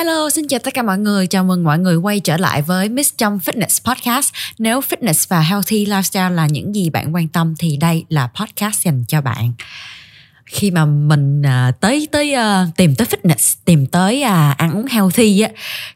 Hello, 0.00 0.30
xin 0.30 0.48
chào 0.48 0.60
tất 0.60 0.74
cả 0.74 0.82
mọi 0.82 0.98
người. 0.98 1.26
Chào 1.26 1.44
mừng 1.44 1.64
mọi 1.64 1.78
người 1.78 1.96
quay 1.96 2.20
trở 2.20 2.36
lại 2.36 2.62
với 2.62 2.88
Miss 2.88 3.14
Trong 3.16 3.38
Fitness 3.38 3.94
Podcast. 3.94 4.32
Nếu 4.58 4.80
fitness 4.80 5.26
và 5.28 5.40
healthy 5.40 5.86
lifestyle 5.86 6.30
là 6.30 6.46
những 6.46 6.74
gì 6.74 6.90
bạn 6.90 7.14
quan 7.14 7.28
tâm 7.28 7.54
thì 7.58 7.76
đây 7.76 8.04
là 8.08 8.28
podcast 8.34 8.84
dành 8.84 9.04
cho 9.08 9.20
bạn. 9.20 9.52
Khi 10.44 10.70
mà 10.70 10.84
mình 10.84 11.42
à, 11.42 11.72
tới 11.80 12.08
tới 12.12 12.34
uh, 12.34 12.76
tìm 12.76 12.94
tới 12.94 13.06
fitness, 13.06 13.56
tìm 13.64 13.86
tới 13.86 14.22
uh, 14.22 14.56
ăn 14.56 14.72
uống 14.72 14.86
healthy 14.86 15.40
á 15.40 15.48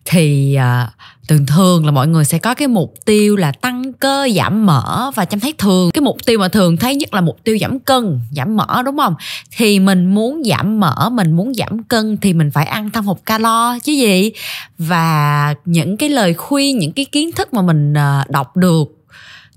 thì 0.04 0.56
uh, 0.58 0.88
thường 1.28 1.46
thường 1.46 1.86
là 1.86 1.90
mọi 1.90 2.08
người 2.08 2.24
sẽ 2.24 2.38
có 2.38 2.54
cái 2.54 2.68
mục 2.68 2.94
tiêu 3.04 3.36
là 3.36 3.52
tăng 3.52 3.92
cơ, 3.92 4.28
giảm 4.36 4.66
mỡ 4.66 5.10
và 5.14 5.24
chăm 5.24 5.40
thấy 5.40 5.54
thường. 5.58 5.90
Cái 5.90 6.02
mục 6.02 6.16
tiêu 6.26 6.38
mà 6.38 6.48
thường 6.48 6.76
thấy 6.76 6.96
nhất 6.96 7.14
là 7.14 7.20
mục 7.20 7.36
tiêu 7.44 7.58
giảm 7.60 7.80
cân, 7.80 8.20
giảm 8.30 8.56
mỡ, 8.56 8.82
đúng 8.84 8.96
không? 8.96 9.14
Thì 9.56 9.78
mình 9.78 10.14
muốn 10.14 10.42
giảm 10.44 10.80
mỡ, 10.80 11.10
mình 11.12 11.32
muốn 11.32 11.54
giảm 11.54 11.82
cân 11.82 12.16
thì 12.16 12.32
mình 12.32 12.50
phải 12.50 12.66
ăn 12.66 12.90
thâm 12.90 13.06
hụt 13.06 13.18
calo 13.26 13.78
chứ 13.82 13.92
gì? 13.92 14.32
Và 14.78 15.54
những 15.64 15.96
cái 15.96 16.08
lời 16.08 16.34
khuyên, 16.34 16.78
những 16.78 16.92
cái 16.92 17.04
kiến 17.04 17.32
thức 17.32 17.54
mà 17.54 17.62
mình 17.62 17.94
ờ, 17.94 18.24
đọc 18.28 18.56
được 18.56 19.03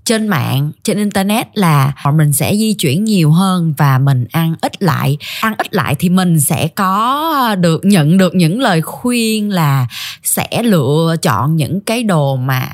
trên 0.08 0.28
mạng, 0.28 0.72
trên 0.84 0.98
internet 0.98 1.48
là 1.58 1.94
mình 2.14 2.34
sẽ 2.34 2.56
di 2.56 2.74
chuyển 2.74 3.04
nhiều 3.04 3.32
hơn 3.32 3.74
và 3.78 3.98
mình 3.98 4.26
ăn 4.32 4.56
ít 4.62 4.84
lại. 4.84 5.18
Ăn 5.42 5.54
ít 5.58 5.74
lại 5.74 5.96
thì 6.00 6.10
mình 6.10 6.40
sẽ 6.40 6.68
có 6.68 7.56
được, 7.56 7.86
nhận 7.86 8.18
được 8.18 8.36
những 8.36 8.62
lời 8.62 8.82
khuyên 8.82 9.50
là 9.50 9.88
sẽ 10.24 10.64
lựa 10.64 11.16
chọn 11.22 11.56
những 11.56 11.82
cái 11.82 12.04
đồ 12.04 12.36
mà 12.36 12.70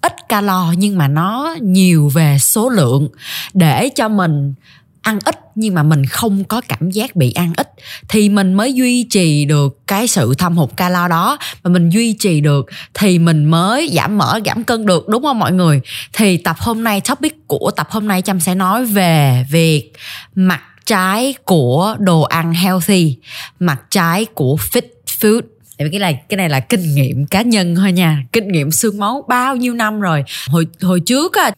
ít 0.00 0.28
calo 0.28 0.74
nhưng 0.78 0.98
mà 0.98 1.08
nó 1.08 1.54
nhiều 1.62 2.08
về 2.08 2.36
số 2.40 2.68
lượng 2.68 3.08
để 3.54 3.88
cho 3.88 4.08
mình 4.08 4.54
ăn 5.04 5.18
ít 5.24 5.36
nhưng 5.54 5.74
mà 5.74 5.82
mình 5.82 6.06
không 6.06 6.44
có 6.44 6.60
cảm 6.68 6.90
giác 6.90 7.16
bị 7.16 7.32
ăn 7.32 7.52
ít, 7.56 7.68
thì 8.08 8.28
mình 8.28 8.54
mới 8.54 8.74
duy 8.74 9.04
trì 9.04 9.44
được 9.44 9.86
cái 9.86 10.08
sự 10.08 10.34
thâm 10.38 10.56
hụt 10.56 10.70
calo 10.76 11.08
đó. 11.08 11.38
Mà 11.64 11.70
mình 11.70 11.90
duy 11.90 12.12
trì 12.12 12.40
được 12.40 12.66
thì 12.94 13.18
mình 13.18 13.44
mới 13.44 13.90
giảm 13.92 14.18
mỡ, 14.18 14.40
giảm 14.46 14.64
cân 14.64 14.86
được, 14.86 15.08
đúng 15.08 15.22
không 15.22 15.38
mọi 15.38 15.52
người? 15.52 15.80
Thì 16.12 16.36
tập 16.36 16.56
hôm 16.58 16.84
nay, 16.84 17.00
topic 17.00 17.48
của 17.48 17.70
tập 17.76 17.88
hôm 17.90 18.08
nay 18.08 18.22
trâm 18.22 18.40
sẽ 18.40 18.54
nói 18.54 18.84
về 18.84 19.44
việc 19.50 19.92
mặt 20.34 20.60
trái 20.86 21.34
của 21.44 21.96
đồ 21.98 22.22
ăn 22.22 22.52
healthy, 22.54 23.16
mặt 23.60 23.82
trái 23.90 24.24
của 24.24 24.56
fit 24.72 24.88
food. 25.20 25.40
Tại 25.78 25.88
vì 25.88 25.90
cái 25.90 26.00
này 26.00 26.20
cái 26.28 26.36
này 26.36 26.48
là 26.48 26.60
kinh 26.60 26.94
nghiệm 26.94 27.26
cá 27.26 27.42
nhân 27.42 27.74
thôi 27.74 27.92
nha, 27.92 28.22
kinh 28.32 28.48
nghiệm 28.48 28.70
xương 28.70 28.98
máu 28.98 29.24
bao 29.28 29.56
nhiêu 29.56 29.74
năm 29.74 30.00
rồi. 30.00 30.24
Hồi 30.48 30.66
hồi 30.82 31.00
trước 31.00 31.34
á, 31.34 31.50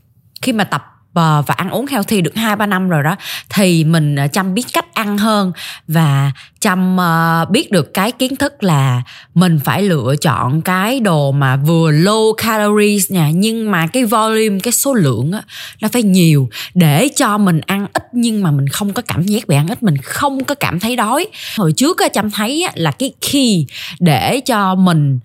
khi 0.43 0.53
mà 0.53 0.65
tập 0.65 0.83
Ờ, 1.17 1.43
và 1.47 1.55
ăn 1.55 1.71
uống 1.71 1.87
healthy 1.87 2.21
được 2.21 2.37
hai 2.37 2.57
ba 2.57 2.67
năm 2.67 2.89
rồi 2.89 3.03
đó 3.03 3.17
thì 3.49 3.85
mình 3.85 4.17
ờ, 4.17 4.27
chăm 4.33 4.55
biết 4.55 4.67
cách 4.73 4.95
ăn 4.95 5.19
hơn 5.19 5.53
và 5.89 6.33
chăm 6.61 6.97
uh, 6.97 7.51
biết 7.51 7.71
được 7.71 7.95
cái 7.95 8.13
kiến 8.13 8.37
thức 8.37 8.63
là 8.63 9.03
mình 9.35 9.61
phải 9.65 9.83
lựa 9.83 10.15
chọn 10.21 10.63
cái 10.63 11.01
đồ 11.01 11.33
mà 11.33 11.57
vừa 11.57 11.91
low 11.91 12.33
calories 12.33 13.11
nha 13.11 13.31
nhưng 13.31 13.71
mà 13.71 13.87
cái 13.87 14.05
volume 14.05 14.59
cái 14.63 14.73
số 14.73 14.95
lượng 14.95 15.33
á 15.33 15.43
nó 15.81 15.89
phải 15.93 16.03
nhiều 16.03 16.49
để 16.75 17.09
cho 17.17 17.39
mình 17.39 17.61
ăn 17.67 17.87
ít 17.93 18.03
nhưng 18.13 18.43
mà 18.43 18.51
mình 18.51 18.69
không 18.69 18.93
có 18.93 19.03
cảm 19.03 19.23
giác 19.23 19.49
bị 19.49 19.57
ăn 19.57 19.69
ít 19.69 19.83
mình 19.83 19.97
không 19.97 20.45
có 20.45 20.55
cảm 20.55 20.81
thấy 20.81 20.97
đói. 20.97 21.27
Hồi 21.57 21.73
trước 21.77 21.99
á 21.99 22.09
chăm 22.09 22.31
thấy 22.31 22.63
á, 22.63 22.73
là 22.75 22.91
cái 22.91 23.13
key 23.33 23.67
để 24.01 24.41
cho 24.41 24.75
mình 24.75 25.19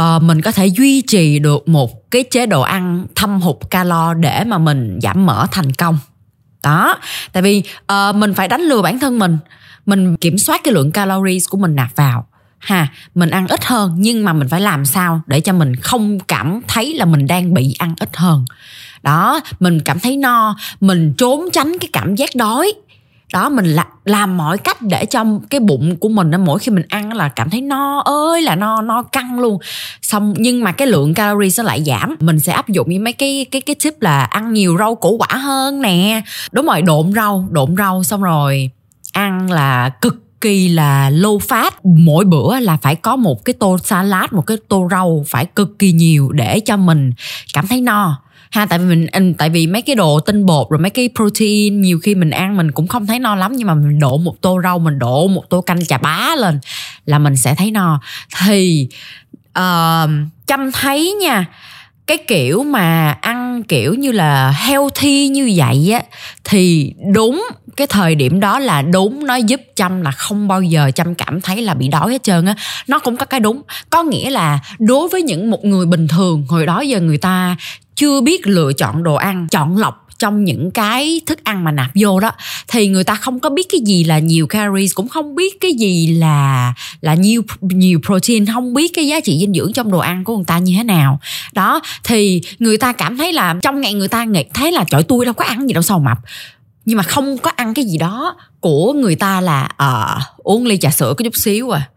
uh, 0.00 0.22
mình 0.22 0.40
có 0.40 0.52
thể 0.52 0.66
duy 0.66 1.02
trì 1.02 1.38
được 1.38 1.68
một 1.68 2.10
cái 2.10 2.24
chế 2.30 2.46
độ 2.46 2.60
ăn 2.60 3.06
thâm 3.14 3.40
hụt 3.40 3.56
calo 3.70 4.14
để 4.14 4.44
mà 4.44 4.58
mình 4.58 4.98
giảm 5.02 5.26
mỡ 5.26 5.46
thành 5.50 5.72
công. 5.72 5.98
Đó 6.62 6.98
tại 7.32 7.42
vì 7.42 7.62
uh, 7.92 8.16
mình 8.16 8.34
phải 8.34 8.48
đánh 8.48 8.60
lừa 8.60 8.82
bản 8.82 8.98
thân 8.98 9.18
mình. 9.18 9.38
Mình 9.86 10.16
kiểm 10.16 10.38
soát 10.38 10.60
cái 10.64 10.74
lượng 10.74 10.92
calories 10.92 11.48
của 11.48 11.58
mình 11.58 11.74
nạp 11.74 11.96
vào. 11.96 12.26
Ha 12.58 12.88
mình 13.14 13.30
ăn 13.30 13.46
ít 13.48 13.64
hơn 13.64 13.94
nhưng 13.96 14.24
mà 14.24 14.32
mình 14.32 14.48
phải 14.48 14.60
làm 14.60 14.84
sao 14.84 15.20
để 15.26 15.40
cho 15.40 15.52
mình 15.52 15.76
không 15.76 16.20
cảm 16.20 16.60
thấy 16.68 16.94
là 16.94 17.04
mình 17.04 17.26
đang 17.26 17.54
bị 17.54 17.74
ăn 17.78 17.94
ít 18.00 18.16
hơn. 18.16 18.44
Đó 19.02 19.40
mình 19.60 19.80
cảm 19.80 20.00
thấy 20.00 20.16
no 20.16 20.56
mình 20.80 21.14
trốn 21.18 21.44
tránh 21.52 21.76
cái 21.80 21.88
cảm 21.92 22.14
giác 22.14 22.30
đói 22.34 22.72
đó 23.34 23.48
mình 23.48 23.66
là, 23.66 23.86
làm 24.04 24.36
mọi 24.36 24.58
cách 24.58 24.82
để 24.82 25.06
cho 25.06 25.24
cái 25.50 25.60
bụng 25.60 25.96
của 25.96 26.08
mình 26.08 26.30
mỗi 26.44 26.58
khi 26.58 26.72
mình 26.72 26.84
ăn 26.88 27.12
là 27.12 27.28
cảm 27.28 27.50
thấy 27.50 27.60
no 27.60 28.02
ơi 28.04 28.42
là 28.42 28.56
no 28.56 28.82
no 28.82 29.02
căng 29.02 29.40
luôn. 29.40 29.58
Xong 30.02 30.34
nhưng 30.36 30.64
mà 30.64 30.72
cái 30.72 30.88
lượng 30.88 31.14
calories 31.14 31.60
nó 31.60 31.64
lại 31.64 31.84
giảm. 31.84 32.16
Mình 32.20 32.40
sẽ 32.40 32.52
áp 32.52 32.68
dụng 32.68 32.90
như 32.90 33.00
mấy 33.00 33.12
cái 33.12 33.46
cái 33.50 33.60
cái 33.60 33.76
tip 33.84 34.02
là 34.02 34.24
ăn 34.24 34.52
nhiều 34.52 34.76
rau 34.78 34.94
củ 34.94 35.16
quả 35.16 35.36
hơn 35.36 35.82
nè. 35.82 36.22
Đúng 36.52 36.66
rồi 36.66 36.82
độn 36.82 37.12
rau 37.12 37.48
độn 37.50 37.76
rau 37.76 38.04
xong 38.04 38.22
rồi 38.22 38.70
ăn 39.12 39.50
là 39.50 39.88
cực 39.88 40.40
kỳ 40.40 40.68
là 40.68 41.10
low 41.10 41.38
fat. 41.38 41.70
Mỗi 41.84 42.24
bữa 42.24 42.60
là 42.60 42.76
phải 42.76 42.94
có 42.94 43.16
một 43.16 43.44
cái 43.44 43.54
tô 43.54 43.78
salad 43.84 44.32
một 44.32 44.46
cái 44.46 44.56
tô 44.68 44.88
rau 44.90 45.24
phải 45.28 45.46
cực 45.46 45.78
kỳ 45.78 45.92
nhiều 45.92 46.32
để 46.32 46.60
cho 46.60 46.76
mình 46.76 47.12
cảm 47.54 47.66
thấy 47.66 47.80
no 47.80 48.20
ha 48.50 48.66
tại 48.66 48.78
vì 48.78 48.84
mình 48.84 49.34
tại 49.34 49.50
vì 49.50 49.66
mấy 49.66 49.82
cái 49.82 49.96
đồ 49.96 50.20
tinh 50.20 50.46
bột 50.46 50.70
rồi 50.70 50.78
mấy 50.78 50.90
cái 50.90 51.08
protein 51.14 51.80
nhiều 51.80 51.98
khi 51.98 52.14
mình 52.14 52.30
ăn 52.30 52.56
mình 52.56 52.72
cũng 52.72 52.86
không 52.86 53.06
thấy 53.06 53.18
no 53.18 53.34
lắm 53.34 53.52
nhưng 53.56 53.68
mà 53.68 53.74
mình 53.74 53.98
đổ 53.98 54.18
một 54.18 54.40
tô 54.40 54.60
rau 54.62 54.78
mình 54.78 54.98
đổ 54.98 55.28
một 55.28 55.50
tô 55.50 55.60
canh 55.60 55.86
chà 55.86 55.98
bá 55.98 56.28
lên 56.36 56.60
là 57.06 57.18
mình 57.18 57.36
sẽ 57.36 57.54
thấy 57.54 57.70
no. 57.70 58.00
Thì 58.38 58.88
uh, 59.58 60.10
chăm 60.46 60.72
thấy 60.72 61.12
nha 61.20 61.46
cái 62.06 62.18
kiểu 62.18 62.62
mà 62.62 63.10
ăn 63.20 63.62
kiểu 63.62 63.94
như 63.94 64.12
là 64.12 64.50
healthy 64.50 65.28
như 65.28 65.52
vậy 65.56 65.92
á 65.92 66.02
thì 66.44 66.92
đúng 67.14 67.46
cái 67.76 67.86
thời 67.86 68.14
điểm 68.14 68.40
đó 68.40 68.58
là 68.58 68.82
đúng 68.82 69.26
nó 69.26 69.34
giúp 69.34 69.60
chăm 69.76 70.02
là 70.02 70.10
không 70.10 70.48
bao 70.48 70.62
giờ 70.62 70.90
chăm 70.94 71.14
cảm 71.14 71.40
thấy 71.40 71.62
là 71.62 71.74
bị 71.74 71.88
đói 71.88 72.12
hết 72.12 72.22
trơn 72.22 72.46
á. 72.46 72.54
Nó 72.86 72.98
cũng 72.98 73.16
có 73.16 73.26
cái 73.26 73.40
đúng 73.40 73.62
có 73.90 74.02
nghĩa 74.02 74.30
là 74.30 74.58
đối 74.78 75.08
với 75.08 75.22
những 75.22 75.50
một 75.50 75.64
người 75.64 75.86
bình 75.86 76.08
thường 76.08 76.46
hồi 76.48 76.66
đó 76.66 76.80
giờ 76.80 77.00
người 77.00 77.18
ta 77.18 77.56
chưa 77.96 78.20
biết 78.20 78.46
lựa 78.46 78.72
chọn 78.72 79.02
đồ 79.02 79.14
ăn 79.14 79.48
chọn 79.50 79.76
lọc 79.76 80.04
trong 80.18 80.44
những 80.44 80.70
cái 80.70 81.20
thức 81.26 81.44
ăn 81.44 81.64
mà 81.64 81.72
nạp 81.72 81.90
vô 81.94 82.20
đó. 82.20 82.30
Thì 82.68 82.88
người 82.88 83.04
ta 83.04 83.14
không 83.14 83.40
có 83.40 83.50
biết 83.50 83.66
cái 83.72 83.80
gì 83.86 84.04
là 84.04 84.18
nhiều 84.18 84.46
calories 84.46 84.94
cũng 84.94 85.08
không 85.08 85.34
biết 85.34 85.60
cái 85.60 85.72
gì 85.72 86.06
là 86.06 86.74
là 87.00 87.14
nhiều 87.14 87.42
nhiều 87.60 88.00
protein 88.06 88.46
không 88.46 88.74
biết 88.74 88.92
cái 88.94 89.06
giá 89.06 89.20
trị 89.20 89.38
dinh 89.40 89.54
dưỡng 89.54 89.72
trong 89.72 89.90
đồ 89.90 89.98
ăn 89.98 90.24
của 90.24 90.36
người 90.36 90.44
ta 90.44 90.58
như 90.58 90.74
thế 90.76 90.84
nào. 90.84 91.20
Đó 91.52 91.80
thì 92.04 92.42
người 92.58 92.78
ta 92.78 92.92
cảm 92.92 93.16
thấy 93.16 93.32
là 93.32 93.54
trong 93.62 93.80
ngày 93.80 93.94
người 93.94 94.08
ta 94.08 94.24
nghĩ 94.24 94.44
thấy 94.54 94.72
là 94.72 94.84
trời 94.90 95.02
tôi 95.02 95.24
đâu 95.24 95.34
có 95.34 95.44
ăn 95.44 95.66
gì 95.66 95.72
đâu 95.72 95.82
sao 95.82 95.98
mập? 95.98 96.18
Nhưng 96.84 96.96
mà 96.96 97.02
không 97.02 97.38
có 97.38 97.50
ăn 97.56 97.74
cái 97.74 97.84
gì 97.84 97.98
đó 97.98 98.36
của 98.60 98.92
người 98.92 99.16
ta 99.16 99.40
là 99.40 99.68
uh, 99.82 100.22
uống 100.36 100.66
ly 100.66 100.78
trà 100.78 100.90
sữa 100.90 101.14
có 101.18 101.22
chút 101.22 101.36
xíu 101.36 101.70
à 101.70 101.88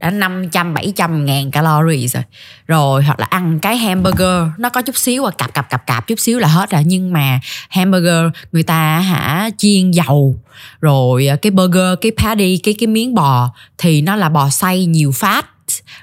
đã 0.00 0.10
500 0.10 0.74
700 0.74 1.26
ngàn 1.26 1.50
calories 1.50 2.14
rồi. 2.14 2.22
Rồi 2.66 3.04
hoặc 3.04 3.20
là 3.20 3.26
ăn 3.30 3.58
cái 3.62 3.76
hamburger. 3.76 4.46
Nó 4.58 4.68
có 4.68 4.82
chút 4.82 4.96
xíu 4.96 5.24
và 5.24 5.30
cặp 5.30 5.54
cặp 5.54 5.70
cặp 5.70 5.86
cặp 5.86 6.06
chút 6.06 6.20
xíu 6.20 6.38
là 6.38 6.48
hết 6.48 6.70
rồi. 6.70 6.82
Nhưng 6.86 7.12
mà 7.12 7.40
hamburger 7.70 8.24
người 8.52 8.62
ta 8.62 8.98
hả 8.98 9.50
chiên 9.58 9.90
dầu. 9.90 10.36
Rồi 10.80 11.26
à, 11.26 11.36
cái 11.36 11.50
burger 11.50 11.98
cái 12.00 12.12
patty 12.16 12.58
cái 12.58 12.74
cái 12.78 12.86
miếng 12.86 13.14
bò 13.14 13.50
thì 13.78 14.02
nó 14.02 14.16
là 14.16 14.28
bò 14.28 14.50
xay 14.50 14.86
nhiều 14.86 15.12
phát. 15.12 15.46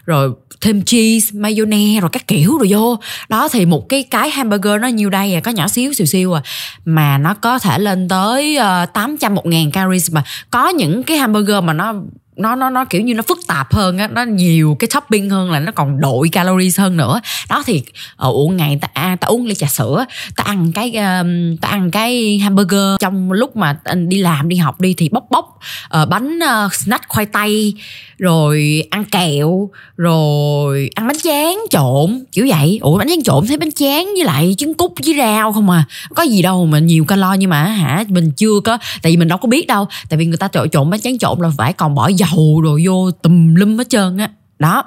Rồi 0.06 0.31
thêm 0.62 0.81
cheese 0.81 1.40
mayonnaise 1.40 2.00
rồi 2.00 2.09
các 2.13 2.28
kiểu 2.28 2.57
rồi 2.57 2.68
vô. 2.69 3.00
Đó 3.30 3.47
thì 3.52 3.66
một 3.66 3.90
cái 3.90 4.03
cái 4.03 4.30
hamburger 4.30 4.81
nó 4.81 4.88
nhiêu 4.88 5.09
đây 5.09 5.34
à 5.34 5.40
có 5.40 5.52
nhỏ 5.52 5.68
xíu 5.68 5.94
xìu 5.94 6.07
xìu 6.07 6.34
à. 6.34 6.41
Mà 6.86 7.18
nó 7.18 7.34
có 7.34 7.59
thể 7.59 7.80
lên 7.80 8.07
tới 8.07 8.56
ờ, 8.56 8.84
uh, 8.84 8.94
800 8.94 9.36
một 9.36 9.46
ngàn 9.46 9.72
calories. 9.72 10.12
Mà 10.12 10.24
có 10.50 10.69
những 10.69 11.03
cái 11.03 11.18
hamburger 11.18 11.63
mà 11.63 11.74
nó 11.74 11.94
nó 12.38 12.56
nó 12.56 12.70
nó 12.70 12.86
kiểu 12.86 13.02
như 13.02 13.14
nó 13.14 13.24
phức 13.28 13.40
tạp 13.48 13.74
hơn 13.74 13.98
á 13.98 14.08
nó 14.08 14.24
nhiều 14.24 14.75
cái 14.80 14.88
topping 14.94 15.30
hơn 15.30 15.52
là 15.52 15.59
nó 15.59 15.72
còn 15.72 16.00
đội 16.00 16.30
calories 16.30 16.80
hơn 16.80 16.98
nữa. 16.98 17.22
Đó 17.50 17.64
thì 17.66 17.84
ở 18.16 18.31
uống 18.31 18.58
ngày 18.58 18.78
ta 18.81 18.88
à, 18.94 19.18
ta 19.22 19.28
uống 19.28 19.46
ly 19.46 19.56
trà 19.56 19.68
sữa 19.68 20.06
ta 20.36 20.44
ăn 20.44 20.72
cái 20.72 20.90
uh, 20.90 21.62
ta 21.62 21.70
ăn 21.70 21.92
cái 21.92 22.40
hamburger. 22.40 22.96
Trong 23.00 23.31
lúc 23.31 23.56
mà 23.56 23.80
đi 24.08 24.18
làm 24.18 24.50
đi 24.50 24.56
học 24.56 24.81
đi 24.81 24.94
thì 24.98 25.09
bóc 25.09 25.24
bóc 25.30 25.59
uh, 26.02 26.09
bánh 26.09 26.40
uh, 26.66 26.74
snack 26.74 27.08
khoai 27.08 27.25
tây 27.25 27.74
rồi 28.17 28.83
ăn 28.89 29.05
kẹo, 29.05 29.69
rồi 29.97 30.89
ăn 30.95 31.07
bánh 31.07 31.18
tráng 31.24 31.57
trộn, 31.69 32.24
kiểu 32.31 32.47
vậy. 32.50 32.80
Ủa, 32.81 32.97
bánh 32.97 33.07
tráng 33.07 33.24
trộn 33.24 33.47
thấy 33.47 33.57
bánh 33.57 33.71
tráng 33.71 34.06
với 34.06 34.24
lại 34.24 34.56
trứng 34.57 34.74
cút 34.74 34.92
với 35.06 35.15
rau 35.18 35.53
không 35.53 35.69
à? 35.69 35.83
Có 36.15 36.24
gì 36.24 36.42
đâu 36.42 36.65
mà 36.65 36.80
nhiều 36.80 37.06
calo 37.06 37.33
nhưng 37.33 37.50
mà 37.50 37.63
hả, 37.63 38.03
mình 38.07 38.31
chưa 38.31 38.59
có, 38.63 38.77
tại 39.01 39.12
vì 39.12 39.18
mình 39.18 39.27
đâu 39.27 39.38
có 39.38 39.47
biết 39.47 39.68
đâu. 39.68 39.88
Tại 40.09 40.18
vì 40.18 40.25
người 40.25 40.38
ta 40.38 40.47
trộn 40.47 40.69
trộn 40.69 40.89
bánh 40.89 41.01
tráng 41.01 41.18
trộn 41.18 41.39
là 41.42 41.50
phải 41.57 41.74
còn 41.74 41.95
bỏ 41.95 42.07
dầu 42.07 42.62
rồi 42.63 42.83
vô 42.86 43.12
tùm 43.12 43.56
lum 43.56 43.77
hết 43.77 43.89
trơn 43.89 44.18
á. 44.18 44.30
Đó, 44.59 44.83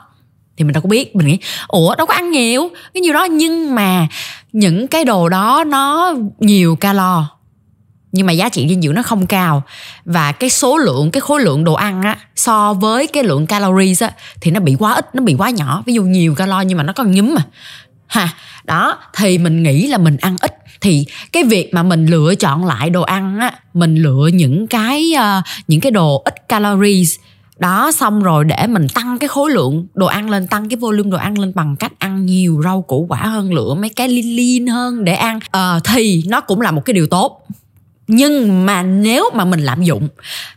thì 0.56 0.64
mình 0.64 0.72
đâu 0.72 0.82
có 0.82 0.88
biết, 0.88 1.16
mình 1.16 1.26
nghĩ, 1.26 1.38
ủa, 1.68 1.94
đâu 1.94 2.06
có 2.06 2.14
ăn 2.14 2.30
nhiều, 2.30 2.70
cái 2.94 3.00
nhiều 3.00 3.12
đó. 3.14 3.24
Nhưng 3.24 3.74
mà 3.74 4.06
những 4.52 4.88
cái 4.88 5.04
đồ 5.04 5.28
đó 5.28 5.64
nó 5.66 6.14
nhiều 6.38 6.76
calo 6.76 7.39
nhưng 8.12 8.26
mà 8.26 8.32
giá 8.32 8.48
trị 8.48 8.68
dinh 8.68 8.82
dưỡng 8.82 8.94
nó 8.94 9.02
không 9.02 9.26
cao. 9.26 9.62
Và 10.04 10.32
cái 10.32 10.50
số 10.50 10.78
lượng 10.78 11.10
cái 11.10 11.20
khối 11.20 11.40
lượng 11.40 11.64
đồ 11.64 11.74
ăn 11.74 12.02
á 12.02 12.18
so 12.36 12.74
với 12.74 13.06
cái 13.06 13.24
lượng 13.24 13.46
calories 13.46 14.02
á 14.02 14.10
thì 14.40 14.50
nó 14.50 14.60
bị 14.60 14.76
quá 14.78 14.94
ít 14.94 15.14
nó 15.14 15.22
bị 15.22 15.34
quá 15.38 15.50
nhỏ. 15.50 15.82
Ví 15.86 15.94
dụ 15.94 16.02
nhiều 16.02 16.34
calo 16.34 16.60
nhưng 16.60 16.78
mà 16.78 16.84
nó 16.84 16.92
còn 16.92 17.12
nhúm 17.12 17.34
mà. 17.34 17.42
Ha 18.06 18.28
đó 18.64 18.98
thì 19.16 19.38
mình 19.38 19.62
nghĩ 19.62 19.86
là 19.86 19.98
mình 19.98 20.16
ăn 20.16 20.36
ít. 20.40 20.54
Thì 20.80 21.06
cái 21.32 21.44
việc 21.44 21.74
mà 21.74 21.82
mình 21.82 22.06
lựa 22.06 22.34
chọn 22.34 22.66
lại 22.66 22.90
đồ 22.90 23.02
ăn 23.02 23.38
á 23.38 23.54
mình 23.74 23.94
lựa 23.94 24.28
những 24.32 24.66
cái 24.66 25.12
uh, 25.16 25.44
những 25.68 25.80
cái 25.80 25.90
đồ 25.90 26.22
ít 26.24 26.48
calories 26.48 27.16
đó 27.58 27.92
xong 27.92 28.22
rồi 28.22 28.44
để 28.44 28.66
mình 28.66 28.88
tăng 28.88 29.18
cái 29.18 29.28
khối 29.28 29.50
lượng 29.50 29.86
đồ 29.94 30.06
ăn 30.06 30.30
lên 30.30 30.46
tăng 30.46 30.68
cái 30.68 30.76
volume 30.76 31.10
đồ 31.10 31.18
ăn 31.18 31.38
lên 31.38 31.52
bằng 31.54 31.76
cách 31.76 31.92
ăn 31.98 32.26
nhiều 32.26 32.60
rau 32.64 32.82
củ 32.82 33.06
quả 33.08 33.18
hơn 33.18 33.54
lựa 33.54 33.74
mấy 33.74 33.90
cái 33.90 34.08
lean 34.08 34.36
lean 34.36 34.66
hơn 34.66 35.04
để 35.04 35.14
ăn. 35.14 35.36
Uh, 35.36 35.84
thì 35.84 36.22
nó 36.26 36.40
cũng 36.40 36.60
là 36.60 36.70
một 36.70 36.84
cái 36.84 36.94
điều 36.94 37.06
tốt 37.06 37.46
nhưng 38.12 38.66
mà 38.66 38.82
nếu 38.82 39.30
mà 39.34 39.44
mình 39.44 39.60
lạm 39.60 39.82
dụng 39.82 40.08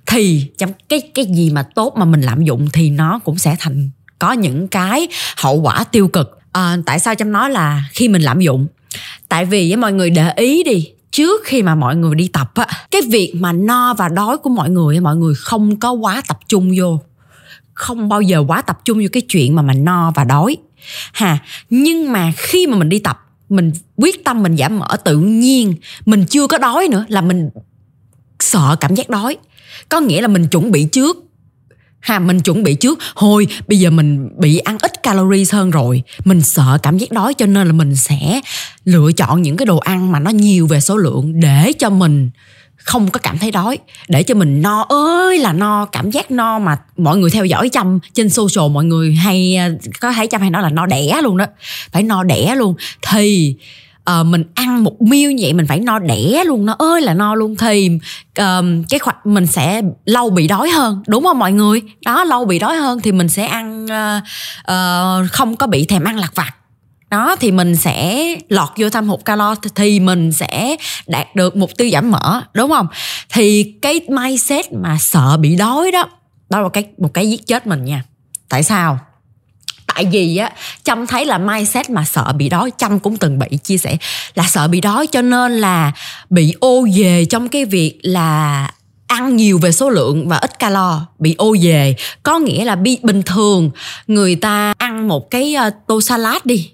thì 0.06 0.46
trong 0.58 0.72
cái 0.90 1.02
cái 1.14 1.26
gì 1.26 1.50
mà 1.52 1.64
tốt 1.64 1.94
mà 1.98 2.06
mình 2.06 2.22
lạm 2.22 2.44
dụng 2.44 2.68
thì 2.74 2.90
nó 2.90 3.20
cũng 3.24 3.38
sẽ 3.38 3.56
thành 3.60 3.90
có 4.20 4.32
những 4.32 4.68
cái 4.68 5.08
hậu 5.38 5.56
quả 5.56 5.84
tiêu 5.84 6.08
cực. 6.08 6.40
À, 6.52 6.78
tại 6.86 7.00
sao 7.00 7.16
chăm 7.16 7.32
nói 7.32 7.50
là 7.50 7.84
khi 7.92 8.08
mình 8.08 8.22
lạm 8.22 8.40
dụng? 8.40 8.68
Tại 9.30 9.46
vì 9.46 9.70
với 9.70 9.78
mọi 9.78 9.94
người 9.94 10.10
để 10.10 10.32
ý 10.36 10.64
đi 10.64 10.90
trước 11.12 11.42
khi 11.46 11.62
mà 11.62 11.76
mọi 11.76 11.96
người 11.96 12.16
đi 12.16 12.28
tập 12.28 12.52
á 12.56 12.68
cái 12.92 13.02
việc 13.02 13.34
mà 13.36 13.52
no 13.54 13.94
và 13.94 14.10
đói 14.10 14.38
của 14.38 14.50
mọi 14.50 14.70
người 14.70 15.00
mọi 15.00 15.16
người 15.16 15.34
không 15.38 15.80
có 15.80 15.92
quá 15.92 16.22
tập 16.28 16.40
trung 16.48 16.72
vô. 16.78 17.02
Không 17.74 18.10
bao 18.10 18.22
giờ 18.22 18.44
quá 18.48 18.62
tập 18.62 18.80
trung 18.86 18.98
vô 18.98 19.08
cái 19.12 19.22
chuyện 19.22 19.56
mà 19.56 19.62
mình 19.62 19.84
no 19.84 20.12
và 20.16 20.24
đói. 20.24 20.58
Ha 21.14 21.38
nhưng 21.70 22.12
mà 22.12 22.32
khi 22.38 22.68
mà 22.68 22.78
mình 22.78 22.90
đi 22.90 23.00
tập 23.00 23.23
mình 23.54 23.72
quyết 23.96 24.26
tâm 24.26 24.44
mình 24.44 24.58
giảm 24.58 24.80
mỡ 24.80 24.98
tự 25.04 25.18
nhiên, 25.18 25.76
mình 26.06 26.26
chưa 26.26 26.48
có 26.48 26.58
đói 26.58 26.88
nữa 26.92 27.06
là 27.08 27.22
mình 27.22 27.50
sợ 28.40 28.76
cảm 28.80 28.96
giác 28.96 29.10
đói. 29.10 29.38
Có 29.90 30.00
nghĩa 30.00 30.22
là 30.22 30.28
mình 30.28 30.48
chuẩn 30.48 30.72
bị 30.72 30.86
trước. 30.86 31.18
Ha, 32.00 32.20
mình 32.20 32.40
chuẩn 32.40 32.64
bị 32.64 32.76
trước. 32.76 33.00
Thôi, 33.16 33.48
bây 33.68 33.80
giờ 33.80 33.90
mình 33.90 34.30
bị 34.38 34.58
ăn 34.58 34.78
ít 34.82 35.04
calories 35.04 35.54
hơn 35.54 35.72
rồi. 35.72 36.04
Mình 36.26 36.42
sợ 36.42 36.78
cảm 36.84 36.98
giác 36.98 37.12
đói 37.12 37.34
cho 37.34 37.46
nên 37.46 37.68
là 37.68 37.74
mình 37.74 37.96
sẽ 37.96 38.42
lựa 38.86 39.12
chọn 39.12 39.42
những 39.42 39.58
cái 39.58 39.66
đồ 39.66 39.78
ăn 39.78 40.12
mà 40.12 40.20
nó 40.20 40.30
nhiều 40.30 40.68
về 40.68 40.80
số 40.80 40.98
lượng 40.98 41.40
để 41.40 41.74
cho 41.80 41.90
mình 41.90 42.30
không 42.84 43.12
có 43.12 43.20
cảm 43.20 43.38
thấy 43.38 43.52
đói. 43.52 43.78
Để 44.08 44.24
cho 44.24 44.36
mình 44.36 44.62
no 44.62 44.86
ơi 44.90 45.40
là 45.40 45.54
no 45.54 45.86
cảm 45.86 46.12
giác 46.12 46.32
no 46.32 46.60
mà 46.60 46.78
mọi 46.98 47.18
người 47.18 47.30
theo 47.30 47.46
dõi 47.46 47.70
chăm 47.70 48.00
trên 48.14 48.30
social 48.30 48.72
mọi 48.72 48.86
người 48.86 49.14
hay 49.14 49.56
à, 49.56 49.70
có 50.02 50.12
thấy 50.12 50.28
chăm 50.28 50.42
hay 50.42 50.50
nói 50.50 50.62
là 50.62 50.70
no 50.70 50.86
đẻ 50.86 51.20
luôn 51.24 51.38
đó. 51.38 51.46
Phải 51.92 52.04
no 52.04 52.24
đẻ 52.24 52.56
luôn. 52.56 52.76
Thì 53.12 53.56
uh, 54.20 54.26
mình 54.26 54.44
ăn 54.56 54.84
một 54.84 55.02
miêu 55.02 55.32
như 55.32 55.44
vậy 55.44 55.54
mình 55.54 55.68
phải 55.68 55.80
no 55.80 56.00
đẻ 56.00 56.44
luôn 56.46 56.66
nó 56.66 56.76
ơi 56.80 57.02
là 57.02 57.14
no 57.14 57.36
luôn. 57.36 57.56
Thì 57.56 57.90
uh, 58.42 58.66
cái 58.90 59.00
khoạch 59.00 59.26
mình 59.26 59.48
sẽ 59.48 59.82
lâu 60.06 60.30
bị 60.30 60.48
đói 60.48 60.70
hơn 60.70 61.04
đúng 61.08 61.24
không 61.24 61.40
mọi 61.40 61.52
người? 61.52 61.82
Đó 62.06 62.24
lâu 62.24 62.46
bị 62.46 62.60
đói 62.60 62.78
hơn 62.78 63.00
thì 63.02 63.12
mình 63.12 63.30
sẽ 63.30 63.46
ăn 63.46 63.86
uh, 63.86 64.24
uh, 64.72 65.32
không 65.32 65.56
có 65.56 65.68
bị 65.68 65.86
thèm 65.86 66.04
ăn 66.04 66.18
lạc 66.18 66.36
vặt 66.36 66.56
đó, 67.14 67.36
thì 67.40 67.52
mình 67.52 67.76
sẽ 67.76 68.26
lọt 68.50 68.70
vô 68.78 68.90
thâm 68.90 69.08
hụt 69.08 69.26
calo 69.26 69.56
thì 69.76 70.00
mình 70.00 70.32
sẽ 70.32 70.76
đạt 71.08 71.36
được 71.36 71.56
mục 71.56 71.72
tiêu 71.78 71.90
giảm 71.94 72.12
mỡ, 72.12 72.42
đúng 72.54 72.70
không? 72.70 72.88
Thì 73.30 73.74
cái 73.82 74.02
mindset 74.10 74.74
mà 74.74 74.98
sợ 75.00 75.38
bị 75.38 75.56
đói 75.56 75.92
đó 75.92 76.10
đó 76.50 76.62
là 76.62 76.70
cái, 76.70 76.84
một 76.98 77.14
cái 77.14 77.30
giết 77.30 77.48
chết 77.48 77.68
mình 77.68 77.86
nha. 77.86 78.04
Tại 78.50 78.64
sao? 78.64 79.00
Tại 79.88 80.06
vì 80.06 80.38
á, 80.38 80.52
trâm 80.84 81.08
thấy 81.08 81.26
là 81.26 81.38
mindset 81.38 81.90
mà 81.90 82.06
sợ 82.06 82.34
bị 82.38 82.50
đói, 82.50 82.72
trâm 82.78 83.00
cũng 83.00 83.18
từng 83.18 83.40
bị 83.40 83.58
chia 83.64 83.78
sẻ 83.78 83.98
là 84.36 84.44
sợ 84.44 84.68
bị 84.68 84.82
đói 84.82 85.08
cho 85.08 85.22
nên 85.22 85.52
là 85.52 85.92
bị 86.30 86.56
ô 86.60 86.88
về 86.96 87.26
trong 87.26 87.50
cái 87.50 87.66
việc 87.66 88.00
là 88.02 88.72
ăn 89.08 89.36
nhiều 89.36 89.58
về 89.58 89.72
số 89.72 89.90
lượng 89.90 90.28
và 90.28 90.38
ít 90.38 90.60
calo, 90.60 91.06
bị 91.20 91.36
ô 91.38 91.56
về 91.62 91.96
có 92.24 92.40
nghĩa 92.40 92.66
là 92.66 92.76
bình 93.04 93.22
thường 93.26 93.72
người 94.08 94.36
ta 94.36 94.74
ăn 94.78 95.08
một 95.08 95.32
cái 95.32 95.54
ờ, 95.54 95.70
tô 95.88 96.02
salad 96.02 96.42
đi 96.46 96.70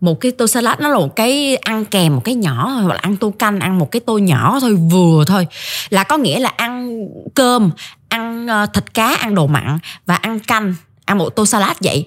một 0.00 0.20
cái 0.20 0.32
tô 0.32 0.46
salad 0.46 0.78
nó 0.80 0.88
là 0.88 0.98
một 0.98 1.16
cái 1.16 1.56
ăn 1.56 1.84
kèm, 1.84 2.14
một 2.14 2.22
cái 2.24 2.34
nhỏ 2.34 2.68
hoặc 2.68 2.94
là 2.94 3.00
ăn 3.00 3.16
tô 3.16 3.32
canh, 3.38 3.60
ăn 3.60 3.78
một 3.78 3.90
cái 3.90 4.00
tô 4.00 4.18
nhỏ 4.18 4.58
thôi, 4.60 4.74
vừa 4.74 5.24
thôi. 5.26 5.46
Là 5.90 6.04
có 6.04 6.16
nghĩa 6.16 6.38
là 6.38 6.48
ăn 6.56 7.06
cơm, 7.34 7.70
ăn 8.08 8.46
ờ, 8.46 8.66
thịt 8.66 8.94
cá, 8.94 9.14
ăn 9.14 9.34
đồ 9.34 9.46
mặn 9.46 9.78
và 10.06 10.14
ăn 10.14 10.38
canh, 10.40 10.74
ăn 11.04 11.18
một 11.18 11.30
tô 11.30 11.46
salad 11.46 11.76
vậy. 11.80 12.04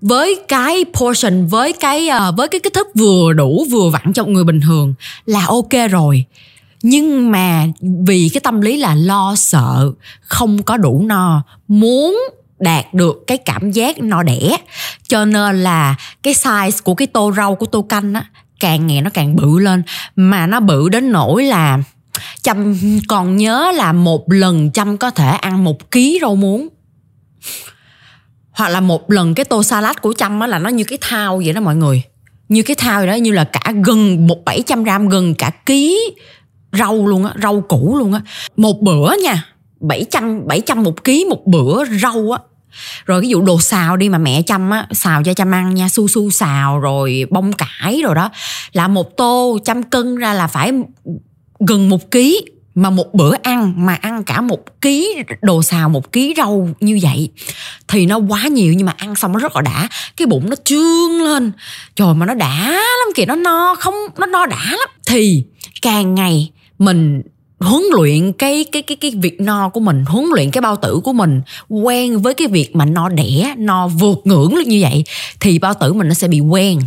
Với 0.00 0.40
cái 0.48 0.84
portion, 0.94 1.46
với 1.46 1.72
cái 1.72 2.08
ờ, 2.08 2.32
với 2.36 2.48
cái 2.48 2.60
kích 2.60 2.72
thước 2.72 2.86
vừa 2.94 3.32
đủ, 3.32 3.66
vừa 3.70 3.90
vặn 3.90 4.12
cho 4.12 4.24
một 4.24 4.30
người 4.30 4.44
bình 4.44 4.60
thường 4.60 4.94
là 5.26 5.44
ok 5.46 5.90
rồi. 5.90 6.24
Nhưng 6.82 7.30
mà 7.30 7.66
vì 8.06 8.30
cái 8.32 8.40
tâm 8.40 8.60
lý 8.60 8.76
là 8.76 8.94
lo 8.94 9.34
sợ, 9.36 9.92
không 10.20 10.62
có 10.62 10.76
đủ 10.76 11.02
no, 11.06 11.42
muốn 11.68 12.20
đạt 12.58 12.94
được 12.94 13.24
cái 13.26 13.38
cảm 13.38 13.70
giác 13.70 13.98
no 13.98 14.22
đẻ. 14.22 14.56
Cho 15.08 15.24
nên 15.24 15.62
là 15.62 15.94
cái 16.22 16.34
size 16.34 16.82
của 16.84 16.94
cái 16.94 17.06
tô 17.06 17.32
rau 17.36 17.54
của 17.54 17.66
tô 17.66 17.82
canh 17.82 18.14
á, 18.14 18.24
càng 18.60 18.86
ngày 18.86 19.00
nó 19.02 19.10
càng 19.14 19.36
bự 19.36 19.58
lên. 19.58 19.82
Mà 20.16 20.46
nó 20.46 20.60
bự 20.60 20.88
đến 20.88 21.12
nỗi 21.12 21.44
là 21.44 21.78
chăm, 22.42 22.76
còn 23.08 23.36
nhớ 23.36 23.72
là 23.74 23.92
một 23.92 24.32
lần 24.32 24.70
chăm 24.70 24.96
có 24.96 25.10
thể 25.10 25.28
ăn 25.28 25.64
một 25.64 25.90
ký 25.90 26.18
rau 26.22 26.36
muống. 26.36 26.68
Hoặc 28.50 28.68
là 28.68 28.80
một 28.80 29.10
lần 29.10 29.34
cái 29.34 29.44
tô 29.44 29.62
salad 29.62 29.96
của 30.02 30.12
chăm 30.12 30.40
á 30.40 30.46
là 30.46 30.58
nó 30.58 30.70
như 30.70 30.84
cái 30.84 30.98
thao 31.00 31.42
vậy 31.44 31.52
đó 31.52 31.60
mọi 31.60 31.76
người. 31.76 32.02
Như 32.48 32.62
cái 32.62 32.74
thao 32.74 33.00
vậy 33.00 33.06
đó, 33.06 33.14
như 33.14 33.32
là 33.32 33.44
cả 33.44 33.72
gần 33.84 34.26
một 34.26 34.44
bảy 34.44 34.62
trăm 34.66 34.84
gram, 34.84 35.08
gần 35.08 35.34
cả 35.34 35.50
ký 35.66 36.10
rau 36.72 37.06
luôn 37.06 37.24
á, 37.24 37.32
rau 37.42 37.60
củ 37.60 37.96
luôn 37.98 38.12
á. 38.12 38.20
Một 38.56 38.80
bữa 38.80 39.12
nha 39.22 39.44
700 39.88 40.46
700 40.46 40.82
một 40.82 41.04
ký 41.04 41.26
một 41.30 41.46
bữa 41.46 41.84
rau 41.84 42.30
á. 42.30 42.38
Rồi 43.04 43.20
ví 43.20 43.28
dụ 43.28 43.42
đồ 43.42 43.60
xào 43.60 43.96
đi 43.96 44.08
mà 44.08 44.18
mẹ 44.18 44.42
chăm 44.42 44.70
á, 44.70 44.86
xào 44.92 45.22
cho 45.22 45.34
chăm 45.34 45.54
ăn 45.54 45.74
nha, 45.74 45.88
su 45.88 46.08
su 46.08 46.30
xào 46.30 46.80
rồi 46.80 47.24
bông 47.30 47.52
cải 47.52 48.00
rồi 48.02 48.14
đó. 48.14 48.30
Là 48.72 48.88
một 48.88 49.16
tô 49.16 49.58
trăm 49.64 49.82
cân 49.82 50.16
ra 50.16 50.32
là 50.32 50.46
phải 50.46 50.72
gần 51.60 51.88
một 51.88 52.10
ký 52.10 52.40
mà 52.74 52.90
một 52.90 53.14
bữa 53.14 53.34
ăn, 53.42 53.74
mà 53.76 53.94
ăn 53.94 54.24
cả 54.24 54.40
một 54.40 54.80
ký 54.80 55.16
đồ 55.42 55.62
xào, 55.62 55.88
một 55.88 56.12
ký 56.12 56.34
rau 56.36 56.68
như 56.80 56.98
vậy. 57.02 57.30
Thì 57.88 58.06
nó 58.06 58.18
quá 58.18 58.46
nhiều 58.46 58.72
nhưng 58.76 58.86
mà 58.86 58.94
ăn 58.96 59.14
xong 59.14 59.32
nó 59.32 59.38
rất 59.38 59.56
là 59.56 59.62
đã. 59.62 59.88
Cái 60.16 60.26
bụng 60.26 60.50
nó 60.50 60.56
trương 60.64 61.22
lên. 61.22 61.52
Trời 61.96 62.14
mà 62.14 62.26
nó 62.26 62.34
đã 62.34 62.70
lắm 62.70 63.08
kìa, 63.14 63.26
nó 63.26 63.34
no, 63.34 63.74
không, 63.74 63.94
nó 64.18 64.26
no 64.26 64.46
đã 64.46 64.64
lắm. 64.70 64.88
Thì 65.06 65.44
càng 65.82 66.14
ngày 66.14 66.50
mình 66.78 67.22
huấn 67.64 67.82
luyện 67.92 68.32
cái 68.32 68.64
cái 68.72 68.82
cái 68.82 68.96
cái 68.96 69.10
việc 69.10 69.40
no 69.40 69.68
của 69.68 69.80
mình, 69.80 70.04
huấn 70.06 70.24
luyện 70.34 70.50
cái 70.50 70.60
bao 70.60 70.76
tử 70.76 71.00
của 71.04 71.12
mình, 71.12 71.42
quen 71.68 72.22
với 72.22 72.34
cái 72.34 72.48
việc 72.48 72.76
mà 72.76 72.84
no 72.84 73.08
đẻ, 73.08 73.54
no 73.58 73.88
vượt 73.88 74.18
ngưỡng 74.24 74.54
như 74.66 74.78
vậy, 74.82 75.04
thì 75.40 75.58
bao 75.58 75.74
tử 75.74 75.92
mình 75.92 76.08
nó 76.08 76.14
sẽ 76.14 76.28
bị 76.28 76.40
quen. 76.40 76.80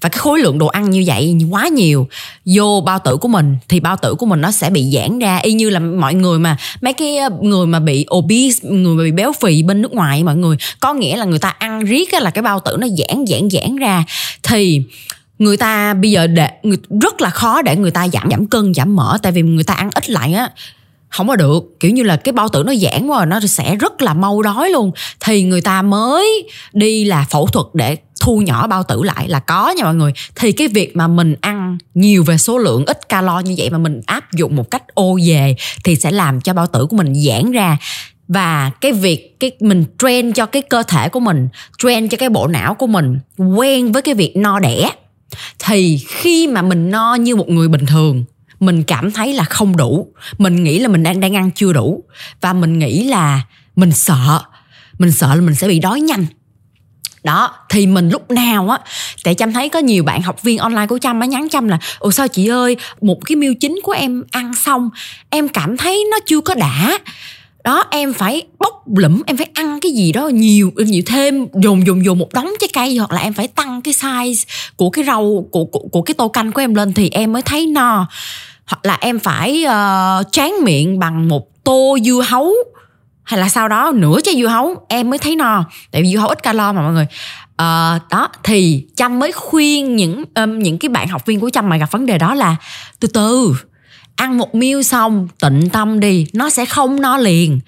Và 0.00 0.08
cái 0.08 0.18
khối 0.18 0.38
lượng 0.40 0.58
đồ 0.58 0.66
ăn 0.66 0.90
như 0.90 1.04
vậy 1.06 1.36
quá 1.50 1.68
nhiều, 1.68 2.08
vô 2.44 2.82
bao 2.86 2.98
tử 2.98 3.16
của 3.16 3.28
mình, 3.28 3.56
thì 3.68 3.80
bao 3.80 3.96
tử 3.96 4.14
của 4.14 4.26
mình 4.26 4.40
nó 4.40 4.50
sẽ 4.50 4.70
bị 4.70 4.90
giãn 4.94 5.18
ra. 5.18 5.36
Y 5.36 5.52
như 5.52 5.70
là 5.70 5.80
mọi 5.80 6.14
người 6.14 6.38
mà, 6.38 6.56
mấy 6.80 6.92
cái 6.92 7.16
ờ, 7.16 7.28
người 7.40 7.66
mà 7.66 7.80
bị 7.80 8.06
obese, 8.14 8.68
người 8.68 8.94
mà 8.94 9.04
bị 9.04 9.12
béo 9.12 9.32
phì 9.32 9.62
bên 9.62 9.82
nước 9.82 9.92
ngoài, 9.92 10.24
mọi 10.24 10.36
người, 10.36 10.56
có 10.80 10.94
nghĩa 10.94 11.16
là 11.16 11.24
người 11.24 11.38
ta 11.38 11.48
ăn 11.48 11.84
riết 11.84 12.14
là 12.14 12.30
cái 12.30 12.42
bao 12.42 12.60
tử 12.60 12.76
nó 12.80 12.86
giãn 12.86 13.24
giãn 13.26 13.48
giãn 13.50 13.76
ra. 13.76 14.04
Thì 14.42 14.82
người 15.38 15.56
ta 15.56 15.94
bây 15.94 16.10
giờ 16.10 16.26
để 16.26 16.50
người, 16.62 16.78
rất 17.00 17.20
là 17.20 17.30
khó 17.30 17.62
để 17.62 17.76
người 17.76 17.90
ta 17.90 18.08
giảm 18.08 18.30
giảm 18.30 18.46
cân 18.46 18.74
giảm 18.74 18.96
mỡ 18.96 19.18
tại 19.22 19.32
vì 19.32 19.42
người 19.42 19.64
ta 19.64 19.74
ăn 19.74 19.90
ít 19.94 20.10
lại 20.10 20.32
á 20.32 20.50
không 21.14 21.28
có 21.28 21.36
được. 21.36 21.80
Kiểu 21.80 21.90
như 21.90 22.02
là 22.02 22.16
cái 22.16 22.32
bao 22.32 22.48
tử 22.48 22.62
nó 22.66 22.74
giãn 22.74 23.06
quá 23.06 23.24
nó 23.24 23.40
sẽ 23.40 23.76
rất 23.76 24.02
là 24.02 24.14
mau 24.14 24.42
đói 24.42 24.70
luôn. 24.70 24.90
Thì 25.20 25.42
người 25.42 25.60
ta 25.60 25.82
mới 25.82 26.48
đi 26.72 27.04
là 27.04 27.26
phẫu 27.30 27.46
thuật 27.46 27.66
để 27.74 27.96
thu 28.20 28.38
nhỏ 28.38 28.66
bao 28.66 28.82
tử 28.82 29.02
lại 29.02 29.28
là 29.28 29.38
có 29.38 29.70
nha 29.70 29.84
mọi 29.84 29.94
người. 29.94 30.12
Thì 30.34 30.52
cái 30.52 30.68
việc 30.68 30.96
mà 30.96 31.08
mình 31.08 31.34
ăn 31.40 31.78
nhiều 31.94 32.24
về 32.24 32.38
số 32.38 32.58
lượng 32.58 32.86
ít 32.86 33.08
calo 33.08 33.40
như 33.40 33.54
vậy 33.58 33.70
mà 33.70 33.78
mình 33.78 34.00
áp 34.06 34.32
dụng 34.32 34.56
một 34.56 34.70
cách 34.70 34.94
ô 34.94 35.18
về 35.26 35.56
thì 35.84 35.96
sẽ 35.96 36.10
làm 36.10 36.40
cho 36.40 36.52
bao 36.52 36.66
tử 36.66 36.86
của 36.86 36.96
mình 36.96 37.14
giãn 37.14 37.52
ra. 37.52 37.78
Và 38.28 38.70
cái 38.80 38.92
việc 38.92 39.36
cái 39.40 39.50
mình 39.60 39.84
train 39.98 40.32
cho 40.32 40.46
cái 40.46 40.62
cơ 40.62 40.82
thể 40.82 41.08
của 41.08 41.20
mình 41.20 41.48
train 41.78 42.08
cho 42.08 42.16
cái 42.16 42.28
bộ 42.28 42.46
não 42.46 42.74
của 42.74 42.86
mình 42.86 43.18
quen 43.56 43.92
với 43.92 44.02
cái 44.02 44.14
việc 44.14 44.36
no 44.36 44.58
đẻ 44.58 44.90
thì 45.58 45.98
khi 46.08 46.46
mà 46.46 46.62
mình 46.62 46.90
no 46.90 47.14
như 47.14 47.36
một 47.36 47.48
người 47.48 47.68
bình 47.68 47.86
thường, 47.86 48.24
mình 48.60 48.84
cảm 48.84 49.10
thấy 49.10 49.32
là 49.32 49.44
không 49.44 49.76
đủ. 49.76 50.08
Mình 50.38 50.64
nghĩ 50.64 50.78
là 50.78 50.88
mình 50.88 51.02
đang 51.02 51.20
đang 51.20 51.36
ăn 51.36 51.50
chưa 51.50 51.72
đủ. 51.72 52.04
Và 52.40 52.52
mình 52.52 52.78
nghĩ 52.78 53.04
là 53.04 53.42
mình 53.76 53.92
sợ. 53.92 54.40
Mình 54.98 55.12
sợ 55.12 55.34
là 55.34 55.40
mình 55.40 55.54
sẽ 55.54 55.68
bị 55.68 55.78
đói 55.78 56.00
nhanh. 56.00 56.26
Đó, 57.24 57.54
thì 57.68 57.86
mình 57.86 58.08
lúc 58.08 58.30
nào 58.30 58.68
á, 58.68 58.78
tại 59.24 59.34
chăm 59.34 59.52
thấy 59.52 59.68
có 59.68 59.78
nhiều 59.78 60.04
bạn 60.04 60.22
học 60.22 60.42
viên 60.42 60.58
online 60.58 60.86
của 60.86 60.98
chăm 60.98 61.20
á, 61.20 61.26
nhắn 61.26 61.48
chăm 61.48 61.68
là, 61.68 61.78
ồ, 61.98 62.10
sao 62.10 62.28
chị 62.28 62.46
ơi, 62.46 62.76
một 63.00 63.24
cái 63.24 63.36
meal 63.36 63.52
chính 63.60 63.80
của 63.82 63.92
em 63.92 64.22
ăn 64.30 64.54
xong, 64.54 64.90
em 65.30 65.48
cảm 65.48 65.76
thấy 65.76 66.04
nó 66.10 66.18
chưa 66.26 66.40
có 66.40 66.54
đã 66.54 66.98
đó 67.64 67.84
em 67.90 68.12
phải 68.12 68.42
bốc 68.58 68.82
lửm 68.96 69.22
em 69.26 69.36
phải 69.36 69.48
ăn 69.54 69.80
cái 69.80 69.92
gì 69.92 70.12
đó 70.12 70.28
nhiều 70.28 70.70
nhiều 70.76 71.02
thêm 71.06 71.46
dồn 71.62 71.86
dồn 71.86 72.04
dồn 72.04 72.18
một 72.18 72.32
đống 72.32 72.48
trái 72.60 72.68
cây 72.72 72.96
hoặc 72.96 73.12
là 73.12 73.20
em 73.20 73.32
phải 73.32 73.48
tăng 73.48 73.82
cái 73.82 73.94
size 73.94 74.44
của 74.76 74.90
cái 74.90 75.04
rau 75.04 75.46
của 75.50 75.64
của, 75.64 75.88
của 75.92 76.02
cái 76.02 76.14
tô 76.14 76.28
canh 76.28 76.52
của 76.52 76.60
em 76.60 76.74
lên 76.74 76.92
thì 76.92 77.10
em 77.10 77.32
mới 77.32 77.42
thấy 77.42 77.66
no. 77.66 78.06
Hoặc 78.66 78.80
là 78.82 78.98
em 79.00 79.18
phải 79.18 79.64
uh, 79.64 80.32
tráng 80.32 80.54
miệng 80.62 80.98
bằng 80.98 81.28
một 81.28 81.64
tô 81.64 81.98
dưa 82.04 82.24
hấu 82.28 82.52
hay 83.22 83.40
là 83.40 83.48
sau 83.48 83.68
đó 83.68 83.92
nửa 83.94 84.20
trái 84.20 84.34
dưa 84.34 84.46
hấu 84.46 84.74
em 84.88 85.10
mới 85.10 85.18
thấy 85.18 85.36
no. 85.36 85.64
Tại 85.90 86.02
vì 86.02 86.08
dưa 86.08 86.18
hấu 86.18 86.28
ít 86.28 86.42
calo 86.42 86.72
mà 86.72 86.82
mọi 86.82 86.92
người. 86.92 87.06
Uh, 87.52 88.10
đó 88.10 88.28
thì 88.42 88.86
trâm 88.96 89.18
mới 89.18 89.32
khuyên 89.32 89.96
những 89.96 90.24
um, 90.34 90.58
những 90.58 90.78
cái 90.78 90.88
bạn 90.88 91.08
học 91.08 91.26
viên 91.26 91.40
của 91.40 91.50
trâm 91.50 91.68
mà 91.68 91.76
gặp 91.76 91.90
vấn 91.90 92.06
đề 92.06 92.18
đó 92.18 92.34
là 92.34 92.56
từ 93.00 93.08
từ 93.08 93.54
ăn 94.16 94.38
một 94.38 94.54
meal 94.54 94.82
xong, 94.82 95.28
tịnh 95.40 95.68
tâm 95.72 96.00
đi, 96.00 96.26
nó 96.32 96.50
sẽ 96.50 96.64
không 96.64 97.00
no 97.00 97.16
liền. 97.16 97.60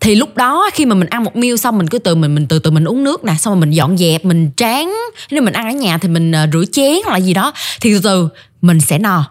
Thì 0.00 0.14
lúc 0.14 0.36
đó 0.36 0.70
khi 0.72 0.86
mà 0.86 0.94
mình 0.94 1.08
ăn 1.08 1.24
một 1.24 1.36
meal 1.36 1.56
xong, 1.56 1.78
mình 1.78 1.88
cứ 1.88 1.98
từ 1.98 2.14
mình 2.14 2.34
mình 2.34 2.46
từ 2.46 2.58
từ 2.58 2.70
mình 2.70 2.84
uống 2.84 3.04
nước 3.04 3.24
nè, 3.24 3.34
xong 3.38 3.54
rồi 3.54 3.60
mình 3.60 3.70
dọn 3.70 3.98
dẹp, 3.98 4.24
mình 4.24 4.50
tráng. 4.56 4.94
Nếu 5.30 5.42
mình 5.42 5.54
ăn 5.54 5.66
ở 5.66 5.72
nhà 5.72 5.98
thì 5.98 6.08
mình 6.08 6.32
ờ, 6.32 6.46
rửa 6.52 6.64
chén 6.72 6.92
hoặc 7.04 7.12
là 7.12 7.20
gì 7.20 7.34
đó, 7.34 7.52
thì 7.80 7.94
từ 7.94 8.00
từ 8.02 8.28
mình 8.62 8.80
sẽ 8.80 8.98
no. 8.98 9.24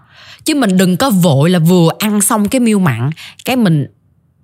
Chứ 0.46 0.56
mình 0.56 0.78
đừng 0.78 0.98
có 0.98 1.10
vội 1.10 1.50
là 1.50 1.60
vừa 1.60 1.90
ăn 2.00 2.22
xong 2.22 2.50
cái 2.50 2.60
meal 2.60 2.78
mặn, 2.78 3.10
cái 3.46 3.56
mình 3.56 3.88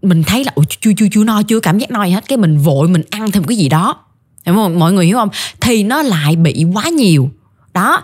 mình 0.02 0.24
thấy 0.24 0.44
là, 0.44 0.52
ủa, 0.56 0.64
chưa 0.82 0.92
chưa 0.98 1.06
chưa 1.12 1.24
no, 1.24 1.42
chưa 1.48 1.60
cảm 1.60 1.80
giác 1.80 1.92
no 1.92 2.04
gì 2.04 2.12
hết. 2.12 2.24
Cái 2.28 2.38
mình 2.38 2.58
vội 2.58 2.88
mình 2.88 3.04
ăn 3.10 3.32
thêm 3.32 3.44
cái 3.44 3.58
gì 3.58 3.70
đó. 3.70 3.96
Hiểu 4.46 4.56
không? 4.56 4.80
Mọi 4.80 4.94
người 4.94 5.06
hiểu 5.06 5.18
không? 5.18 5.30
Thì 5.62 5.84
nó 5.84 6.02
lại 6.02 6.36
bị 6.36 6.66
quá 6.74 6.90
nhiều. 6.90 7.30
Đó 7.74 8.02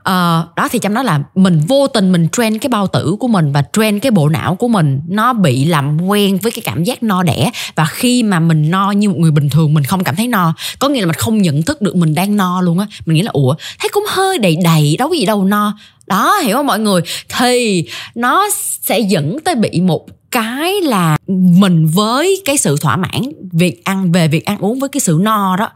uh, 0.00 0.54
đó 0.56 0.68
thì 0.70 0.78
trong 0.78 0.94
đó 0.94 1.02
là 1.02 1.20
mình 1.34 1.60
vô 1.68 1.86
tình 1.86 2.12
mình 2.12 2.28
train 2.32 2.58
cái 2.58 2.68
bao 2.68 2.86
tử 2.86 3.16
của 3.20 3.28
mình 3.28 3.52
và 3.52 3.62
train 3.72 3.98
cái 3.98 4.10
bộ 4.10 4.28
não 4.28 4.54
của 4.54 4.68
mình 4.68 5.00
nó 5.08 5.32
bị 5.32 5.64
làm 5.64 6.00
quen 6.00 6.38
với 6.38 6.52
cái 6.52 6.62
cảm 6.64 6.84
giác 6.84 7.02
no 7.02 7.22
đẻ. 7.22 7.50
Và 7.74 7.84
khi 7.84 8.22
mà 8.22 8.40
mình 8.40 8.70
no 8.70 8.90
như 8.90 9.08
một 9.08 9.16
người 9.18 9.30
bình 9.30 9.50
thường 9.50 9.74
mình 9.74 9.84
không 9.84 10.04
cảm 10.04 10.16
thấy 10.16 10.28
no. 10.28 10.54
Có 10.78 10.88
nghĩa 10.88 11.00
là 11.00 11.06
mình 11.06 11.14
không 11.14 11.42
nhận 11.42 11.62
thức 11.62 11.82
được 11.82 11.96
mình 11.96 12.14
đang 12.14 12.36
no 12.36 12.60
luôn 12.60 12.78
á. 12.78 12.86
Mình 13.06 13.16
nghĩ 13.16 13.22
là 13.22 13.30
ủa 13.34 13.54
thấy 13.78 13.88
cũng 13.92 14.04
hơi 14.08 14.38
đầy 14.38 14.56
đầy 14.64 14.96
đâu 14.98 15.08
có 15.08 15.14
gì 15.14 15.26
đâu 15.26 15.44
no. 15.44 15.76
Đó 16.06 16.38
hiểu 16.38 16.56
không 16.56 16.66
mọi 16.66 16.78
người? 16.78 17.00
Thì 17.38 17.84
nó 18.14 18.48
sẽ 18.82 18.98
dẫn 18.98 19.38
tới 19.44 19.54
bị 19.54 19.80
một 19.80 20.06
cái 20.30 20.80
là 20.80 21.16
mình 21.26 21.86
với 21.86 22.42
cái 22.44 22.56
sự 22.56 22.76
thỏa 22.80 22.96
mãn 22.96 23.22
việc 23.52 23.84
ăn 23.84 24.12
về 24.12 24.28
việc 24.28 24.44
ăn 24.44 24.58
uống 24.58 24.78
với 24.78 24.88
cái 24.88 25.00
sự 25.00 25.18
no 25.22 25.56
đó 25.56 25.70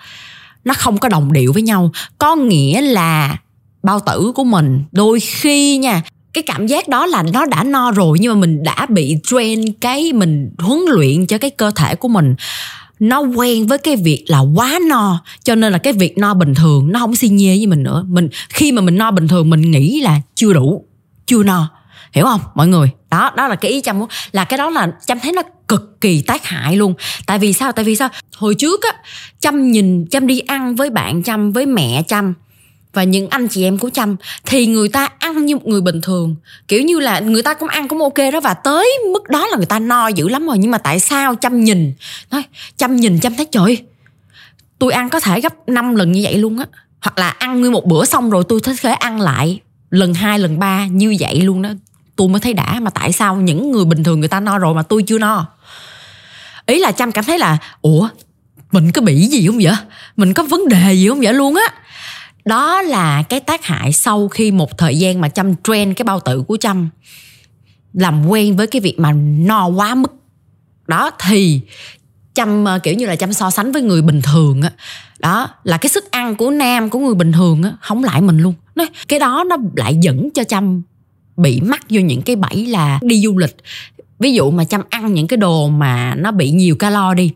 nó 0.65 0.75
không 0.75 0.99
có 0.99 1.09
đồng 1.09 1.33
điệu 1.33 1.53
với 1.53 1.63
nhau. 1.63 1.91
Có 2.19 2.37
nghĩa 2.37 2.81
là 2.81 3.37
bao 3.83 4.01
tử 4.07 4.33
của 4.35 4.45
mình. 4.45 4.85
Đôi 4.93 5.21
khi 5.21 5.77
nha, 5.77 6.03
cái 6.33 6.43
cảm 6.43 6.67
giác 6.67 6.89
đó 6.89 7.07
là 7.07 7.23
nó 7.33 7.47
đã 7.47 7.65
no 7.65 7.91
rồi 7.91 8.19
nhưng 8.21 8.35
mà 8.35 8.41
mình 8.41 8.63
đã 8.63 8.87
bị 8.89 9.17
train 9.25 9.73
cái 9.73 10.13
mình 10.13 10.51
huấn 10.59 10.81
luyện 10.89 11.27
cho 11.27 11.39
cái 11.39 11.51
cơ 11.51 11.71
thể 11.71 11.95
của 11.95 12.09
mình. 12.09 12.35
Nó 13.01 13.21
quen 13.21 13.67
với 13.67 13.79
cái 13.79 13.97
việc 13.97 14.25
là 14.29 14.39
quá 14.39 14.79
no, 14.89 15.23
cho 15.45 15.55
nên 15.55 15.73
là 15.73 15.79
cái 15.79 15.93
việc 15.93 16.19
no 16.19 16.35
bình 16.35 16.55
thường 16.55 16.93
nó 16.93 17.01
không 17.01 17.17
xi 17.17 17.29
nhê 17.29 17.57
với 17.57 17.67
mình 17.67 17.83
nữa. 17.83 18.05
Mình, 18.09 18.29
khi 18.49 18.73
mà 18.73 18.83
mình 18.83 18.97
no 18.97 19.11
bình 19.11 19.29
thường, 19.29 19.51
mình 19.51 19.71
nghĩ 19.71 20.01
là 20.01 20.21
chưa 20.35 20.53
đủ, 20.53 20.85
chưa 21.27 21.43
no. 21.43 21.69
Hiểu 22.13 22.25
không, 22.25 22.41
mọi 22.55 22.69
người? 22.69 22.91
Đó 23.11 23.31
đó 23.37 23.49
là 23.49 23.57
cái 23.57 23.71
ý 23.71 23.81
chăm 23.81 23.99
muốn. 23.99 24.09
Là 24.33 24.45
cái 24.45 24.59
đó 24.59 24.71
là 24.71 24.93
chăm 25.07 25.21
thấy 25.21 25.33
nó 25.33 25.43
cực 25.69 26.01
kỳ 26.01 26.23
tác 26.23 26.45
hại 26.45 26.77
luôn. 26.77 26.95
Tại 27.27 27.39
vì 27.39 27.53
sao? 27.53 27.73
Tại 27.73 27.85
vì 27.85 27.97
sao? 27.97 28.09
Hồi 28.37 28.55
trước 28.55 28.83
á, 28.83 28.93
chăm 29.41 29.71
nhìn, 29.71 30.07
chăm 30.07 30.27
đi 30.27 30.39
ăn 30.39 30.77
với 30.77 30.91
bạn 30.91 31.23
chăm, 31.23 31.53
với 31.53 31.67
mẹ 31.67 32.03
chăm 32.09 32.35
và 32.93 33.05
những 33.05 33.29
anh 33.29 33.49
chị 33.49 33.65
em 33.65 33.79
của 33.79 33.91
chăm 33.91 34.17
thì 34.47 34.67
người 34.67 34.89
ta 34.89 35.09
ăn 35.19 35.47
như 35.47 35.57
một 35.57 35.67
người 35.67 35.81
bình 35.81 36.01
thường. 36.01 36.37
Kiểu 36.69 36.83
như 36.83 37.01
là 37.01 37.21
người 37.21 37.43
ta 37.43 37.55
cũng 37.55 37.69
ăn 37.69 37.89
cũng 37.89 38.03
ok 38.03 38.19
đó. 38.33 38.41
Và 38.41 38.55
tới 38.55 38.99
mức 39.13 39.29
đó 39.29 39.47
là 39.47 39.57
người 39.57 39.67
ta 39.67 39.79
no 39.79 40.09
dữ 40.09 40.29
lắm 40.29 40.47
rồi. 40.47 40.59
Nhưng 40.59 40.71
mà 40.71 40.79
tại 40.79 41.01
sao 41.01 41.35
chăm 41.35 41.65
nhìn? 41.65 41.93
Nói 42.31 42.43
chăm 42.77 42.97
nhìn 42.97 43.21
chăm 43.21 43.35
thấy, 43.35 43.47
trời, 43.53 43.79
tôi 44.79 44.93
ăn 44.93 45.09
có 45.09 45.21
thể 45.21 45.41
gấp 45.41 45.69
5 45.69 45.95
lần 45.95 46.13
như 46.13 46.21
vậy 46.25 46.39
luôn 46.39 46.59
á. 46.59 46.67
Hoặc 47.01 47.19
là 47.19 47.29
ăn 47.29 47.61
nguyên 47.61 47.73
một 47.73 47.87
bữa 47.87 48.05
xong 48.05 48.31
rồi 48.31 48.45
tôi 48.49 48.61
thích 48.61 48.77
thể 48.83 48.93
ăn 48.93 49.21
lại 49.21 49.61
lần 49.91 50.15
hai, 50.15 50.39
lần 50.39 50.59
ba 50.59 50.87
như 50.87 51.17
vậy 51.21 51.41
luôn 51.41 51.63
đó. 51.63 51.71
Tôi 52.17 52.29
mới 52.29 52.41
thấy 52.41 52.55
đã 52.55 52.81
mà 52.81 52.91
tại 52.91 53.13
sao 53.13 53.37
những 53.37 53.73
người 53.73 53.85
bình 53.85 54.05
thường 54.05 54.21
người 54.21 54.29
ta 54.29 54.41
no 54.41 54.59
rồi 54.59 54.75
mà 54.75 54.83
tôi 54.83 55.03
chưa 55.03 55.19
no. 55.19 55.47
Ý 56.67 56.79
là 56.79 56.93
chăm 56.93 57.13
cảm 57.13 57.25
thấy 57.25 57.39
là, 57.39 57.59
ủa, 57.83 58.09
mình 58.73 58.93
có 58.93 59.03
bị 59.03 59.27
gì 59.27 59.47
không 59.47 59.59
vậy? 59.63 59.73
Mình 60.17 60.35
có 60.35 60.43
vấn 60.43 60.69
đề 60.69 60.93
gì 60.93 61.09
không 61.09 61.21
vậy 61.21 61.35
luôn 61.35 61.55
á? 61.55 61.67
Đó 62.45 62.83
là 62.83 63.23
cái 63.23 63.41
tác 63.41 63.65
hại 63.65 63.93
sau 63.93 64.29
khi 64.29 64.51
một 64.51 64.79
thời 64.79 64.99
gian 64.99 65.21
mà 65.21 65.29
chăm 65.29 65.55
train 65.65 65.95
cái 65.95 66.05
bao 66.05 66.21
tử 66.21 66.43
của 66.43 66.57
chăm 66.57 66.89
làm 67.93 68.27
quen 68.27 68.57
với 68.57 68.67
cái 68.67 68.81
việc 68.81 68.99
mà 68.99 69.13
no 69.39 69.67
quá 69.67 69.95
mức. 69.95 70.13
Đó, 70.87 71.11
thì 71.27 71.61
chăm 72.35 72.65
ờ, 72.65 72.79
kiểu 72.79 72.95
như 72.95 73.07
là 73.07 73.17
chăm 73.17 73.33
so 73.33 73.51
sánh 73.51 73.73
với 73.73 73.83
người 73.83 74.03
bình 74.03 74.23
thường 74.23 74.63
á. 74.63 74.73
Đó, 75.19 75.49
là 75.65 75.77
cái 75.77 75.89
sức 75.89 76.11
ăn 76.11 76.37
của 76.37 76.51
nam, 76.51 76.91
của 76.91 76.99
người 76.99 77.15
bình 77.15 77.33
thường 77.33 77.63
á, 77.63 77.73
không 77.81 78.05
lại 78.05 78.21
mình 78.21 78.39
luôn. 78.39 78.55
Nói, 78.75 78.87
cái 79.09 79.19
đó 79.19 79.45
nó 79.49 79.57
lại 79.77 79.97
dẫn 80.01 80.29
cho 80.35 80.45
chăm 80.45 80.83
bị 81.37 81.61
mắc 81.61 81.81
vô 81.89 82.01
những 82.01 82.23
cái 82.23 82.37
bẫy 82.37 82.67
là 82.67 82.99
đi 83.03 83.21
du 83.21 83.39
lịch. 83.39 83.57
Ví 84.19 84.33
dụ 84.33 84.51
mà 84.51 84.65
chăm 84.65 84.83
ăn 84.91 85.15
những 85.15 85.27
cái 85.27 85.37
đồ 85.37 85.69
mà 85.69 86.15
nó 86.15 86.31
bị 86.31 86.51
nhiều 86.51 86.77
calo 86.77 87.15
đi, 87.15 87.31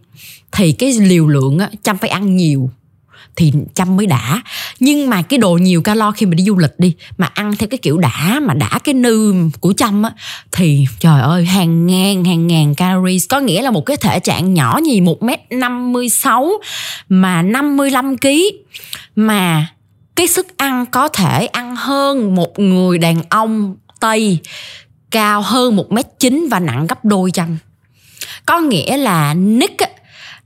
thì 0.52 0.72
cái 0.72 0.92
liều 0.92 1.28
lượng 1.28 1.58
á 1.58 1.70
chăm 1.82 1.98
phải 1.98 2.10
ăn 2.10 2.36
nhiều 2.36 2.70
thì 3.36 3.52
chăm 3.74 3.96
mới 3.96 4.06
đã. 4.06 4.42
Nhưng 4.80 5.10
mà 5.10 5.22
cái 5.22 5.38
đồ 5.38 5.52
nhiều 5.52 5.82
calo 5.82 6.10
khi 6.10 6.26
mà 6.26 6.34
đi 6.34 6.44
du 6.44 6.58
lịch 6.58 6.74
đi, 6.78 6.94
mà 7.18 7.26
ăn 7.34 7.56
theo 7.56 7.68
cái 7.68 7.78
kiểu 7.78 7.98
đã, 7.98 8.40
mà 8.42 8.54
đã 8.54 8.78
cái 8.84 8.94
nư 8.94 9.34
của 9.60 9.72
chăm 9.76 10.02
á, 10.02 10.10
thì 10.52 10.86
trời 10.98 11.20
ơi, 11.20 11.44
hàng 11.44 11.86
ngàn 11.86 12.24
hàng 12.24 12.46
ngàn 12.46 12.74
calories. 12.74 13.28
Có 13.28 13.40
nghĩa 13.40 13.62
là 13.62 13.70
một 13.70 13.86
cái 13.86 13.96
thể 13.96 14.20
trạng 14.20 14.54
nhỏ 14.54 14.80
nhì 14.82 15.00
một 15.00 15.22
m 15.22 15.28
năm 15.50 15.92
mươi 15.92 16.08
sáu, 16.08 16.50
mà 17.08 17.42
55 17.42 18.18
kg 18.18 18.28
mà 19.16 19.66
cái 20.14 20.26
sức 20.26 20.46
ăn 20.56 20.86
có 20.86 21.08
thể 21.08 21.46
ăn 21.46 21.76
hơn 21.76 22.34
một 22.34 22.58
người 22.58 22.98
đàn 22.98 23.22
ông 23.28 23.76
tây 24.00 24.38
cao 25.10 25.42
hơn 25.42 25.76
một 25.76 25.92
m 25.92 25.96
chín 26.18 26.48
và 26.50 26.60
nặng 26.60 26.86
gấp 26.86 27.04
đôi 27.04 27.30
chăm. 27.30 27.58
Có 28.46 28.60
nghĩa 28.60 28.96
là 28.96 29.34
Nick 29.34 29.78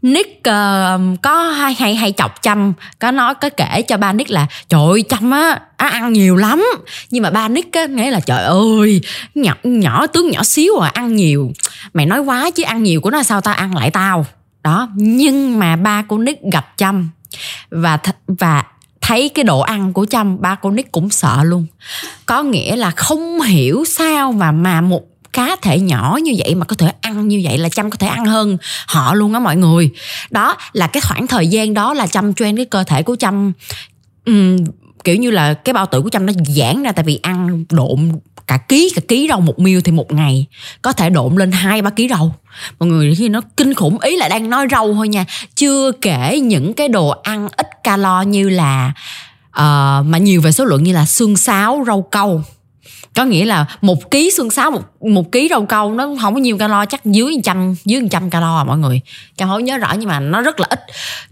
Nick 0.02 0.38
uh, 0.38 1.22
có 1.22 1.50
hay 1.50 1.74
hay 1.74 1.94
hay 1.94 2.12
chọc 2.12 2.42
chăm. 2.42 2.72
Có 2.98 3.10
nói 3.10 3.34
có 3.34 3.48
kể 3.48 3.82
cho 3.82 3.96
ba 3.96 4.12
Nick 4.12 4.30
là 4.30 4.46
trời 4.68 4.80
ơi 4.90 5.02
chăm 5.08 5.30
á 5.30 5.60
á 5.76 5.88
ăn 5.88 6.12
nhiều 6.12 6.36
lắm. 6.36 6.64
Nhưng 7.10 7.22
mà 7.22 7.30
ba 7.30 7.48
Nick 7.48 7.72
á 7.72 7.86
nghĩ 7.86 8.10
là 8.10 8.20
trời 8.20 8.44
ơi 8.44 9.00
nhỏ 9.34 9.54
nhỏ 9.64 10.06
tướng 10.06 10.30
nhỏ 10.30 10.42
xíu 10.42 10.78
à 10.78 10.90
ăn 10.94 11.16
nhiều. 11.16 11.52
Mày 11.94 12.06
nói 12.06 12.20
quá 12.20 12.50
chứ 12.50 12.62
ăn 12.62 12.82
nhiều 12.82 13.00
của 13.00 13.10
nó 13.10 13.22
sao 13.22 13.40
tao 13.40 13.54
ăn 13.54 13.76
lại 13.76 13.90
tao? 13.90 14.26
Đó 14.62 14.88
nhưng 14.94 15.58
mà 15.58 15.76
ba 15.76 16.02
của 16.02 16.18
Nick 16.18 16.42
gặp 16.52 16.78
chăm 16.78 17.10
và 17.70 17.96
th- 17.96 18.34
và 18.38 18.64
thấy 19.00 19.28
cái 19.28 19.44
độ 19.44 19.60
ăn 19.60 19.92
của 19.92 20.06
chăm 20.10 20.40
ba 20.40 20.54
của 20.54 20.70
Nick 20.70 20.92
cũng 20.92 21.10
sợ 21.10 21.38
luôn. 21.42 21.66
Có 22.26 22.42
nghĩa 22.42 22.76
là 22.76 22.90
không 22.90 23.40
hiểu 23.40 23.84
sao 23.96 24.32
mà 24.32 24.52
mà 24.52 24.80
một 24.80 25.02
cá 25.32 25.56
thể 25.62 25.80
nhỏ 25.80 26.18
như 26.22 26.34
vậy 26.38 26.54
mà 26.54 26.64
có 26.64 26.76
thể 26.76 26.92
ăn 27.16 27.28
như 27.28 27.40
vậy 27.44 27.58
là 27.58 27.68
chăm 27.68 27.90
có 27.90 27.96
thể 27.96 28.06
ăn 28.06 28.24
hơn 28.24 28.58
họ 28.86 29.14
luôn 29.14 29.34
á 29.34 29.40
mọi 29.40 29.56
người. 29.56 29.90
Đó 30.30 30.56
là 30.72 30.86
cái 30.86 31.00
khoảng 31.00 31.26
thời 31.26 31.46
gian 31.46 31.74
đó 31.74 31.94
là 31.94 32.06
chăm 32.06 32.34
train 32.34 32.56
cái 32.56 32.64
cơ 32.64 32.84
thể 32.84 33.02
của 33.02 33.16
chăm 33.16 33.52
um, 34.26 34.56
kiểu 35.04 35.16
như 35.16 35.30
là 35.30 35.54
cái 35.54 35.72
bao 35.72 35.86
tử 35.86 36.02
của 36.02 36.08
chăm 36.08 36.26
nó 36.26 36.32
giãn 36.46 36.82
ra 36.82 36.92
tại 36.92 37.04
vì 37.04 37.18
ăn 37.22 37.64
độn 37.70 38.12
cả 38.46 38.56
ký 38.56 38.92
cả 38.94 39.02
ký 39.08 39.26
rau 39.28 39.40
một 39.40 39.58
miêu 39.58 39.80
thì 39.80 39.92
một 39.92 40.12
ngày 40.12 40.46
có 40.82 40.92
thể 40.92 41.10
độn 41.10 41.36
lên 41.36 41.52
hai 41.52 41.82
ba 41.82 41.90
ký 41.90 42.08
rau. 42.08 42.34
Mọi 42.78 42.88
người 42.88 43.14
khi 43.14 43.28
nó 43.28 43.40
kinh 43.56 43.74
khủng 43.74 43.98
ý 43.98 44.16
là 44.16 44.28
đang 44.28 44.50
nói 44.50 44.66
rau 44.70 44.94
thôi 44.94 45.08
nha 45.08 45.24
chưa 45.56 45.92
kể 45.92 46.40
những 46.42 46.72
cái 46.72 46.88
đồ 46.88 47.08
ăn 47.08 47.48
ít 47.56 47.66
calo 47.84 48.22
như 48.22 48.48
là 48.48 48.92
uh, 49.48 50.06
mà 50.06 50.18
nhiều 50.18 50.40
về 50.40 50.52
số 50.52 50.64
lượng 50.64 50.82
như 50.82 50.92
là 50.92 51.06
xương 51.06 51.36
sáo 51.36 51.84
rau 51.86 52.02
câu 52.10 52.42
có 53.14 53.24
nghĩa 53.24 53.44
là 53.44 53.66
một 53.80 54.10
ký 54.10 54.30
xương 54.36 54.50
sáo, 54.50 54.70
một 54.70 54.82
một 55.00 55.32
ký 55.32 55.46
rau 55.50 55.66
câu 55.66 55.92
nó 55.94 56.08
không 56.20 56.34
có 56.34 56.40
nhiều 56.40 56.58
calo, 56.58 56.86
chắc 56.86 57.04
dưới 57.04 57.34
trăm 57.44 57.74
dưới 57.84 58.02
trăm 58.10 58.30
calo 58.30 58.58
à 58.58 58.64
mọi 58.64 58.78
người. 58.78 59.00
Cho 59.36 59.46
không 59.46 59.64
nhớ 59.64 59.78
rõ 59.78 59.92
nhưng 59.98 60.08
mà 60.08 60.20
nó 60.20 60.40
rất 60.40 60.60
là 60.60 60.66
ít. 60.70 60.80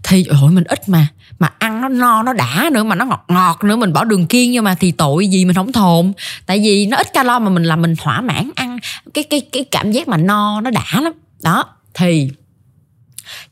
Thì, 0.03 0.25
ôi, 0.41 0.51
mình 0.51 0.63
ít 0.63 0.89
mà. 0.89 1.07
Mà 1.39 1.51
ăn 1.59 1.81
nó 1.81 1.87
no, 1.87 2.23
nó 2.23 2.33
đã 2.33 2.69
nữa, 2.71 2.83
mà 2.83 2.95
nó 2.95 3.05
ngọt 3.05 3.25
ngọt 3.27 3.63
nữa. 3.63 3.75
Mình 3.75 3.93
bỏ 3.93 4.03
đường 4.03 4.27
kiêng 4.27 4.51
nhưng 4.51 4.63
mà 4.63 4.75
thì 4.79 4.91
tội 4.91 5.27
gì 5.27 5.45
mình 5.45 5.55
không 5.55 5.71
thồn. 5.71 6.13
Tại 6.45 6.59
vì 6.59 6.85
nó 6.85 6.97
ít 6.97 7.13
calo 7.13 7.39
mà 7.39 7.49
mình 7.49 7.63
làm 7.63 7.81
mình 7.81 7.95
thỏa 7.95 8.21
mãn 8.21 8.49
ăn. 8.55 8.79
Cái 9.13 9.23
cái 9.23 9.41
cái 9.51 9.63
cảm 9.63 9.91
giác 9.91 10.07
mà 10.07 10.17
no, 10.17 10.61
nó 10.61 10.69
đã 10.71 11.01
lắm. 11.01 11.13
Đó, 11.43 11.65
thì 11.93 12.31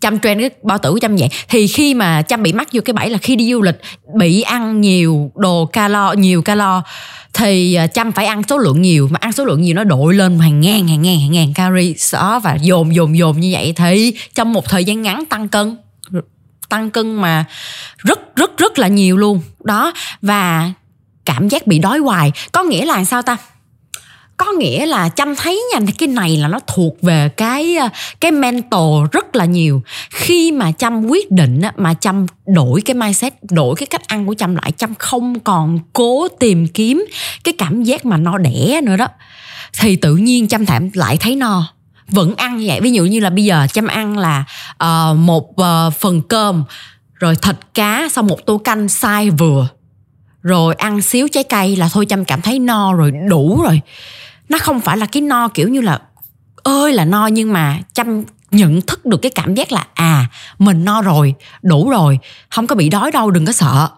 chăm 0.02 0.20
trend, 0.20 0.42
cái 0.42 0.50
bao 0.64 0.78
tử 0.78 0.92
của 0.92 1.00
chăm 1.00 1.16
vậy. 1.16 1.30
Thì 1.50 1.68
khi 1.68 1.94
mà 1.94 2.22
chăm 2.22 2.44
bị 2.44 2.54
mắc 2.54 2.68
vô 2.74 2.82
cái 2.86 2.94
bẫy 2.94 3.10
là 3.10 3.18
khi 3.18 3.36
đi 3.36 3.52
du 3.52 3.62
lịch, 3.62 3.82
bị 4.20 4.42
ăn 4.42 4.82
nhiều 4.82 5.32
đồ 5.36 5.66
calo, 5.66 6.14
nhiều 6.14 6.42
calo, 6.42 6.84
thì 7.34 7.74
à, 7.74 7.88
chăm 7.88 8.12
phải 8.12 8.26
ăn 8.26 8.44
số 8.50 8.58
lượng 8.58 8.82
nhiều. 8.82 9.08
Mà 9.12 9.18
ăn 9.22 9.32
số 9.32 9.46
lượng 9.46 9.62
nhiều 9.62 9.76
nó 9.76 9.84
đội 9.84 10.14
lên 10.14 10.40
hàng 10.40 10.60
ngàn 10.60 10.88
hàng 10.88 11.02
ngàn 11.02 11.20
hàng 11.20 11.32
ngàn 11.32 11.54
calorie. 11.54 11.94
Đó 12.14 12.40
và 12.40 12.58
dồn 12.62 12.96
dồn 12.96 13.18
dồn 13.18 13.40
như 13.40 13.50
vậy 13.54 13.74
thì 13.76 14.14
trong 14.36 14.54
một 14.54 14.70
thời 14.70 14.86
gian 14.86 15.02
ngắn 15.02 15.26
tăng 15.26 15.48
cân 15.48 15.78
tăng 16.70 16.90
cân 16.90 17.16
mà 17.16 17.46
rất 17.98 18.36
rất 18.36 18.58
rất 18.58 18.80
là 18.80 18.88
nhiều 18.88 19.18
luôn. 19.18 19.42
Đó, 19.64 19.94
và 20.22 20.72
cảm 21.26 21.48
giác 21.50 21.68
bị 21.68 21.80
đói 21.80 22.00
hoài. 22.00 22.32
Có 22.52 22.64
nghĩa 22.64 22.86
là 22.86 23.04
sao 23.04 23.22
ta? 23.22 23.38
Có 24.38 24.52
nghĩa 24.52 24.86
là 24.86 25.10
chăm 25.10 25.36
thấy 25.36 25.64
nha 25.74 25.80
cái 25.98 26.08
này 26.08 26.38
là 26.38 26.48
nó 26.48 26.60
thuộc 26.68 27.02
về 27.02 27.30
cái 27.30 27.76
ờ, 27.76 27.90
cái 28.22 28.32
mental 28.32 28.82
rất 29.12 29.36
là 29.36 29.46
nhiều. 29.46 29.82
Khi 30.10 30.52
mà 30.52 30.72
chăm 30.72 31.06
quyết 31.06 31.32
định 31.32 31.62
mà 31.78 31.94
chăm 31.94 32.26
đổi 32.46 32.82
cái 32.82 32.94
mindset 32.94 33.34
đổi 33.50 33.76
cái 33.76 33.88
cách 33.88 34.08
ăn 34.08 34.26
của 34.26 34.36
chăm 34.38 34.56
lại 34.56 34.72
chăm 34.72 34.96
không 34.96 35.40
còn 35.40 35.80
cố 35.94 36.28
tìm 36.28 36.68
kiếm 36.68 37.06
cái 37.44 37.54
cảm 37.58 37.84
giác 37.84 38.06
mà 38.06 38.18
no 38.18 38.38
đẻ 38.38 38.82
nữa 38.84 38.96
đó. 38.98 39.08
Thì 39.80 39.96
tự 39.96 40.16
nhiên 40.16 40.48
chăm 40.48 40.66
thảm 40.66 40.90
lại 40.94 41.18
thấy 41.18 41.36
no. 41.36 41.74
Vẫn 42.08 42.36
ăn 42.36 42.58
như 42.58 42.66
vậy. 42.68 42.82
Ví 42.82 42.92
dụ 42.92 43.06
như 43.06 43.20
là 43.20 43.30
bây 43.30 43.44
giờ 43.44 43.68
chăm 43.74 43.88
ăn 43.88 44.18
là 44.18 44.44
uh, 44.84 45.18
một 45.18 45.50
uh, 45.50 45.94
phần 46.00 46.22
cơm 46.22 46.64
rồi 47.14 47.36
thịt 47.36 47.56
cá 47.74 48.08
xong 48.12 48.28
một 48.28 48.46
tô 48.46 48.58
canh 48.58 48.90
sai 48.90 49.30
vừa. 49.30 49.68
Rồi 50.42 50.76
ăn 50.76 51.02
xíu 51.02 51.28
trái 51.28 51.44
cây 51.44 51.76
là 51.76 51.90
thôi 51.94 52.06
chăm 52.06 52.26
cảm 52.26 52.42
thấy 52.42 52.60
no 52.60 52.94
rồi 52.94 53.12
đủ 53.30 53.62
rồi 53.64 53.82
nó 54.50 54.58
không 54.58 54.80
phải 54.80 54.98
là 54.98 55.06
cái 55.06 55.22
no 55.22 55.48
kiểu 55.48 55.70
như 55.70 55.82
là 55.82 56.00
ơi 56.64 56.94
là 56.94 57.06
no 57.06 57.28
nhưng 57.28 57.54
mà 57.54 57.80
chăm 57.94 58.24
nhận 58.52 58.82
thức 58.82 59.06
được 59.06 59.18
cái 59.22 59.32
cảm 59.36 59.56
giác 59.56 59.72
là 59.72 59.88
à 59.94 60.26
mình 60.60 60.86
no 60.86 61.02
rồi 61.02 61.34
đủ 61.62 61.90
rồi 61.90 62.20
không 62.50 62.68
có 62.68 62.76
bị 62.76 62.90
đói 62.90 63.12
đâu 63.12 63.32
đừng 63.32 63.46
có 63.46 63.52
sợ. 63.52 63.90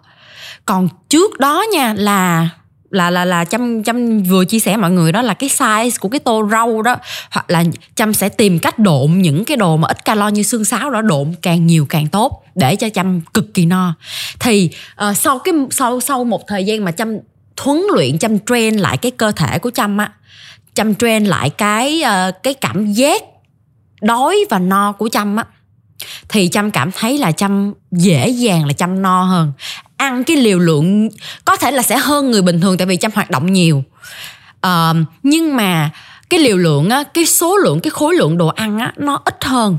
Còn 0.65 0.89
trước 1.09 1.39
đó 1.39 1.65
nha 1.73 1.93
là 1.93 2.49
là 2.89 3.09
là 3.09 3.25
là 3.25 3.45
chăm 3.45 3.83
chăm 3.83 4.23
vừa 4.23 4.45
chia 4.45 4.59
sẻ 4.59 4.77
mọi 4.77 4.91
người 4.91 5.11
đó 5.11 5.21
là 5.21 5.33
cái 5.33 5.49
size 5.49 5.89
của 5.99 6.09
cái 6.09 6.19
tô 6.19 6.47
rau 6.51 6.81
đó 6.81 6.95
hoặc 7.31 7.49
là 7.49 7.63
chăm 7.95 8.13
sẽ 8.13 8.29
tìm 8.29 8.59
cách 8.59 8.79
độn 8.79 9.21
những 9.21 9.45
cái 9.45 9.57
đồ 9.57 9.77
mà 9.77 9.87
ít 9.87 10.05
calo 10.05 10.27
như 10.27 10.43
xương 10.43 10.65
sáo 10.65 10.89
đó 10.89 11.01
độn 11.01 11.33
càng 11.41 11.67
nhiều 11.67 11.85
càng 11.89 12.07
tốt 12.07 12.43
để 12.55 12.75
cho 12.75 12.89
chăm 12.89 13.21
cực 13.33 13.53
kỳ 13.53 13.65
no. 13.65 13.93
Thì 14.39 14.69
uh, 15.09 15.17
sau 15.17 15.39
cái 15.39 15.53
sau 15.71 16.01
sau 16.01 16.23
một 16.23 16.47
thời 16.47 16.63
gian 16.63 16.85
mà 16.85 16.91
chăm 16.91 17.17
huấn 17.59 17.81
luyện 17.95 18.17
chăm 18.17 18.39
train 18.39 18.77
lại 18.77 18.97
cái 18.97 19.11
cơ 19.11 19.31
thể 19.31 19.59
của 19.59 19.69
chăm 19.69 19.97
á. 19.97 20.11
Chăm 20.75 20.95
train 20.95 21.25
lại 21.25 21.49
cái 21.49 22.03
uh, 22.03 22.43
cái 22.43 22.53
cảm 22.53 22.93
giác 22.93 23.23
đói 24.01 24.37
và 24.49 24.59
no 24.59 24.91
của 24.91 25.09
chăm 25.09 25.35
á. 25.35 25.45
Thì 26.29 26.47
chăm 26.47 26.71
cảm 26.71 26.91
thấy 26.91 27.17
là 27.17 27.31
chăm 27.31 27.73
dễ 27.91 28.29
dàng 28.29 28.65
là 28.65 28.73
chăm 28.73 29.01
no 29.01 29.23
hơn. 29.23 29.51
Ăn 29.97 30.23
cái 30.23 30.37
liều 30.37 30.59
lượng 30.59 31.09
có 31.45 31.55
thể 31.55 31.71
là 31.71 31.81
sẽ 31.81 31.97
hơn 31.97 32.31
người 32.31 32.41
bình 32.41 32.61
thường 32.61 32.77
tại 32.77 32.87
vì 32.87 32.97
chăm 32.97 33.11
hoạt 33.11 33.29
động 33.29 33.53
nhiều. 33.53 33.83
Uh, 34.67 34.97
nhưng 35.23 35.55
mà 35.55 35.89
cái 36.29 36.39
liều 36.39 36.57
lượng 36.57 36.89
á 36.89 37.03
cái 37.03 37.25
số 37.25 37.57
lượng 37.57 37.79
cái 37.79 37.91
khối 37.91 38.15
lượng 38.15 38.37
đồ 38.37 38.47
ăn 38.47 38.79
á 38.79 38.93
nó 38.97 39.21
ít 39.25 39.43
hơn 39.43 39.77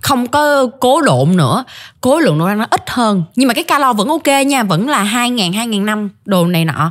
không 0.00 0.26
có 0.26 0.66
cố 0.80 1.00
độn 1.00 1.36
nữa. 1.36 1.64
Khối 2.00 2.22
lượng 2.22 2.38
đồ 2.38 2.44
ăn 2.44 2.58
nó 2.58 2.66
ít 2.70 2.90
hơn. 2.90 3.22
Nhưng 3.36 3.48
mà 3.48 3.54
cái 3.54 3.64
calo 3.64 3.92
vẫn 3.92 4.08
ok 4.08 4.26
nha, 4.46 4.62
vẫn 4.62 4.88
là 4.88 5.02
hai 5.02 5.30
ngàn 5.30 5.52
hai 5.52 5.66
ngàn 5.66 5.86
năm, 5.86 6.10
đồ 6.24 6.46
này 6.46 6.64
nọ. 6.64 6.90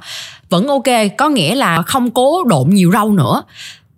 Vẫn 0.50 0.68
ok, 0.68 0.88
có 1.18 1.30
nghĩa 1.30 1.56
là 1.56 1.82
không 1.82 2.12
cố 2.12 2.44
độn 2.44 2.70
nhiều 2.70 2.92
rau 2.92 3.12
nữa. 3.12 3.44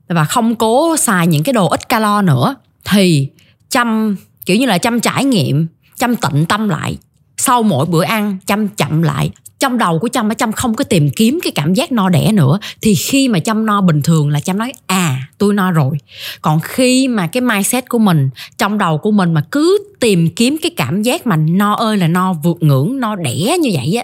Và 0.07 0.23
không 0.25 0.55
cố 0.55 0.97
xài 0.97 1.27
những 1.27 1.43
cái 1.43 1.53
đồ 1.53 1.67
ít 1.67 1.89
calo 1.89 2.21
nữa. 2.21 2.55
Thì 2.85 3.29
chăm, 3.69 4.15
kiểu 4.45 4.57
như 4.57 4.65
là 4.65 4.77
chăm 4.77 4.99
trải 4.99 5.25
nghiệm, 5.25 5.67
chăm 5.97 6.15
tịnh 6.15 6.45
tâm 6.45 6.69
lại 6.69 6.97
sau 7.39 7.63
mỗi 7.63 7.85
bữa 7.85 8.03
ăn, 8.03 8.37
chăm 8.45 8.67
chậm 8.67 9.01
lại. 9.01 9.31
Trong 9.59 9.77
đầu 9.77 9.99
của 9.99 10.07
chăm 10.07 10.31
ở 10.31 10.33
chăm 10.33 10.51
không 10.51 10.75
có 10.75 10.83
tìm 10.83 11.09
kiếm 11.09 11.39
cái 11.43 11.51
cảm 11.55 11.73
giác 11.73 11.91
no 11.91 12.09
đẻ 12.09 12.31
nữa. 12.31 12.59
Thì 12.81 12.95
khi 12.95 13.27
mà 13.27 13.39
chăm 13.39 13.65
no 13.65 13.81
bình 13.81 14.01
thường 14.01 14.29
là 14.29 14.39
chăm 14.39 14.57
nói 14.57 14.73
à 14.87 15.27
tôi 15.37 15.53
no 15.53 15.71
rồi. 15.71 15.97
Còn 16.41 16.59
khi 16.59 17.07
mà 17.07 17.27
cái 17.27 17.41
mindset 17.41 17.89
của 17.89 17.99
mình, 17.99 18.29
trong 18.57 18.77
đầu 18.77 18.97
của 18.97 19.11
mình 19.11 19.33
mà 19.33 19.43
cứ 19.51 19.77
tìm 19.99 20.29
kiếm 20.29 20.57
cái 20.61 20.71
cảm 20.77 21.01
giác 21.01 21.27
mà 21.27 21.35
no 21.35 21.73
ơi 21.73 21.97
là 21.97 22.07
no, 22.07 22.33
vượt 22.33 22.57
ngưỡng, 22.59 22.99
no 22.99 23.15
đẻ 23.15 23.57
như 23.61 23.69
vậy 23.73 23.95
á, 23.95 24.03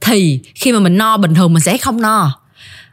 thì 0.00 0.40
khi 0.54 0.72
mà 0.72 0.78
mình 0.78 0.98
no 0.98 1.16
bình 1.16 1.34
thường 1.34 1.52
mình 1.52 1.62
sẽ 1.62 1.78
không 1.78 2.02
no. 2.02 2.38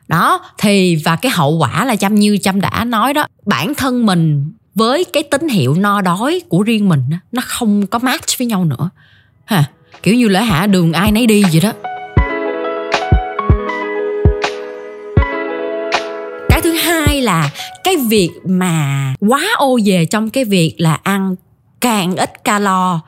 Đó, 0.07 0.45
thì 0.57 0.95
và 0.95 1.15
cái 1.15 1.31
hậu 1.31 1.57
quả 1.57 1.85
là 1.85 1.95
chăm 1.95 2.15
như 2.15 2.37
chăm 2.37 2.61
đã 2.61 2.85
nói 2.85 3.13
đó, 3.13 3.27
bản 3.45 3.75
thân 3.75 4.05
mình 4.05 4.51
với 4.75 5.05
cái 5.13 5.23
tín 5.23 5.47
hiệu 5.47 5.73
no 5.73 6.01
đói 6.01 6.41
của 6.49 6.63
riêng 6.63 6.89
mình 6.89 7.01
nó 7.31 7.41
không 7.45 7.87
có 7.87 7.99
match 7.99 8.37
với 8.37 8.47
nhau 8.47 8.65
nữa 8.65 8.89
ha 9.47 9.63
kiểu 10.03 10.15
như 10.15 10.27
là 10.27 10.41
hả 10.41 10.67
đường 10.67 10.93
ai 10.93 11.11
nấy 11.11 11.27
đi 11.27 11.43
vậy 11.51 11.61
đó. 11.61 11.73
Cái 16.49 16.61
thứ 16.63 16.71
hai 16.71 17.21
là 17.21 17.49
cái 17.83 17.95
việc 18.09 18.29
mà 18.45 19.13
quá 19.19 19.43
ô 19.57 19.79
về 19.85 20.05
trong 20.05 20.29
cái 20.29 20.45
việc 20.45 20.73
là 20.77 20.99
ăn 21.03 21.35
càng 21.81 22.15
ít 22.15 22.43
calo, 22.43 23.01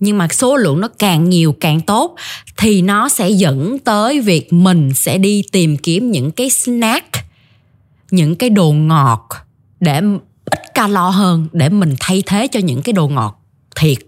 nhưng 0.00 0.18
mà 0.18 0.28
số 0.28 0.56
lượng 0.56 0.80
nó 0.80 0.88
càng 0.98 1.30
nhiều 1.30 1.56
càng 1.60 1.80
tốt, 1.80 2.16
thì 2.56 2.82
nó 2.82 3.08
sẽ 3.08 3.30
dẫn 3.30 3.78
tới 3.78 4.20
việc 4.20 4.52
mình 4.52 4.94
sẽ 4.94 5.18
đi 5.18 5.44
tìm 5.52 5.76
kiếm 5.76 6.10
những 6.10 6.30
cái 6.30 6.50
snack, 6.50 7.06
những 8.10 8.36
cái 8.36 8.50
đồ 8.50 8.72
ngọt 8.72 9.28
để 9.80 10.00
ít 10.44 10.74
calo 10.74 11.08
hơn, 11.08 11.48
để 11.52 11.68
mình 11.68 11.94
thay 12.00 12.22
thế 12.26 12.46
cho 12.46 12.60
những 12.60 12.82
cái 12.82 12.92
đồ 12.92 13.08
ngọt 13.08 13.42
thiệt. 13.76 13.98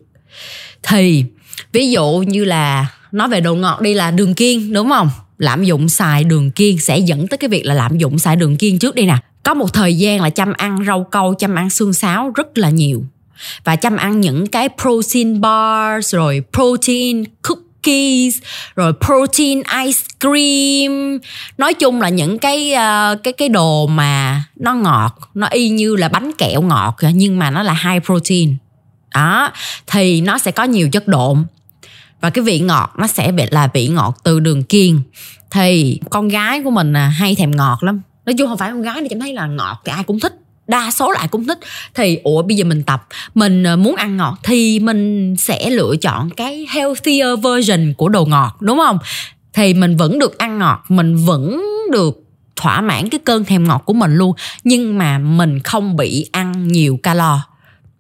Thì 0.83 1.25
ví 1.73 1.91
dụ 1.91 2.25
như 2.27 2.45
là 2.45 2.87
nói 3.13 3.29
về 3.29 3.41
đồ 3.41 3.55
ngọt 3.55 3.81
đi 3.81 3.95
là 3.95 4.11
đường 4.11 4.35
kiêng 4.35 4.73
đúng 4.73 4.91
không? 4.91 5.11
Lạm 5.39 5.65
dụng 5.65 5.89
xài 5.89 6.25
đường 6.25 6.51
kiêng 6.51 6.79
sẽ 6.79 6.99
dẫn 6.99 7.29
tới 7.29 7.39
cái 7.39 7.49
việc 7.49 7.67
là 7.67 7.75
lạm 7.75 7.99
dụng 7.99 8.19
xài 8.19 8.37
đường 8.37 8.57
kiêng 8.57 8.79
trước 8.79 8.95
đi 8.95 9.07
nè. 9.07 9.17
Có 9.43 9.55
một 9.55 9.73
thời 9.73 9.95
gian 9.95 10.21
là 10.21 10.31
chăm 10.31 10.53
ăn 10.53 10.79
rau 10.87 11.07
câu 11.11 11.35
chăm 11.35 11.55
ăn 11.55 11.71
xương 11.71 11.93
sáo 11.93 12.33
rất 12.35 12.59
là 12.59 12.71
nhiều. 12.71 13.05
Và 13.65 13.77
chăm 13.77 13.97
ăn 13.97 14.21
những 14.21 14.47
cái 14.47 14.69
protein 14.83 15.41
bars 15.41 16.15
rồi 16.15 16.43
protein 16.53 17.25
cookies 17.43 18.39
rồi 18.77 18.93
protein 19.07 19.63
ice 19.85 19.99
cream. 20.21 21.19
Nói 21.59 21.75
chung 21.75 22.01
là 22.01 22.09
những 22.09 22.39
cái 22.39 22.73
uh, 22.73 23.23
cái 23.23 23.33
cái 23.33 23.49
đồ 23.49 23.87
mà 23.87 24.45
nó 24.57 24.75
ngọt 24.75 25.31
nó 25.35 25.47
y 25.47 25.69
như 25.69 25.97
là 25.97 26.09
bánh 26.09 26.31
kẹo 26.39 26.63
ngọt 26.63 26.97
nhưng 27.15 27.39
mà 27.39 27.51
nó 27.51 27.63
là 27.63 27.77
high 27.85 28.05
protein 28.05 28.57
đó, 29.15 29.53
thì 29.87 30.21
nó 30.21 30.39
sẽ 30.39 30.51
có 30.51 30.65
nhiều 30.65 30.89
chất 30.93 31.09
độn. 31.09 31.45
Và 32.21 32.31
cái 32.31 32.45
vị 32.45 32.61
ngọt 32.61 32.93
nó 32.99 33.07
sẽ 33.07 33.33
bị 33.33 33.45
là 33.51 33.69
vị 33.75 33.89
ngọt 33.89 34.17
từ 34.25 34.41
đường 34.41 34.63
kiêng. 34.63 35.01
Thì 35.51 36.01
con 36.11 36.29
gái 36.29 36.63
của 36.63 36.71
mình 36.71 36.93
à, 36.93 37.07
hay 37.07 37.35
thèm 37.35 37.57
ngọt 37.57 37.83
lắm. 37.83 38.01
Nói 38.27 38.35
chung 38.39 38.49
không 38.49 38.59
phải 38.59 38.71
con 38.71 38.83
gái 38.83 38.97
thì 39.01 39.09
cảm 39.09 39.21
thấy 39.21 39.33
là 39.33 39.47
ngọt 39.47 39.83
thì 39.85 39.93
ai 39.93 40.05
cũng 40.05 40.21
thích. 40.21 40.35
Đa 40.67 40.91
số 40.91 41.11
lại 41.11 41.29
cũng 41.29 41.47
thích. 41.47 41.59
Thì, 41.95 42.19
ủa, 42.25 42.43
bây 42.43 42.57
giờ 42.57 42.65
mình 42.65 42.83
tập. 42.83 43.07
Mình 43.35 43.67
à, 43.67 43.77
muốn 43.77 43.97
ăn 43.97 44.17
ngọt 44.17 44.39
thì 44.43 44.81
mình 44.81 45.35
sẽ 45.39 45.71
lựa 45.71 45.95
chọn 46.01 46.31
cái 46.31 46.67
healthier 46.71 47.29
version 47.43 47.95
của 47.95 48.09
đồ 48.09 48.25
ngọt, 48.25 48.57
đúng 48.61 48.79
không? 48.79 48.99
Thì 49.53 49.75
mình 49.75 49.97
vẫn 49.97 50.19
được 50.19 50.39
ăn 50.39 50.59
ngọt, 50.59 50.85
mình 50.89 51.17
vẫn 51.17 51.63
được 51.93 52.21
thỏa 52.57 52.81
mãn 52.81 53.09
cái 53.09 53.21
cơn 53.25 53.45
thèm 53.45 53.69
ngọt 53.69 53.83
của 53.85 53.93
mình 53.93 54.15
luôn. 54.15 54.33
Nhưng 54.65 54.99
mà 54.99 55.19
mình 55.19 55.61
không 55.61 55.97
bị 55.97 56.29
ăn 56.33 56.69
nhiều 56.69 56.99
calo 57.03 57.41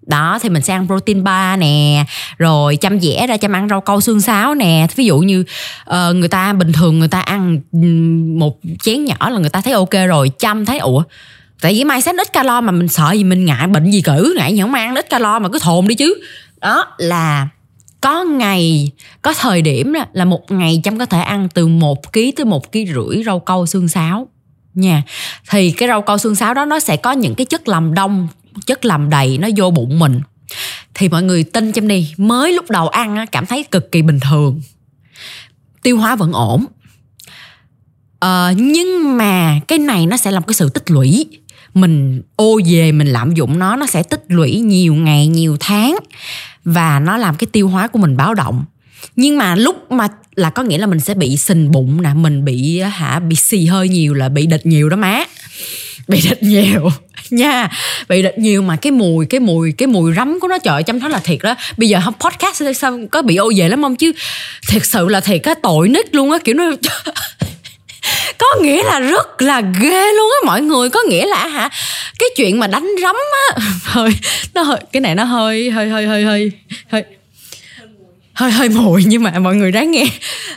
đó 0.07 0.39
thì 0.43 0.49
mình 0.49 0.63
sẽ 0.63 0.75
ăn 0.75 0.87
protein 0.87 1.25
bar 1.25 1.59
nè 1.59 2.05
rồi 2.39 2.77
chăm 2.77 3.01
dẻ 3.01 3.27
ra 3.27 3.37
chăm 3.37 3.53
ăn 3.53 3.69
rau 3.69 3.81
câu 3.81 4.01
xương 4.01 4.21
sáo 4.21 4.55
nè. 4.55 4.87
Ví 4.97 5.05
dụ 5.05 5.19
như 5.19 5.45
uh, 5.91 6.17
người 6.17 6.29
ta 6.29 6.53
bình 6.53 6.73
thường 6.73 6.99
người 6.99 7.09
ta 7.09 7.21
ăn 7.21 7.61
một 8.39 8.59
chén 8.83 9.05
nhỏ 9.05 9.31
là 9.31 9.39
người 9.39 9.51
ta 9.51 9.61
thấy 9.61 9.73
ok 9.73 9.91
rồi 10.09 10.31
chăm 10.39 10.65
thấy 10.65 10.79
ủa 10.79 11.03
tại 11.61 11.73
vì 11.75 11.85
mai 11.85 12.03
sáng 12.03 12.17
ít 12.17 12.33
calo 12.33 12.61
mà 12.61 12.73
mình 12.73 12.89
sợ 12.89 13.13
gì 13.13 13.25
mình 13.25 13.45
ngại 13.45 13.67
bệnh 13.67 13.91
gì 13.91 14.03
cử 14.03 14.35
ngại 14.39 14.55
gì 14.55 14.61
không 14.61 14.75
ăn 14.75 14.95
ít 14.95 15.11
calo 15.11 15.39
mà 15.39 15.49
cứ 15.49 15.59
thồn 15.59 15.89
đi 15.89 15.95
chứ. 15.95 16.15
Đó 16.61 16.87
là 16.99 17.49
có 18.01 18.25
ngày 18.25 18.91
có 19.23 19.35
thời 19.35 19.63
điểm 19.63 19.93
là, 19.93 20.07
là 20.13 20.25
một 20.25 20.51
ngày 20.51 20.81
chăm 20.85 20.99
có 20.99 21.07
thể 21.07 21.21
ăn 21.21 21.49
từ 21.55 21.67
một 21.67 22.13
ký 22.13 22.31
tới 22.31 22.47
một 22.47 22.73
ký 22.73 22.87
rưỡi 22.87 23.25
rau 23.25 23.39
câu 23.39 23.67
xương 23.67 23.89
sáo 23.89 24.29
nha. 24.75 25.03
Thì 25.51 25.71
cái 25.71 25.89
rau 25.89 26.03
câu 26.03 26.19
xương 26.19 26.35
sáo 26.35 26.55
đó 26.55 26.65
nó 26.65 26.81
sẽ 26.81 26.97
có 26.97 27.13
những 27.13 27.35
cái 27.35 27.45
chất 27.45 27.69
làm 27.69 27.95
đông 27.95 28.29
chất 28.67 28.85
làm 28.85 29.11
đầy 29.11 29.39
nó 29.39 29.49
vô 29.57 29.71
bụng 29.71 29.99
mình. 29.99 30.21
Thì 30.95 31.09
mọi 31.09 31.23
người 31.23 31.45
tin 31.45 31.73
chăm 31.73 31.89
đi 31.89 32.13
mới 32.17 32.53
lúc 32.53 32.71
đầu 32.71 32.89
ăn 32.89 33.25
cảm 33.33 33.47
thấy 33.47 33.65
cực 33.71 33.93
kỳ 33.93 34.03
bình 34.03 34.21
thường. 34.21 34.61
Tiêu 35.83 35.99
hóa 35.99 36.17
vẫn 36.17 36.33
ổn. 36.33 36.65
À, 38.21 38.53
nhưng 38.57 39.17
mà 39.17 39.61
cái 39.69 39.79
này 39.79 40.07
nó 40.07 40.17
sẽ 40.17 40.31
làm 40.31 40.43
cái 40.43 40.55
sự 40.55 40.69
tích 40.69 40.91
lũy. 40.91 41.27
Mình 41.75 42.23
ô 42.37 42.61
về 42.67 42.93
mình 42.93 43.07
lạm 43.07 43.35
dụng 43.35 43.59
nó 43.59 43.77
nó 43.77 43.87
sẽ 43.87 44.03
tích 44.03 44.25
lũy 44.29 44.61
nhiều 44.61 44.95
ngày 44.95 45.27
nhiều 45.27 45.57
tháng. 45.61 45.97
Và 46.65 47.01
nó 47.01 47.17
làm 47.17 47.35
cái 47.35 47.47
tiêu 47.53 47.69
hóa 47.69 47.89
của 47.89 47.99
mình 47.99 48.17
báo 48.17 48.35
động. 48.35 48.65
Nhưng 49.17 49.39
mà 49.39 49.55
lúc 49.55 49.91
mà 49.91 50.09
là 50.35 50.51
có 50.51 50.63
nghĩa 50.63 50.79
là 50.79 50.87
mình 50.87 51.01
sẽ 51.01 51.15
bị 51.15 51.37
sình 51.37 51.71
bụng 51.71 52.03
nè 52.03 52.15
mình 52.15 52.45
bị 52.45 52.81
hả 52.81 53.21
bị 53.21 53.37
xì 53.37 53.67
hơi 53.67 53.89
nhiều 53.89 54.15
là 54.15 54.29
bị 54.29 54.47
địch 54.47 54.67
nhiều 54.67 54.89
đó 54.89 54.97
má. 54.97 55.25
bị 56.09 56.21
địch 56.31 56.43
nhiều. 56.43 56.91
Nha 57.31 57.69
bị 58.09 58.23
địch 58.23 58.39
nhiều 58.39 58.63
mà 58.63 58.77
cái 58.77 58.91
mùi 58.93 59.27
cái 59.27 59.41
mùi 59.41 59.73
cái 59.73 59.87
mùi 59.87 60.15
rắm 60.15 60.41
của 60.41 60.49
nó 60.49 60.59
trời 60.59 60.83
chăm 60.83 60.99
nói 60.99 61.11
là 61.11 61.19
thiệt 61.19 61.39
đó. 61.43 61.55
Bây 61.77 61.89
giờ 61.89 62.01
không 62.05 62.15
podcast 62.21 62.63
sao 62.77 62.99
có 63.11 63.23
bị 63.23 63.37
ô 63.37 63.53
về 63.57 63.69
lắm 63.69 63.83
không 63.83 63.97
chứ? 63.97 64.13
Thiệt 64.69 64.83
sự 64.85 65.09
là 65.09 65.21
thiệt 65.21 65.41
cái 65.43 65.55
tội 65.63 65.89
nít 65.89 66.15
luôn 66.15 66.31
á 66.31 66.39
kiểu 66.45 66.55
nó 66.55 66.65
có 68.39 68.47
nghĩa 68.61 68.83
là 68.83 69.01
rất 69.01 69.43
là 69.43 69.61
ghê 69.81 70.13
luôn 70.13 70.31
á 70.43 70.47
mọi 70.47 70.63
người 70.63 70.91
có 70.91 71.01
nghĩa 71.09 71.27
là 71.27 71.47
hả 71.47 71.71
cái 72.19 72.29
chuyện 72.37 72.59
mà 72.59 72.67
đánh 72.67 72.91
rắm 73.03 73.17
á 73.49 73.59
hơi 73.83 74.11
nó 74.55 74.63
hơi 74.63 74.79
cái 74.93 75.01
này 75.01 75.15
nó 75.15 75.25
hơi 75.25 75.71
hơi 75.71 75.89
hơi 75.89 76.07
hơi 76.07 76.25
hơi 76.25 76.51
hơi 76.89 77.05
hơi 78.35 78.51
hơi 78.51 78.69
mùi. 78.69 79.05
Nhưng 79.07 79.23
mà 79.23 79.39
mọi 79.39 79.55
người 79.55 79.71
ráng 79.71 79.91
nghe. 79.91 80.05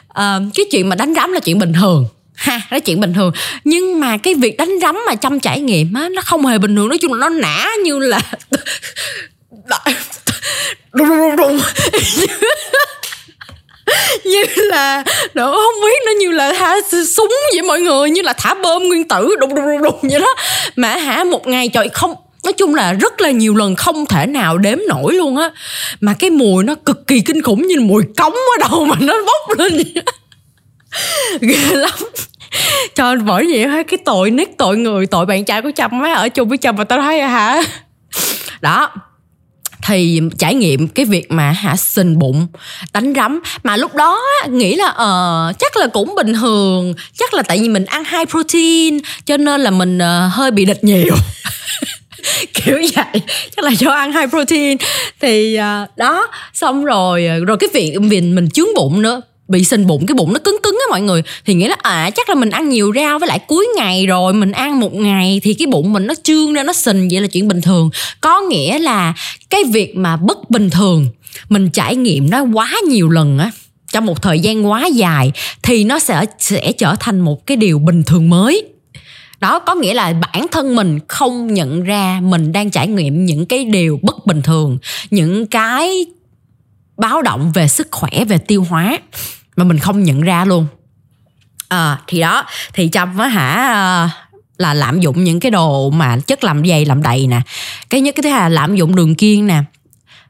À, 0.08 0.40
cái 0.56 0.66
chuyện 0.72 0.90
mà 0.90 0.96
đánh 0.96 1.14
rắm 1.16 1.32
là 1.32 1.40
chuyện 1.40 1.60
bình 1.60 1.74
thường 1.74 2.06
ha 2.38 2.62
đó 2.71 2.80
chuyện 2.80 3.00
bình 3.00 3.13
thường. 3.13 3.32
Nhưng 3.63 4.00
mà 4.00 4.17
cái 4.17 4.34
việc 4.34 4.58
đánh 4.58 4.71
rắm 4.82 5.00
mà 5.08 5.15
chăm 5.15 5.39
trải 5.39 5.60
nghiệm 5.60 5.93
á, 5.93 6.10
nó 6.10 6.21
không 6.21 6.45
hề 6.45 6.58
bình 6.58 6.76
thường. 6.76 6.89
Nói 6.89 6.97
chung 6.97 7.13
là 7.13 7.30
nó 7.30 7.30
nã 7.30 7.67
như 7.84 8.00
là 8.00 8.19
đùng 10.93 11.08
đùng 11.08 11.36
đùng 11.36 11.60
như 14.26 14.43
là 14.56 15.04
đó 15.34 15.52
không 15.52 15.84
biết 15.84 16.02
nó 16.06 16.12
như 16.19 16.32
là 16.32 16.54
thả 16.54 16.76
súng 17.15 17.32
vậy 17.54 17.62
mọi 17.62 17.82
người, 17.82 18.10
như 18.10 18.21
là 18.21 18.34
thả 18.34 18.54
bom 18.54 18.84
nguyên 18.84 19.08
tử, 19.08 19.36
đùng 19.39 19.56
đùng 19.56 19.65
đùng 19.65 19.82
đùng 19.82 20.00
vậy 20.02 20.19
đó. 20.19 20.36
Mà 20.76 20.95
hả, 20.95 21.23
một 21.23 21.47
ngày 21.47 21.69
trời 21.73 21.89
không, 21.93 22.15
nói 22.43 22.54
chung 22.54 22.76
là 22.76 22.93
rất 22.93 23.21
là 23.21 23.32
nhiều 23.32 23.56
lần 23.56 23.76
không 23.76 24.06
thể 24.06 24.26
nào 24.26 24.58
đếm 24.58 24.78
nổi 24.88 25.13
luôn 25.13 25.38
á. 25.38 25.52
Mà 26.02 26.13
cái 26.19 26.30
mùi 26.30 26.63
nó 26.63 26.76
cực 26.86 27.08
kỳ 27.08 27.21
kinh 27.21 27.41
khủng 27.41 27.67
như 27.67 27.76
mùi 27.80 28.04
cống 28.17 28.34
ở 28.34 28.69
đâu 28.69 28.86
mà 28.86 28.95
nó 29.00 29.13
bốc 29.26 29.60
lên 29.60 29.73
vậy 29.73 30.04
ghê 31.41 31.76
lắm. 31.76 32.00
Cho 32.95 33.15
bởi 33.15 33.47
vậy 33.52 33.67
hết 33.67 33.88
cái 33.88 33.97
tội 34.06 34.32
nít 34.32 34.50
tội 34.58 34.78
người 34.78 35.06
tội 35.06 35.26
bạn 35.26 35.45
trai 35.45 35.62
của 35.62 35.71
trâm 35.76 36.04
á 36.04 36.13
ở 36.13 36.30
chung 36.30 36.50
với 36.50 36.58
trâm 36.58 36.76
mà 36.76 36.84
tao 36.84 37.02
thấy 37.02 37.21
hả? 37.21 37.63
Đó 38.62 38.91
thì 39.88 40.21
trải 40.38 40.56
nghiệm 40.56 40.88
cái 40.88 41.06
việc 41.06 41.32
mà 41.32 41.52
hạ 41.52 41.76
sình 41.76 42.19
bụng 42.19 42.47
đánh 42.93 43.13
rắm. 43.15 43.39
Mà 43.63 43.78
lúc 43.78 43.95
đó 43.95 44.19
nghĩ 44.50 44.76
là 44.76 44.88
ờ 44.88 45.47
uh, 45.50 45.60
chắc 45.60 45.78
là 45.78 45.88
cũng 45.88 46.15
bình 46.15 46.34
thường 46.34 46.93
chắc 47.19 47.34
là 47.34 47.43
tại 47.43 47.60
vì 47.60 47.69
mình 47.69 47.86
ăn 47.86 48.04
high 48.04 48.30
protein 48.30 49.00
cho 49.26 49.38
nên 49.38 49.62
là 49.62 49.71
mình 49.71 49.97
uh, 49.97 50.34
hơi 50.34 50.52
bị 50.52 50.65
địch 50.65 50.84
nhiều. 50.84 51.15
Kiểu 52.54 52.78
vậy 52.78 53.21
chắc 53.56 53.65
là 53.65 53.71
do 53.71 53.91
ăn 53.91 54.13
high 54.13 54.30
protein. 54.30 54.78
Thì 55.21 55.60
uh, 55.60 55.97
đó 55.97 56.28
xong 56.54 56.86
rồi 56.86 57.26
ờ, 57.26 57.39
rồi 57.45 57.58
cái 57.60 57.69
việc 57.73 57.97
mình 58.02 58.36
mình 58.36 58.50
chướng 58.50 58.73
bụng 58.76 59.02
nữa 59.02 59.21
bị 59.48 59.64
sình 59.64 59.88
bụng, 59.88 60.06
cái 60.06 60.16
bụng 60.16 60.34
nó 60.34 60.40
cứng 60.40 60.58
cứng 60.64 60.78
á 60.80 60.86
mọi 60.90 61.02
người. 61.02 61.22
Thì 61.46 61.54
nghĩa 61.54 61.68
là 61.68 61.76
à 61.82 62.10
chắc 62.16 62.30
là 62.30 62.36
mình 62.36 62.50
ăn 62.50 62.70
nhiều 62.70 62.92
rau 62.96 63.20
với 63.20 63.28
lại 63.28 63.40
cuối 63.48 63.68
ngày 63.76 64.06
rồi, 64.06 64.34
mình 64.34 64.52
ăn 64.52 64.80
một 64.80 64.94
ngày. 64.94 65.42
Thì 65.44 65.54
cái 65.54 65.68
bụng 65.68 65.94
mình 65.94 66.08
nó 66.08 66.14
trương 66.24 66.54
ra, 66.54 66.64
nó 66.64 66.74
sình 66.74 67.08
vậy 67.12 67.22
là 67.22 67.28
chuyện 67.28 67.48
bình 67.48 67.62
thường. 67.62 67.90
Có 68.22 68.42
nghĩa 68.42 68.80
là 68.80 69.14
cái 69.50 69.64
việc 69.64 69.96
mà 69.96 70.18
bất 70.18 70.50
bình 70.50 70.70
thường, 70.70 71.08
mình 71.50 71.70
trải 71.70 71.96
nghiệm 71.96 72.30
nó 72.30 72.46
quá 72.54 72.72
nhiều 72.90 73.10
lần 73.10 73.38
á, 73.38 73.52
trong 73.92 74.06
một 74.06 74.22
thời 74.22 74.40
gian 74.40 74.68
quá 74.68 74.86
dài, 74.86 75.32
thì 75.64 75.84
nó 75.84 76.00
sẽ 76.00 76.26
sẽ 76.40 76.72
trở 76.72 76.96
thành 77.00 77.20
một 77.20 77.46
cái 77.46 77.58
điều 77.58 77.80
bình 77.80 78.04
thường 78.04 78.30
mới. 78.30 78.64
Đó, 79.40 79.60
có 79.60 79.76
nghĩa 79.76 79.94
là 79.94 80.14
bản 80.14 80.46
thân 80.52 80.76
mình 80.76 81.00
không 81.08 81.54
nhận 81.54 81.84
ra 81.84 82.20
mình 82.24 82.52
đang 82.52 82.70
trải 82.70 82.88
nghiệm 82.88 83.26
những 83.26 83.46
cái 83.46 83.66
điều 83.66 84.00
bất 84.02 84.26
bình 84.26 84.42
thường, 84.42 84.78
những 85.10 85.48
cái 85.48 86.06
báo 86.98 87.22
động 87.22 87.52
về 87.52 87.68
sức 87.68 87.88
khỏe 87.92 88.26
về 88.26 88.38
tiêu 88.38 88.66
hóa 88.70 89.00
mà 89.56 89.64
mình 89.64 89.80
không 89.80 90.04
nhận 90.04 90.22
ra 90.22 90.46
luôn. 90.46 90.68
À, 91.70 92.00
thì 92.08 92.20
đó 92.20 92.46
thì 92.74 92.90
trâm 92.92 93.18
á 93.18 93.28
hả 93.28 93.74
ờ, 93.74 94.10
là 94.58 94.74
lạm 94.74 95.00
dụng 95.00 95.24
những 95.24 95.40
cái 95.40 95.52
đồ 95.52 95.90
mà 95.90 96.18
chất 96.28 96.44
làm 96.44 96.68
dày 96.68 96.86
làm 96.86 97.04
đầy 97.04 97.28
nè. 97.28 97.42
Cái 97.90 98.02
nhất 98.02 98.16
cái 98.16 98.24
thứ 98.24 98.30
hai 98.30 98.42
là 98.42 98.50
lạm 98.50 98.76
dụng 98.76 98.96
đường 98.96 99.16
kiêng 99.16 99.48
nè 99.48 99.64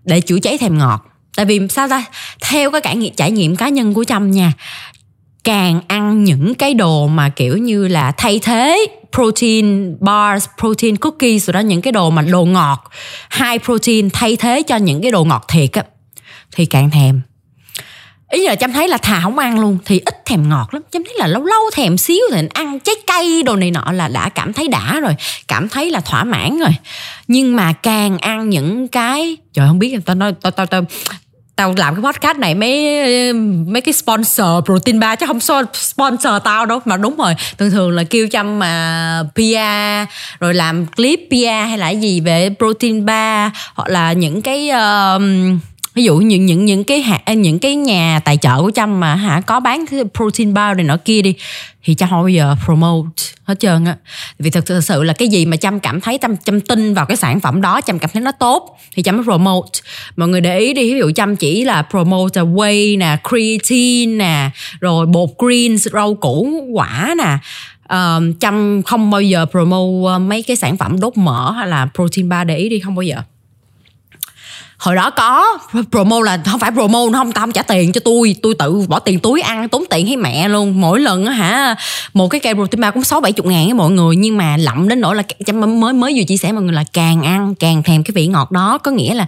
để 0.03 0.21
chữa 0.21 0.39
cháy 0.39 0.57
thèm 0.57 0.77
ngọt. 0.77 1.05
Tại 1.35 1.45
vì 1.45 1.59
sao 1.69 1.87
ta? 1.87 2.05
Theo 2.41 2.71
cái 2.71 2.81
trải 2.83 2.95
nghiệm 2.95 3.13
trải 3.15 3.31
nghiệm 3.31 3.55
cá 3.55 3.69
nhân 3.69 3.93
của 3.93 4.03
trâm 4.03 4.31
nha 4.31 4.53
càng 5.47 5.81
ăn 5.87 6.23
những 6.23 6.55
cái 6.55 6.73
đồ 6.73 7.07
mà 7.07 7.29
kiểu 7.29 7.57
như 7.57 7.87
là 7.87 8.11
thay 8.11 8.39
thế 8.39 8.87
protein 9.11 9.97
bars, 9.99 10.45
protein 10.59 10.95
cookies 10.97 11.45
rồi 11.47 11.53
đó 11.53 11.59
những 11.59 11.81
cái 11.81 11.91
đồ 11.91 12.09
mà 12.09 12.21
đồ 12.21 12.45
ngọt 12.45 12.91
high 13.31 13.63
protein 13.63 14.09
thay 14.09 14.35
thế 14.35 14.63
cho 14.63 14.75
những 14.75 15.01
cái 15.01 15.11
đồ 15.11 15.23
ngọt 15.23 15.45
thiệt 15.47 15.71
á 15.71 15.83
thì 16.55 16.65
càng 16.65 16.89
thèm. 16.89 17.21
Ý 18.31 18.47
là 18.47 18.55
chăm 18.55 18.73
thấy 18.73 18.87
là 18.87 18.97
thà 18.97 19.19
không 19.21 19.37
ăn 19.37 19.59
luôn 19.59 19.77
thì 19.85 20.01
ít 20.05 20.25
thèm 20.25 20.49
ngọt 20.49 20.73
lắm. 20.73 20.83
Chăm 20.91 21.03
thấy 21.03 21.13
là 21.17 21.27
lâu 21.27 21.45
lâu 21.45 21.61
thèm 21.73 21.97
xíu 21.97 22.21
thì 22.31 22.41
ăn 22.53 22.79
trái 22.79 22.95
cây 23.07 23.43
đồ 23.43 23.55
này 23.55 23.71
nọ 23.71 23.91
là 23.91 24.07
đã 24.07 24.29
cảm 24.29 24.53
thấy 24.53 24.67
đã 24.67 24.99
rồi 24.99 25.15
cảm 25.47 25.69
thấy 25.69 25.91
là 25.91 25.99
thỏa 25.99 26.23
mãn 26.23 26.59
rồi. 26.59 26.75
Nhưng 27.27 27.55
mà 27.55 27.73
càng 27.73 28.17
ăn 28.17 28.49
những 28.49 28.87
cái 28.87 29.37
trời 29.53 29.67
không 29.67 29.79
biết 29.79 29.97
tao 30.05 30.15
nói 30.15 30.33
tao 30.41 30.51
tao 30.51 30.65
tao 30.65 30.81
tao 31.55 31.73
làm 31.77 31.95
cái 31.95 32.01
podcast 32.03 32.37
này 32.37 32.55
mấy 32.55 33.03
mấy 33.67 33.81
cái 33.81 33.93
sponsor 33.93 34.65
protein 34.65 34.99
bar 34.99 35.19
chứ 35.19 35.25
không 35.25 35.39
so 35.39 35.63
sponsor 35.73 36.33
tao 36.43 36.65
đâu 36.65 36.79
mà 36.85 36.97
đúng 36.97 37.15
rồi. 37.17 37.33
Thường 37.57 37.71
thường 37.71 37.91
là 37.91 38.03
kêu 38.03 38.27
chăm 38.27 38.59
mà 38.59 39.23
PR 39.35 40.13
rồi 40.39 40.53
làm 40.53 40.85
clip 40.85 41.19
PR 41.29 41.67
hay 41.67 41.77
là 41.77 41.89
gì 41.89 42.19
về 42.21 42.49
protein 42.57 43.05
bar 43.05 43.51
hoặc 43.75 43.89
là 43.89 44.13
những 44.13 44.41
cái 44.41 44.69
uh, 44.69 45.21
ví 45.97 46.03
dụ 46.03 46.17
những 46.17 46.45
những 46.45 46.65
những 46.65 46.83
cái 46.83 47.01
hạt 47.01 47.21
à, 47.25 47.33
những 47.33 47.59
cái 47.59 47.75
nhà 47.75 48.19
tài 48.25 48.37
trợ 48.37 48.61
của 48.61 48.71
trâm 48.75 48.99
mà 48.99 49.15
hả 49.15 49.41
có 49.41 49.59
bán 49.59 49.85
cái 49.91 49.99
protein 50.13 50.53
bar 50.53 50.77
này 50.77 50.83
nọ 50.83 50.97
kia 51.05 51.21
đi 51.21 51.33
thì 51.83 51.95
trâm 51.95 52.09
không 52.09 52.21
bao 52.21 52.27
giờ 52.27 52.55
promote 52.65 53.23
hết 53.43 53.59
trơn 53.59 53.85
á. 53.85 53.95
Vì 54.39 54.49
thật 54.49 54.65
sự 54.83 55.03
là 55.03 55.13
cái 55.13 55.27
gì 55.27 55.45
mà 55.45 55.57
trâm 55.57 55.79
cảm 55.79 56.01
thấy 56.01 56.17
trâm 56.21 56.37
trâm 56.37 56.61
tin 56.61 56.93
vào 56.93 57.05
cái 57.05 57.17
sản 57.17 57.39
phẩm 57.39 57.61
đó 57.61 57.81
trâm 57.85 57.99
cảm 57.99 58.09
thấy 58.13 58.21
nó 58.21 58.31
tốt 58.31 58.77
thì 58.95 59.03
trâm 59.03 59.17
mới 59.17 59.23
promote. 59.23 59.69
Mọi 60.17 60.27
người 60.27 60.41
để 60.41 60.59
ý 60.59 60.73
đi 60.73 60.93
ví 60.93 60.99
dụ 60.99 61.11
trâm 61.11 61.35
chỉ 61.35 61.63
là 61.63 61.81
promote 61.81 62.41
whey 62.41 62.97
nè 62.97 63.17
creatine 63.29 64.15
nè 64.15 64.49
rồi 64.79 65.05
bột 65.05 65.29
greens 65.39 65.87
rau 65.93 66.15
củ 66.15 66.67
quả 66.73 67.15
nè. 67.17 67.37
Uh, 67.93 68.39
trâm 68.39 68.81
không 68.83 69.11
bao 69.11 69.21
giờ 69.21 69.45
promote 69.51 70.13
ờ, 70.13 70.19
mấy 70.19 70.43
cái 70.43 70.55
sản 70.55 70.77
phẩm 70.77 70.99
đốt 70.99 71.17
mỡ 71.17 71.51
hay 71.51 71.67
là 71.67 71.89
protein 71.95 72.29
bar 72.29 72.47
để 72.47 72.57
ý 72.57 72.69
đi 72.69 72.79
không 72.79 72.95
bao 72.95 73.03
giờ 73.03 73.17
hồi 74.77 74.95
đó 74.95 75.09
có 75.09 75.57
promo 75.91 76.21
là 76.21 76.39
không 76.45 76.59
phải 76.59 76.71
promo 76.71 76.99
nó 77.11 77.19
không 77.19 77.31
tao 77.31 77.41
không 77.41 77.51
trả 77.51 77.61
tiền 77.61 77.91
cho 77.91 78.01
tôi 78.05 78.35
tôi 78.41 78.55
tự 78.59 78.85
bỏ 78.87 78.99
tiền 78.99 79.19
túi 79.19 79.41
ăn 79.41 79.69
tốn 79.69 79.83
tiền 79.89 80.07
hay 80.07 80.17
mẹ 80.17 80.49
luôn. 80.49 80.81
Mỗi 80.81 80.99
lần 80.99 81.25
á 81.25 81.33
hả 81.33 81.75
một 82.13 82.27
cái 82.27 82.39
cây 82.39 82.53
protein 82.53 82.81
bar 82.81 82.93
cũng 82.93 83.03
sáu 83.03 83.21
bảy 83.21 83.31
chục 83.31 83.45
ngàn 83.45 83.65
với 83.65 83.73
mọi 83.73 83.91
người. 83.91 84.15
Nhưng 84.15 84.37
mà 84.37 84.57
lậm 84.57 84.87
đến 84.87 85.01
nỗi 85.01 85.15
là 85.15 85.23
mới 85.53 85.93
mới 85.93 86.13
vừa 86.17 86.23
chia 86.23 86.37
sẻ 86.37 86.51
mọi 86.51 86.63
người 86.63 86.73
là 86.73 86.83
càng 86.93 87.23
ăn 87.23 87.55
càng 87.55 87.83
thèm 87.83 88.03
cái 88.03 88.11
vị 88.15 88.27
ngọt 88.27 88.51
đó. 88.51 88.77
Có 88.77 88.91
nghĩa 88.91 89.13
là 89.13 89.27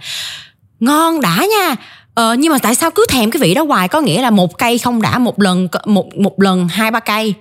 ngon 0.80 1.22
đã 1.22 1.46
nha. 1.58 1.76
Ờ, 2.14 2.34
nhưng 2.34 2.52
mà 2.52 2.58
tại 2.58 2.76
sao 2.76 2.92
cứ 2.92 3.06
thèm 3.10 3.32
cái 3.32 3.42
vị 3.42 3.54
đó 3.54 3.64
hoài? 3.64 3.88
Có 3.88 4.02
nghĩa 4.02 4.22
là 4.22 4.30
một 4.30 4.58
cây 4.58 4.78
không 4.78 5.02
đã 5.02 5.20
một 5.20 5.40
lần 5.40 5.68
một 5.86 6.18
một 6.18 6.42
lần 6.42 6.68
hai 6.68 6.92
ba 6.92 7.00
cây 7.00 7.34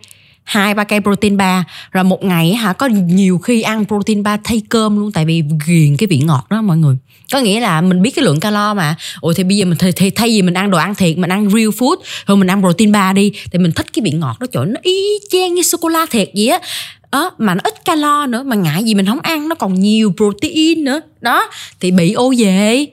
hai 0.44 0.75
ba 0.75 0.85
cây 0.85 1.01
protein 1.01 1.37
bar 1.37 1.64
rồi 1.92 2.05
một 2.05 2.25
ngày 2.25 2.55
hả 2.55 2.73
có 2.73 2.87
nhiều 2.87 3.38
khi 3.38 3.62
ăn 3.62 3.85
protein 3.87 4.23
bar 4.23 4.40
thay 4.44 4.62
cơm 4.68 4.99
luôn 4.99 5.12
tại 5.12 5.25
vì 5.25 5.42
ghiền 5.66 5.97
cái 5.97 6.07
vị 6.07 6.18
ngọt 6.18 6.47
đó 6.51 6.62
mọi 6.62 6.77
người 6.77 6.97
có 7.33 7.38
nghĩa 7.38 7.61
là 7.61 7.81
mình 7.81 8.03
biết 8.03 8.11
cái 8.11 8.25
lượng 8.25 8.41
calo 8.41 8.75
mà. 8.75 8.95
Ủa 9.21 9.33
thì 9.33 9.45
bây 9.45 9.57
giờ 9.57 9.64
mình 9.64 9.79
thì, 9.97 10.11
thay 10.11 10.29
vì 10.29 10.43
mình 10.43 10.55
ăn 10.55 10.71
đồ 10.71 10.79
ăn 10.79 10.95
thiệt 10.95 11.19
mình 11.19 11.33
ăn 11.33 11.51
real 11.51 11.69
food 11.69 11.97
rồi 12.27 12.37
mình 12.37 12.51
ăn 12.51 12.61
protein 12.61 12.93
bar 12.93 13.17
đi 13.17 13.33
thì 13.53 13.59
mình 13.59 13.73
thích 13.73 13.87
cái 13.93 14.03
vị 14.05 14.11
ngọt 14.11 14.37
đó 14.41 14.47
chỗ 14.53 14.64
nó 14.64 14.81
y 14.83 15.19
chang 15.31 15.55
như 15.55 15.62
sô 15.62 15.79
cô 15.81 15.88
la 15.88 16.07
thiệt 16.11 16.31
vậy 16.37 16.49
á. 16.49 16.59
Đó, 17.12 17.31
mà 17.38 17.55
nó 17.55 17.61
ít 17.64 17.85
calo 17.85 18.27
nữa 18.27 18.43
mà 18.43 18.57
ngại 18.57 18.85
gì 18.85 18.95
mình 18.95 19.07
không 19.07 19.21
ăn 19.21 19.49
nó 19.49 19.55
còn 19.55 19.75
nhiều 19.75 20.12
protein 20.17 20.85
nữa. 20.85 21.01
Đó 21.21 21.49
thì 21.81 21.91
bị 21.91 22.12
ô 22.12 22.33
về 22.38 22.87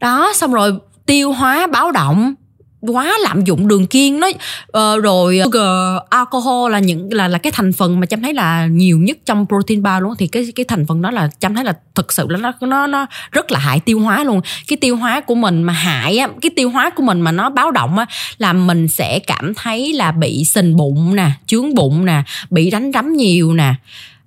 đó 0.00 0.32
xong 0.36 0.54
rồi 0.54 0.72
tiêu 1.06 1.32
hóa 1.32 1.66
báo 1.66 1.92
động 1.92 2.34
quá 2.80 3.12
lạm 3.22 3.44
dụng 3.44 3.68
đường 3.68 3.86
kiêng. 3.86 4.20
Nó 4.20 4.28
uh, 4.28 4.36
ờ, 4.72 5.00
rồi 5.00 5.38
ờ, 5.38 5.44
sugar 5.44 6.02
alcohol 6.10 6.72
là 6.72 6.78
những 6.78 7.12
là 7.12 7.28
là 7.28 7.38
cái 7.38 7.52
thành 7.56 7.72
phần 7.72 8.00
mà 8.00 8.06
chăm 8.06 8.22
thấy 8.22 8.34
là 8.34 8.66
nhiều 8.66 8.98
nhất 8.98 9.18
trong 9.26 9.46
protein 9.48 9.82
bar 9.82 10.02
luôn. 10.02 10.14
Thì 10.18 10.26
cái 10.26 10.52
cái 10.56 10.64
thành 10.68 10.86
phần 10.86 11.02
đó 11.02 11.10
là 11.10 11.28
chăm 11.40 11.54
thấy 11.54 11.64
là 11.64 11.72
thực 11.94 12.12
sự 12.12 12.26
là 12.28 12.38
nó 12.38 12.52
nó 12.60 12.86
nó 12.86 13.06
rất 13.32 13.52
là 13.52 13.58
hại 13.58 13.80
tiêu 13.80 14.00
hóa 14.00 14.24
luôn. 14.24 14.40
Cái 14.68 14.76
tiêu 14.76 14.96
hóa 14.96 15.20
của 15.20 15.34
mình 15.34 15.62
mà 15.62 15.72
hại 15.72 16.18
á 16.18 16.28
cái 16.40 16.50
tiêu 16.56 16.70
hóa 16.70 16.90
của 16.90 17.02
mình 17.02 17.20
mà 17.20 17.32
nó 17.32 17.50
báo 17.50 17.70
động 17.70 17.98
á 17.98 18.06
là 18.38 18.52
mình 18.52 18.88
sẽ 18.88 19.18
cảm 19.18 19.54
thấy 19.54 19.92
là 19.92 20.12
bị 20.12 20.44
sình 20.44 20.76
bụng 20.76 21.16
nè 21.16 21.30
chướng 21.46 21.74
bụng 21.74 22.04
nè 22.04 22.22
bị 22.50 22.70
đánh 22.70 22.90
rắm 22.94 23.16
nhiều 23.16 23.52
nè. 23.52 23.74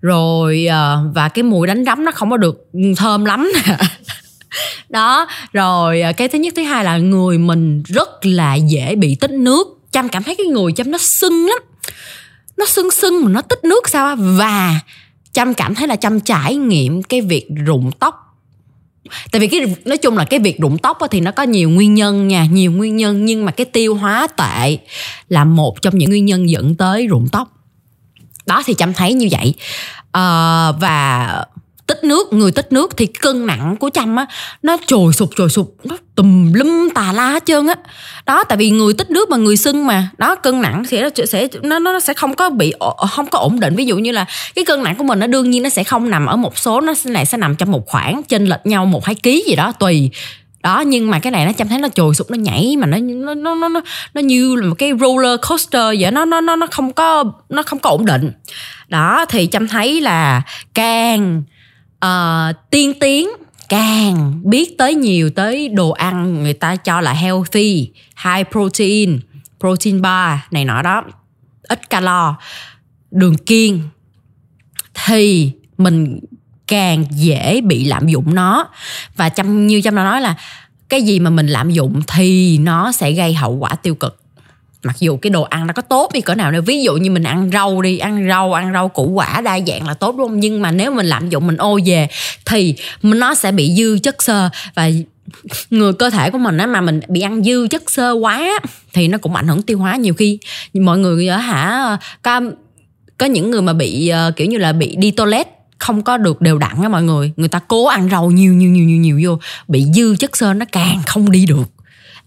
Rồi 0.01 0.67
uh, 0.69 1.15
và 1.15 1.29
cái 1.29 1.43
mùi 1.43 1.67
đánh 1.67 1.85
rắm 1.85 2.05
nó 2.05 2.11
không 2.11 2.29
có 2.29 2.37
được 2.37 2.67
thơm 2.97 3.25
lắm 3.25 3.51
nè 3.53 3.77
đó 4.93 5.27
rồi 5.53 6.01
ờ, 6.01 6.13
cái 6.13 6.27
thứ 6.27 6.39
nhất 6.39 6.53
thứ 6.57 6.63
hai 6.63 6.83
là 6.83 6.97
người 6.97 7.37
mình 7.37 7.83
rất 7.83 8.09
là 8.25 8.55
dễ 8.55 8.95
bị 8.95 9.15
tích 9.15 9.31
nước. 9.31 9.67
Chăm 9.91 10.09
cảm 10.09 10.23
thấy 10.23 10.35
cái 10.35 10.45
người 10.45 10.71
chăm 10.71 10.91
nó 10.91 10.97
sưng 10.97 11.45
lắm. 11.45 11.59
Nó 12.57 12.65
sưng 12.65 12.91
sưng 12.91 13.23
mà 13.23 13.31
nó 13.31 13.41
tích 13.41 13.63
nước 13.63 13.89
sao 13.89 14.15
và 14.19 14.79
chăm 15.33 15.53
cảm 15.53 15.75
thấy 15.75 15.87
là 15.87 15.95
chăm 15.95 16.19
trải 16.19 16.55
nghiệm 16.55 17.03
cái 17.03 17.21
việc 17.21 17.47
rụng 17.65 17.91
tóc. 17.99 18.19
Tại 19.31 19.41
vì 19.41 19.47
cái 19.47 19.75
nói 19.85 19.97
chung 19.97 20.17
là 20.17 20.25
cái 20.25 20.39
việc 20.39 20.59
rụng 20.59 20.77
tóc 20.77 20.97
thì 21.11 21.21
nó 21.21 21.31
có 21.31 21.43
nhiều 21.43 21.69
nguyên 21.69 21.93
nhân 21.93 22.27
nha 22.27 22.45
nhiều 22.45 22.71
nguyên 22.71 22.95
nhân. 22.95 23.25
Nhưng 23.25 23.45
mà 23.45 23.51
cái 23.51 23.65
tiêu 23.65 23.95
hóa 23.95 24.27
tệ 24.27 24.77
là 25.29 25.43
một 25.43 25.81
trong 25.81 25.97
những 25.97 26.09
nguyên 26.09 26.25
nhân 26.25 26.49
dẫn 26.49 26.75
tới 26.75 27.07
rụng 27.07 27.27
tóc. 27.31 27.51
Đó 28.45 28.63
thì 28.65 28.73
chăm 28.73 28.93
thấy 28.93 29.13
như 29.13 29.27
vậy. 29.31 29.53
À, 30.11 30.71
và 30.71 31.45
tích 31.87 32.03
nước, 32.03 32.33
người 32.33 32.51
tích 32.51 32.71
nước 32.71 32.97
thì 32.97 33.05
cân 33.05 33.45
nặng 33.45 33.75
của 33.79 33.89
chăm 33.89 34.15
á, 34.15 34.25
nó 34.63 34.77
trồi 34.87 35.13
sụp 35.13 35.29
trồi 35.35 35.49
sụp, 35.49 35.75
nó 35.83 35.97
tùm 36.15 36.53
lum 36.53 36.89
tà 36.95 37.11
la 37.13 37.29
hết 37.29 37.45
trơn 37.45 37.67
á. 37.67 37.75
Đó, 38.25 38.43
tại 38.43 38.57
vì 38.57 38.69
người 38.69 38.93
tích 38.93 39.11
nước 39.11 39.29
mà 39.29 39.37
người 39.37 39.57
sưng 39.57 39.87
mà, 39.87 40.09
đó 40.17 40.35
cân 40.35 40.61
nặng 40.61 40.83
thì 40.89 41.01
nó 41.01 41.09
sẽ, 41.27 41.47
nó 41.61 41.79
nó 41.79 41.99
sẽ 41.99 42.13
không 42.13 42.35
có 42.35 42.49
bị 42.49 42.73
không 43.11 43.27
có 43.27 43.39
ổn 43.39 43.59
định. 43.59 43.75
Ví 43.75 43.85
dụ 43.85 43.97
như 43.97 44.11
là 44.11 44.25
cái 44.55 44.65
cân 44.65 44.83
nặng 44.83 44.95
của 44.95 45.03
mình 45.03 45.19
nó 45.19 45.27
đương 45.27 45.51
nhiên 45.51 45.63
nó 45.63 45.69
sẽ 45.69 45.83
không 45.83 46.09
nằm 46.09 46.25
ở 46.25 46.35
một 46.35 46.57
số, 46.57 46.81
nó 46.81 46.93
này 47.05 47.25
sẽ 47.25 47.37
nằm 47.37 47.55
trong 47.55 47.71
một 47.71 47.87
khoảng 47.87 48.21
chênh 48.23 48.45
lệch 48.45 48.65
nhau 48.65 48.85
một 48.85 49.05
hai 49.05 49.15
ký 49.15 49.43
gì 49.47 49.55
đó, 49.55 49.71
tùy. 49.79 50.11
Đó, 50.63 50.81
nhưng 50.81 51.11
mà 51.11 51.19
cái 51.19 51.31
này 51.31 51.45
nó 51.45 51.51
chăm 51.51 51.67
thấy 51.67 51.79
nó 51.79 51.87
trồi 51.95 52.15
sụp, 52.15 52.31
nó 52.31 52.37
nhảy 52.37 52.75
mà 52.77 52.87
nó 52.87 52.97
nó 52.97 53.55
nó 53.55 53.69
nó 53.69 53.81
nó 54.13 54.21
như 54.21 54.55
là 54.55 54.67
một 54.67 54.75
cái 54.77 54.91
roller 54.99 55.39
coaster 55.49 55.83
vậy 55.99 56.11
nó 56.11 56.25
nó 56.25 56.41
nó 56.41 56.55
nó 56.55 56.67
không 56.71 56.93
có, 56.93 57.23
nó 57.49 57.63
không 57.63 57.79
có 57.79 57.89
ổn 57.89 58.05
định. 58.05 58.31
Đó, 58.87 59.25
thì 59.29 59.47
chăm 59.47 59.67
thấy 59.67 60.01
là 60.01 60.41
càng 60.73 61.43
uh, 62.05 62.55
tiên 62.69 62.93
tiến 62.99 63.29
càng 63.69 64.41
biết 64.43 64.77
tới 64.77 64.95
nhiều 64.95 65.29
tới 65.29 65.69
đồ 65.69 65.91
ăn 65.91 66.43
người 66.43 66.53
ta 66.53 66.75
cho 66.75 67.01
là 67.01 67.13
healthy 67.13 67.91
high 68.25 68.47
protein 68.51 69.19
protein 69.59 70.01
bar 70.01 70.39
này 70.51 70.65
nọ 70.65 70.81
đó 70.81 71.03
ít 71.63 71.89
calo 71.89 72.35
đường 73.11 73.37
kiêng. 73.37 73.81
Thì 75.05 75.51
mình 75.77 76.19
càng 76.67 77.05
dễ 77.11 77.61
bị 77.61 77.83
lạm 77.83 78.07
dụng 78.07 78.35
nó. 78.35 78.67
Và 79.15 79.29
chăm 79.29 79.67
như 79.67 79.81
chăm 79.81 79.95
nó 79.95 80.03
nói 80.03 80.21
là 80.21 80.35
cái 80.89 81.01
gì 81.01 81.19
mà 81.19 81.29
mình 81.29 81.47
lạm 81.47 81.69
dụng 81.69 82.01
thì 82.07 82.57
nó 82.57 82.91
sẽ 82.91 83.11
gây 83.11 83.33
hậu 83.33 83.51
quả 83.51 83.75
tiêu 83.75 83.95
cực 83.95 84.22
mặc 84.83 84.95
dù 84.99 85.17
cái 85.17 85.29
đồ 85.29 85.41
ăn 85.43 85.67
nó 85.67 85.73
có 85.73 85.81
tốt 85.81 86.09
đi, 86.13 86.21
cỡ 86.21 86.35
nào 86.35 86.51
nữa. 86.51 86.61
Ví 86.61 86.83
dụ 86.83 86.95
như 86.95 87.11
mình 87.11 87.23
ăn 87.23 87.49
rau 87.53 87.81
đi, 87.81 87.97
ăn 87.97 88.27
rau 88.27 88.53
ăn 88.53 88.73
rau 88.73 88.89
củ 88.89 89.09
quả 89.09 89.41
đa 89.41 89.59
dạng 89.67 89.87
là 89.87 89.93
tốt, 89.93 90.15
đúng 90.17 90.27
không? 90.27 90.39
Nhưng 90.39 90.61
mà 90.61 90.71
nếu 90.71 90.91
mình 90.91 91.05
lạm 91.05 91.29
dụng, 91.29 91.47
mình 91.47 91.57
ô 91.57 91.79
về, 91.85 92.07
thì 92.45 92.75
nó 93.01 93.33
sẽ 93.33 93.51
bị 93.51 93.73
dư 93.75 93.99
chất 94.03 94.23
xơ. 94.23 94.49
Và 94.75 94.89
người 95.69 95.93
cơ 95.93 96.09
thể 96.09 96.29
của 96.29 96.37
mình 96.37 96.57
á, 96.57 96.67
mà 96.67 96.81
mình 96.81 96.99
bị 97.07 97.21
ăn 97.21 97.43
dư 97.43 97.67
chất 97.67 97.91
xơ 97.91 98.11
quá, 98.11 98.59
thì 98.93 99.07
nó 99.07 99.17
cũng 99.17 99.35
ảnh 99.35 99.47
hưởng 99.47 99.61
tiêu 99.61 99.77
hóa. 99.77 99.95
Nhiều 99.95 100.13
khi 100.13 100.39
mọi 100.73 100.97
người 100.97 101.27
á 101.27 101.37
hả, 101.37 101.97
có 102.21 102.41
có 103.17 103.25
những 103.25 103.51
người 103.51 103.61
mà 103.61 103.73
bị 103.73 104.07
ờ, 104.07 104.31
kiểu 104.35 104.47
như 104.47 104.57
là 104.57 104.73
bị 104.73 104.95
đi 104.95 105.11
toilet, 105.11 105.47
không 105.77 106.01
có 106.01 106.17
được 106.17 106.41
đều 106.41 106.57
đặn 106.57 106.81
á 106.81 106.89
mọi 106.89 107.03
người. 107.03 107.31
Người 107.35 107.49
ta 107.49 107.59
cố 107.67 107.87
ăn 107.87 108.09
rau 108.09 108.31
nhiều 108.31 108.53
nhiều 108.53 108.69
nhiều 108.69 108.85
nhiều 108.85 108.97
nhiều 108.97 109.19
vô, 109.23 109.39
bị 109.67 109.85
dư 109.93 110.15
chất 110.15 110.37
xơ 110.37 110.53
nó 110.53 110.65
càng 110.71 111.01
không 111.05 111.31
đi 111.31 111.45
được. 111.45 111.63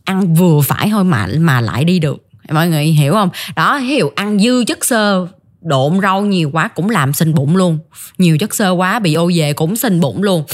Ăn 0.04 0.34
vừa 0.34 0.60
phải 0.60 0.90
thôi 0.90 1.04
mà 1.04 1.28
mà 1.38 1.60
lại 1.60 1.84
đi 1.84 1.98
được 1.98 2.25
mọi 2.50 2.68
người 2.68 2.84
hiểu 2.84 3.12
không? 3.12 3.30
Đó 3.56 3.76
hiểu 3.76 4.12
ăn 4.16 4.38
dư 4.38 4.64
chất 4.64 4.84
xơ, 4.84 5.26
độn 5.60 6.00
rau 6.02 6.24
nhiều 6.24 6.50
quá 6.52 6.68
cũng 6.68 6.90
làm 6.90 7.12
sình 7.12 7.34
bụng 7.34 7.56
luôn. 7.56 7.78
Nhiều 8.18 8.38
chất 8.38 8.54
xơ 8.54 8.70
quá 8.70 8.98
bị 8.98 9.14
ô 9.14 9.30
về 9.34 9.52
cũng 9.52 9.76
sình 9.76 10.00
bụng 10.00 10.22
luôn. 10.22 10.44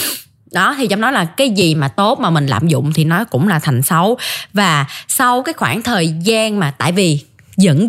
Đó, 0.52 0.74
thì 0.78 0.86
trong 0.86 1.00
đó 1.00 1.10
là 1.10 1.24
cái 1.24 1.50
gì 1.50 1.74
mà 1.74 1.88
tốt 1.88 2.20
mà 2.20 2.30
mình 2.30 2.46
lạm 2.46 2.68
dụng 2.68 2.92
thì 2.92 3.04
nó 3.04 3.24
cũng 3.24 3.48
là 3.48 3.58
thành 3.58 3.82
xấu. 3.82 4.18
Và 4.52 4.86
sau 5.08 5.42
cái 5.42 5.52
khoảng 5.52 5.82
thời 5.82 6.14
gian 6.22 6.58
mà, 6.58 6.70
tại 6.70 6.92
vì 6.92 7.20
dẫn 7.56 7.88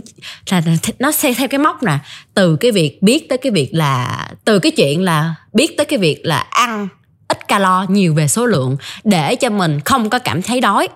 là 0.49 0.61
nó 0.99 1.11
xe 1.11 1.33
theo 1.33 1.47
cái 1.47 1.59
mốc 1.59 1.83
nè, 1.83 1.97
từ 2.33 2.55
cái 2.55 2.71
việc 2.71 3.01
biết 3.01 3.29
tới 3.29 3.37
cái 3.37 3.51
việc 3.51 3.69
là, 3.71 4.27
từ 4.45 4.59
cái 4.59 4.71
chuyện 4.71 5.01
là 5.01 5.35
biết 5.53 5.77
tới 5.77 5.85
cái 5.85 5.99
việc 5.99 6.25
là 6.25 6.37
ăn 6.37 6.87
ít 7.27 7.47
calo 7.47 7.85
nhiều 7.89 8.13
về 8.13 8.27
số 8.27 8.45
lượng 8.45 8.77
để 9.03 9.35
cho 9.35 9.49
mình 9.49 9.79
không 9.79 10.09
có 10.09 10.19
cảm 10.19 10.41
thấy 10.41 10.61
đói 10.61 10.87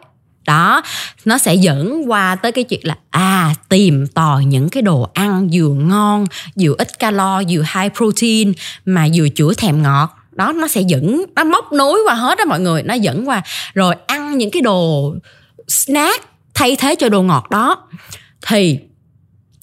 đó 0.48 0.82
nó 1.26 1.38
sẽ 1.38 1.56
dẫn 1.56 2.12
qua 2.12 2.36
tới 2.36 2.52
cái 2.52 2.64
chuyện 2.64 2.82
là 2.84 2.96
à 3.10 3.54
tìm 3.70 4.08
tòi 4.08 4.46
những 4.46 4.70
cái 4.70 4.82
đồ 4.82 5.10
ăn 5.14 5.50
vừa 5.54 5.70
ngon 5.70 6.26
vừa 6.60 6.76
ít 6.78 7.00
calo 7.00 7.42
vừa 7.50 7.64
high 7.76 7.94
protein 7.98 8.54
mà 8.86 9.08
vừa 9.16 9.30
chữa 9.30 9.54
thèm 9.54 9.84
ngọt. 9.84 10.10
Đó 10.32 10.52
nó 10.52 10.68
sẽ 10.68 10.82
dẫn 10.82 11.26
nó 11.36 11.44
móc 11.44 11.72
nối 11.72 12.00
qua 12.08 12.14
hết 12.14 12.38
đó 12.38 12.46
mọi 12.46 12.60
người. 12.60 12.84
Nó 12.84 12.94
dẫn 12.94 13.30
qua 13.30 13.42
rồi 13.74 13.96
ăn 14.08 14.38
những 14.38 14.52
cái 14.52 14.62
đồ 14.62 15.14
snack 15.68 16.28
thay 16.54 16.76
thế 16.76 16.96
cho 16.96 17.10
đồ 17.10 17.22
ngọt 17.22 17.50
đó. 17.50 17.88
Thì 18.48 18.80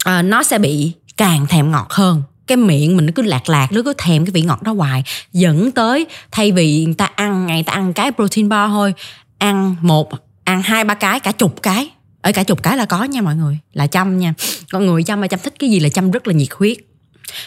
à, 0.05 0.23
nó 0.23 0.43
sẽ 0.43 0.59
bị 0.59 0.93
càng 1.17 1.47
thèm 1.47 1.71
ngọt 1.71 1.87
hơn. 1.91 2.23
Cái 2.47 2.57
miệng 2.57 2.97
mình 2.97 3.07
nó 3.07 3.13
cứ 3.15 3.23
lạc 3.23 3.49
lạc 3.49 3.73
nó 3.73 3.81
cứ 3.85 3.93
thèm 3.99 4.25
cái 4.27 4.33
vị 4.33 4.43
ngọt 4.43 4.63
đó 4.63 4.73
hoài. 4.73 5.03
Dẫn 5.33 5.71
tới 5.71 6.07
thay 6.31 6.53
vì 6.53 6.85
người 6.85 6.95
ta 6.95 7.05
ăn 7.05 7.47
ngày 7.47 7.63
ta 7.63 7.73
ăn 7.73 7.93
cái 7.93 8.13
protein 8.13 8.49
bar 8.49 8.71
thôi 8.71 8.95
ăn 9.39 9.77
một 9.81 10.11
ăn 10.45 10.63
hai 10.63 10.85
ba 10.85 10.95
cái, 10.95 11.21
cả 11.21 11.33
chục 11.33 11.63
cái. 11.63 11.91
Ở 12.23 12.33
cả 12.33 12.43
chục 12.43 12.63
cái 12.63 12.77
là 12.77 12.85
có 12.85 13.05
nha 13.05 13.23
mọi 13.23 13.37
người. 13.37 13.59
Là 13.73 13.87
chăm 13.87 14.19
nha. 14.19 14.35
Con 14.71 14.87
người 14.87 15.03
chăm 15.03 15.21
mà 15.21 15.27
chăm 15.27 15.41
thích 15.41 15.55
cái 15.59 15.71
gì 15.71 15.81
là 15.81 15.89
chăm 15.89 16.11
rất 16.11 16.27
là 16.27 16.33
nhiệt 16.33 16.49
huyết. 16.53 16.79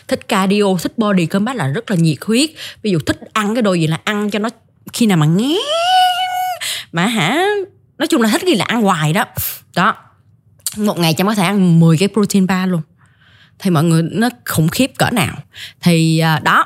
Thích 0.08 0.28
cardio, 0.28 0.78
thích 0.82 0.98
body 0.98 1.26
combat 1.26 1.56
là 1.56 1.68
rất 1.68 1.92
là 1.92 1.98
nhiệt 1.98 2.18
huyết. 2.26 2.50
Ví 2.82 2.92
dụ 2.92 3.00
thích 3.00 3.20
ăn 3.34 3.56
cái 3.56 3.62
đồ 3.62 3.74
gì 3.74 3.88
là 3.88 4.00
ăn 4.04 4.30
cho 4.30 4.40
nó, 4.40 4.50
khi 4.94 5.06
nào 5.06 5.18
mà 5.18 5.26
nghe 5.26 5.58
mà 6.92 7.06
hả, 7.06 7.46
nói 7.98 8.08
chung 8.08 8.22
là 8.22 8.30
thích 8.30 8.42
gì 8.48 8.56
là 8.56 8.66
ăn 8.66 8.82
hoài 8.82 9.14
đó. 9.14 9.26
Đó. 9.76 9.96
Một 10.78 11.00
ngày 11.00 11.14
chăm 11.14 11.28
có 11.28 11.36
thể 11.36 11.44
ăn 11.44 11.80
10 11.80 11.98
cái 11.98 12.10
protein 12.14 12.48
bar 12.48 12.70
luôn. 12.70 12.82
Thì 13.60 13.70
mọi 13.70 13.84
người, 13.84 14.04
nó 14.12 14.30
khủng 14.46 14.68
khiếp 14.68 14.92
cỡ 14.98 15.10
nào. 15.10 15.36
Thì 15.82 16.20
à, 16.20 16.40
đó. 16.40 16.66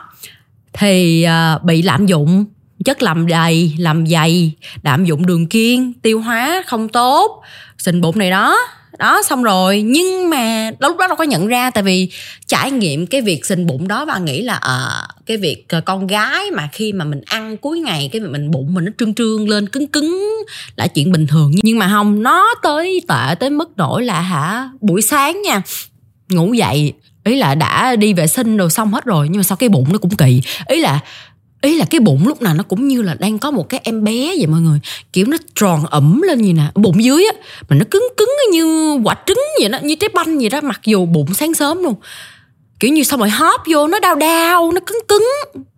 Thì 0.74 1.24
à, 1.24 1.58
bị 1.64 1.82
lạm 1.82 2.06
dụng 2.06 2.46
chất 2.86 3.02
làm 3.02 3.28
đầy 3.28 3.74
làm 3.78 4.08
dày 4.08 4.52
đạm 4.84 5.06
dụng 5.06 5.26
đường 5.26 5.48
kiêng 5.48 5.94
tiêu 5.94 6.22
hóa 6.22 6.64
không 6.68 6.90
tốt 6.90 7.42
sình 7.78 8.02
bụng 8.02 8.20
này 8.20 8.30
đó. 8.30 8.58
Đó 8.98 9.22
xong 9.24 9.44
rồi. 9.44 9.82
Nhưng 9.82 10.30
mà 10.30 10.72
lúc 10.80 10.98
đó 10.98 11.08
đâu 11.08 11.16
có 11.16 11.24
nhận 11.24 11.48
ra 11.48 11.70
tại 11.70 11.84
vì 11.84 12.10
trải 12.48 12.72
nghiệm 12.72 13.08
cái 13.08 13.22
việc 13.22 13.46
sình 13.46 13.68
bụng 13.68 13.88
đó 13.88 14.06
và 14.06 14.18
nghĩ 14.18 14.42
là 14.42 14.54
à, 14.54 15.08
cái 15.26 15.38
việc 15.38 15.66
ờ, 15.70 15.82
con 15.82 16.08
gái 16.08 16.52
mà 16.52 16.70
khi 16.72 16.94
mà 16.94 17.06
mình 17.06 17.22
ăn 17.26 17.58
cuối 17.58 17.80
ngày 17.80 18.10
cái 18.12 18.22
mình 18.22 18.52
bụng 18.52 18.74
mình 18.74 18.86
nó 18.86 18.92
trương 19.00 19.14
trương 19.14 19.50
lên 19.50 19.70
cứng 19.70 19.88
cứng 19.88 20.36
là 20.76 20.88
chuyện 20.88 21.12
bình 21.12 21.28
thường. 21.28 21.52
Nhưng 21.64 21.80
mà 21.80 21.88
không 21.88 22.24
nó 22.24 22.56
tới 22.64 23.02
tệ 23.08 23.36
tới 23.40 23.50
mức 23.50 23.78
nổi 23.78 24.06
là 24.06 24.22
hả 24.22 24.70
buổi 24.82 25.02
sáng 25.02 25.42
nha 25.42 25.62
ngủ 26.30 26.54
dậy. 26.54 26.94
Ý 27.24 27.36
là 27.36 27.56
đã 27.56 27.96
đi 27.96 28.14
vệ 28.14 28.28
sinh 28.28 28.58
rồi 28.58 28.70
xong 28.70 28.94
hết 28.94 29.06
rồi 29.06 29.28
nhưng 29.30 29.40
mà 29.40 29.44
sao 29.44 29.56
cái 29.56 29.70
bụng 29.70 29.88
nó 29.92 29.98
cũng 29.98 30.16
kỳ. 30.16 30.42
Ý 30.68 30.82
là 30.82 31.00
ý 31.62 31.78
là 31.78 31.86
cái 31.86 32.00
bụng 32.00 32.28
lúc 32.28 32.42
nào 32.42 32.54
nó 32.54 32.64
cũng 32.64 32.88
như 32.88 33.02
là 33.02 33.14
đang 33.20 33.40
có 33.40 33.52
một 33.52 33.70
cái 33.70 33.82
em 33.84 34.04
bé 34.04 34.34
vậy 34.38 34.48
mọi 34.48 34.62
người. 34.62 34.80
Kiểu 35.14 35.26
nó 35.26 35.38
tròn 35.56 35.86
ẩm 35.86 36.22
lên 36.22 36.42
như 36.42 36.54
nè 36.54 36.64
bụng 36.76 37.04
dưới 37.04 37.26
á 37.34 37.42
mà 37.70 37.76
nó 37.76 37.86
cứng 37.92 38.08
cứng 38.18 38.30
như 38.52 38.94
quả 39.04 39.16
trứng 39.26 39.40
vậy 39.60 39.70
đó 39.70 39.80
như 39.84 39.96
trái 39.96 40.10
banh 40.14 40.40
vậy 40.40 40.50
đó 40.50 40.62
mặc 40.62 40.82
dù 40.86 41.06
bụng 41.06 41.34
sáng 41.34 41.54
sớm 41.54 41.84
luôn. 41.84 41.96
Kiểu 42.80 42.92
như 42.92 43.04
xong 43.04 43.20
rồi 43.20 43.30
hóp 43.30 43.62
vô 43.74 43.88
nó 43.88 44.00
đau 44.00 44.16
đau 44.16 44.72
nó 44.72 44.80
cứng 44.86 45.00
cứng 45.08 45.28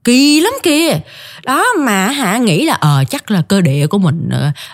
kỳ 0.03 0.39
lắm 0.39 0.53
kìa. 0.63 0.99
Đó 1.43 1.65
mà 1.79 2.07
hả 2.07 2.37
nghĩ 2.37 2.65
là 2.65 2.73
ờ 2.73 3.03
chắc 3.09 3.31
là 3.31 3.41
cơ 3.41 3.61
địa 3.61 3.87
của 3.87 3.97
mình 3.97 4.29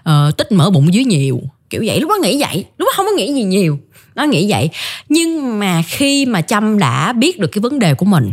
uh, 0.09 0.37
tích 0.37 0.51
mỡ 0.51 0.69
bụng 0.69 0.93
dưới 0.93 1.03
nhiều. 1.03 1.41
Kiểu 1.69 1.83
vậy 1.85 1.99
lúc 1.99 2.09
đó 2.09 2.17
nghĩ 2.21 2.41
vậy 2.41 2.65
lúc 2.77 2.87
đó 2.87 2.91
không 2.95 3.05
có 3.05 3.11
nghĩ 3.17 3.33
gì 3.33 3.43
nhiều 3.43 3.79
nó 4.15 4.23
nghĩ 4.23 4.51
vậy. 4.51 4.69
Nhưng 5.09 5.59
mà 5.59 5.81
khi 5.87 6.25
mà 6.25 6.41
trâm 6.41 6.79
đã 6.79 7.13
biết 7.13 7.39
được 7.39 7.47
cái 7.47 7.59
vấn 7.59 7.79
đề 7.79 7.93
của 7.93 8.05
mình 8.05 8.31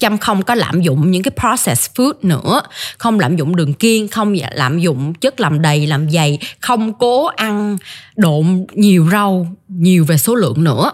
chăm 0.00 0.18
không 0.18 0.42
có 0.42 0.54
lạm 0.54 0.80
dụng 0.80 1.10
những 1.10 1.22
cái 1.22 1.32
processed 1.40 1.96
food 1.96 2.12
nữa. 2.22 2.62
Không 2.98 3.20
lạm 3.20 3.36
dụng 3.36 3.56
đường 3.56 3.74
kiêng 3.74 4.08
Không 4.08 4.38
dạ, 4.38 4.48
lạm 4.52 4.78
dụng 4.78 5.14
chất 5.14 5.40
làm 5.40 5.62
đầy, 5.62 5.86
làm 5.86 6.10
dày 6.10 6.38
Không 6.60 6.92
cố 6.92 7.26
ăn 7.26 7.76
độn 8.16 8.66
nhiều 8.74 9.08
rau 9.12 9.46
Nhiều 9.68 10.04
về 10.04 10.18
số 10.18 10.34
lượng 10.34 10.64
nữa. 10.64 10.92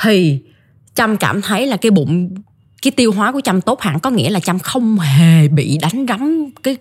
Thì 0.00 0.38
chăm 0.94 1.16
cảm 1.16 1.42
thấy 1.42 1.66
là 1.66 1.76
cái 1.76 1.90
bụng 1.90 2.34
cái 2.84 2.90
tiêu 2.90 3.12
hóa 3.12 3.32
của 3.32 3.40
chăm 3.40 3.60
tốt 3.60 3.80
hẳn 3.80 4.00
có 4.00 4.10
nghĩa 4.10 4.30
là 4.30 4.40
chăm 4.40 4.58
không 4.58 4.98
hề 4.98 5.48
bị 5.48 5.78
đánh 5.82 6.06
rắm 6.08 6.50
cái 6.62 6.76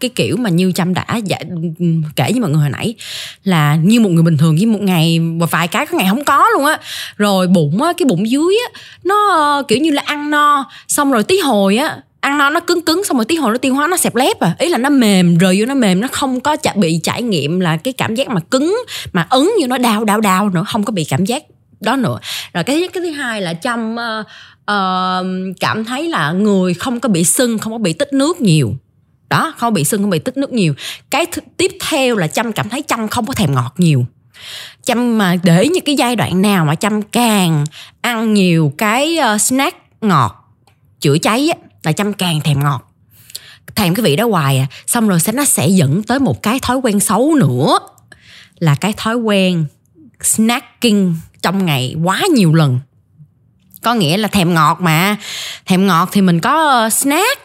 cái 0.00 0.10
kiểu 0.14 0.36
mà 0.36 0.50
như 0.50 0.72
chăm 0.72 0.94
đã 0.94 1.04
dạ, 1.24 1.38
kể 2.16 2.24
với 2.30 2.40
mọi 2.40 2.50
người 2.50 2.60
hồi 2.60 2.70
nãy. 2.70 2.94
Là 3.44 3.76
như 3.76 4.00
một 4.00 4.10
người 4.10 4.22
bình 4.22 4.36
thường 4.36 4.56
với 4.56 4.66
một 4.66 4.80
ngày 4.82 5.20
và 5.40 5.46
vài 5.46 5.68
cái 5.68 5.86
có 5.86 5.98
ngày 5.98 6.06
không 6.10 6.24
có 6.24 6.46
luôn 6.54 6.66
á. 6.66 6.78
Rồi 7.16 7.46
bụng 7.46 7.82
á 7.82 7.92
cái 7.96 8.06
bụng 8.06 8.30
dưới 8.30 8.58
á 8.66 8.80
nó 9.04 9.30
ờ, 9.30 9.62
kiểu 9.68 9.78
như 9.78 9.90
là 9.90 10.02
ăn 10.06 10.30
no. 10.30 10.70
Xong 10.88 11.12
rồi 11.12 11.22
tí 11.24 11.38
hồi 11.38 11.76
á 11.76 11.96
ăn 12.20 12.38
no 12.38 12.50
nó 12.50 12.60
cứng 12.60 12.84
cứng 12.84 13.04
xong 13.04 13.16
rồi 13.16 13.24
tí 13.24 13.36
hồi 13.36 13.52
nó 13.52 13.58
tiêu 13.58 13.74
hóa 13.74 13.86
nó 13.86 13.96
xẹp 13.96 14.14
lép 14.14 14.40
à. 14.40 14.56
Ý 14.58 14.68
là 14.68 14.78
nó 14.78 14.90
mềm 14.90 15.38
rời 15.38 15.60
vô 15.60 15.66
nó 15.66 15.74
mềm 15.74 16.00
nó 16.00 16.08
không 16.12 16.40
có 16.40 16.56
bị 16.74 17.00
trải 17.02 17.22
nghiệm 17.22 17.60
là 17.60 17.76
cái 17.76 17.92
cảm 17.92 18.14
giác 18.14 18.28
mà 18.28 18.40
cứng 18.50 18.76
mà 19.12 19.26
ấn 19.30 19.48
như 19.58 19.66
nó 19.66 19.78
đau 19.78 20.04
đau 20.04 20.20
đau 20.20 20.50
nữa 20.50 20.64
không 20.68 20.84
có 20.84 20.92
bị 20.92 21.04
cảm 21.04 21.24
giác 21.24 21.42
đó 21.80 21.96
nữa. 21.96 22.18
Rồi 22.54 22.64
cái 22.64 22.88
cái 22.92 23.02
thứ 23.02 23.10
hai 23.10 23.40
là 23.40 23.54
chăm 23.54 23.92
uh, 23.92 23.98
ờ, 23.98 24.24
uh, 24.70 25.56
cảm 25.60 25.84
thấy 25.84 26.08
là 26.08 26.32
người 26.32 26.74
không 26.74 27.00
có 27.00 27.08
bị 27.08 27.24
sưng 27.24 27.58
không 27.58 27.72
có 27.72 27.78
bị 27.78 27.92
tích 27.92 28.12
nước 28.12 28.40
nhiều. 28.40 28.76
Đó 29.28 29.54
không 29.56 29.74
bị 29.74 29.84
sưng 29.84 30.02
không 30.02 30.10
bị 30.10 30.18
tích 30.18 30.36
nước 30.36 30.52
nhiều. 30.52 30.74
Cái 31.10 31.26
th- 31.26 31.42
tiếp 31.56 31.72
theo 31.88 32.16
là 32.16 32.26
chăm 32.26 32.52
cảm 32.52 32.68
thấy 32.68 32.82
chăm 32.82 33.08
không 33.08 33.26
có 33.26 33.34
thèm 33.34 33.54
ngọt 33.54 33.74
nhiều. 33.76 34.06
Chăm 34.84 35.18
mà 35.18 35.36
để 35.42 35.68
như 35.68 35.80
cái 35.84 35.94
giai 35.94 36.16
đoạn 36.16 36.42
nào 36.42 36.64
mà 36.64 36.74
chăm 36.74 37.02
càng 37.02 37.64
ăn 38.00 38.34
nhiều 38.34 38.72
cái 38.78 39.18
uh, 39.34 39.40
snack 39.40 39.76
ngọt 40.00 40.54
chữa 41.00 41.18
cháy 41.18 41.48
á, 41.48 41.58
là 41.82 41.92
chăm 41.92 42.12
càng 42.12 42.40
thèm 42.40 42.60
ngọt. 42.62 42.92
Thèm 43.74 43.94
cái 43.94 44.04
vị 44.04 44.16
đó 44.16 44.26
hoài 44.28 44.58
à. 44.58 44.66
Xong 44.86 45.08
rồi 45.08 45.20
sẽ 45.20 45.32
nó 45.32 45.44
sẽ 45.44 45.68
dẫn 45.68 46.02
tới 46.02 46.18
một 46.18 46.42
cái 46.42 46.58
thói 46.62 46.76
quen 46.76 47.00
xấu 47.00 47.34
nữa 47.34 47.78
là 48.58 48.74
cái 48.74 48.92
thói 48.96 49.16
quen 49.16 49.64
snacking 50.22 51.14
trong 51.42 51.66
ngày 51.66 51.94
quá 52.04 52.22
nhiều 52.34 52.54
lần 52.54 52.80
có 53.86 53.94
nghĩa 53.94 54.16
là 54.16 54.28
thèm 54.28 54.54
ngọt 54.54 54.78
mà. 54.80 55.16
Thèm 55.66 55.86
ngọt 55.86 56.08
thì 56.12 56.20
mình 56.20 56.40
có 56.40 56.68
ờ, 56.68 56.90
snack. 56.90 57.40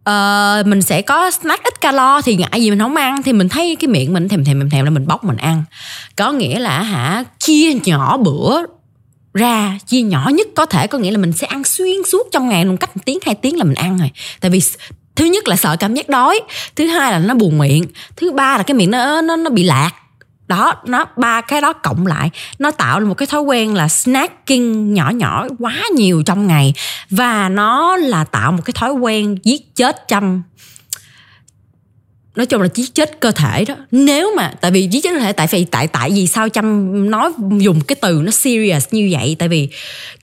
Uh, 0.00 0.66
mình 0.66 0.82
sẽ 0.82 1.02
có 1.02 1.30
snack 1.30 1.64
ít 1.64 1.80
calo 1.80 2.20
thì 2.20 2.36
ngại 2.36 2.62
gì 2.62 2.70
mình 2.70 2.78
không 2.78 2.96
ăn. 2.96 3.22
Thì 3.22 3.32
mình 3.32 3.48
thấy 3.48 3.76
cái 3.80 3.88
miệng 3.88 4.12
mình 4.12 4.28
thèm 4.28 4.44
thèm 4.44 4.60
thèm 4.60 4.70
thèm 4.70 4.84
là 4.84 4.90
mình 4.90 5.06
bóc 5.06 5.24
mình 5.24 5.36
ăn. 5.36 5.64
Có 6.16 6.32
nghĩa 6.32 6.58
là 6.58 6.82
hả 6.82 7.24
chia 7.38 7.72
nhỏ 7.84 8.16
bữa 8.16 8.62
ra 9.34 9.78
chia 9.86 10.02
nhỏ 10.02 10.30
nhất 10.34 10.46
có 10.56 10.66
thể. 10.66 10.86
Có 10.86 10.98
nghĩa 10.98 11.10
là 11.10 11.18
mình 11.18 11.32
sẽ 11.32 11.46
ăn 11.46 11.64
xuyên 11.64 11.96
suốt 12.12 12.28
trong 12.32 12.48
ngày 12.48 12.64
luôn 12.64 12.76
cách 12.76 12.96
một 12.96 13.02
tiếng 13.04 13.18
hai 13.26 13.34
tiếng 13.34 13.58
là 13.58 13.64
mình 13.64 13.74
ăn 13.74 13.98
rồi. 13.98 14.10
Tại 14.40 14.50
vì 14.50 14.60
thứ 15.16 15.24
nhất 15.24 15.48
là 15.48 15.56
sợ 15.56 15.76
cảm 15.76 15.94
giác 15.94 16.08
đói 16.08 16.40
thứ 16.76 16.86
hai 16.86 17.12
là 17.12 17.18
nó 17.18 17.34
buồn 17.34 17.58
miệng 17.58 17.84
thứ 18.16 18.32
ba 18.32 18.56
là 18.56 18.62
cái 18.62 18.74
miệng 18.74 18.90
nó 18.90 19.20
nó 19.20 19.36
nó 19.36 19.50
bị 19.50 19.62
lạc 19.62 19.90
đó, 20.50 20.74
nó, 20.86 21.04
ba 21.16 21.40
cái 21.40 21.60
đó 21.60 21.72
cộng 21.72 22.06
lại, 22.06 22.30
nó 22.58 22.70
tạo 22.70 23.00
một 23.00 23.14
cái 23.14 23.26
thói 23.26 23.40
quen 23.40 23.74
là 23.74 23.88
snacking 23.88 24.94
nhỏ 24.94 25.10
nhỏ 25.10 25.46
quá 25.58 25.82
nhiều 25.94 26.22
trong 26.26 26.46
ngày. 26.46 26.74
Và 27.10 27.48
nó 27.48 27.96
là 27.96 28.24
tạo 28.24 28.52
một 28.52 28.62
cái 28.64 28.74
thói 28.76 28.92
quen 28.92 29.36
giết 29.42 29.76
chết 29.76 30.08
trăm 30.08 30.42
nói 32.36 32.46
chung 32.46 32.62
là 32.62 32.68
giết 32.74 32.94
chết 32.94 33.20
cơ 33.20 33.30
thể 33.30 33.64
đó. 33.64 33.74
Nếu 33.90 34.34
mà, 34.36 34.52
tại 34.60 34.70
vì 34.70 34.88
giết 34.90 35.02
chết 35.02 35.10
cơ 35.12 35.20
thể, 35.20 35.32
tại 35.32 35.46
vì, 35.50 35.64
tại 35.64 35.86
tại 35.86 36.10
vì 36.10 36.26
sao 36.26 36.48
chăm 36.48 37.10
nói 37.10 37.32
dùng 37.58 37.80
cái 37.80 37.96
từ 38.00 38.22
nó 38.24 38.30
serious 38.30 38.86
như 38.90 39.08
vậy? 39.12 39.36
Tại 39.38 39.48
vì 39.48 39.68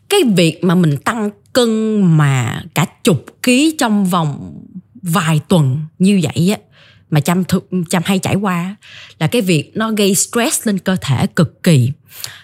cái 0.09 0.21
việc 0.37 0.63
mà 0.63 0.75
mình 0.75 0.97
tăng 0.97 1.29
cân 1.53 2.01
mà 2.17 2.61
cả 2.73 2.85
chục 3.03 3.25
ký 3.43 3.75
trong 3.79 4.05
vòng 4.05 4.53
vài 5.01 5.41
tuần 5.47 5.79
như 5.99 6.21
vậy 6.23 6.55
á 6.55 6.66
mà 7.09 7.19
chăm 7.19 7.43
thực 7.43 7.69
chăm 7.89 8.03
hay 8.05 8.19
trải 8.19 8.35
qua 8.35 8.75
là 9.19 9.27
cái 9.27 9.41
việc 9.41 9.71
nó 9.75 9.91
gây 9.91 10.15
stress 10.15 10.67
lên 10.67 10.79
cơ 10.79 10.95
thể 11.01 11.27
cực 11.35 11.63
kỳ. 11.63 11.91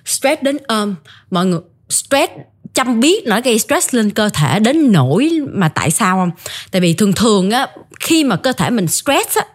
Stress 0.05 0.41
đến 0.41 0.57
um, 0.67 0.95
mọi 1.31 1.45
người 1.45 1.59
stress 1.89 2.31
chăm 2.73 2.99
biết 2.99 3.27
nó 3.27 3.41
gây 3.41 3.59
stress 3.59 3.95
lên 3.95 4.09
cơ 4.09 4.29
thể 4.29 4.59
đến 4.59 4.91
nỗi 4.91 5.31
mà 5.53 5.69
tại 5.69 5.91
sao 5.91 6.17
không? 6.17 6.31
Tại 6.71 6.81
vì 6.81 6.93
thường 6.93 7.13
thường 7.13 7.51
á 7.51 7.67
khi 7.99 8.23
mà 8.23 8.35
cơ 8.35 8.51
thể 8.51 8.69
mình 8.69 8.87
stress 8.87 9.37
á 9.37 9.45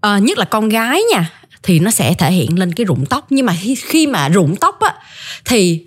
à, 0.00 0.18
nhất 0.18 0.38
là 0.38 0.44
con 0.44 0.68
gái 0.68 1.02
nha 1.12 1.30
thì 1.62 1.78
nó 1.78 1.90
sẽ 1.90 2.14
thể 2.14 2.32
hiện 2.32 2.58
lên 2.58 2.72
cái 2.72 2.84
rụng 2.84 3.06
tóc. 3.06 3.26
Nhưng 3.30 3.46
mà 3.46 3.56
khi, 3.60 3.74
khi 3.74 4.06
mà 4.06 4.28
rụng 4.28 4.56
tóc 4.56 4.80
á 4.80 4.94
thì 5.44 5.86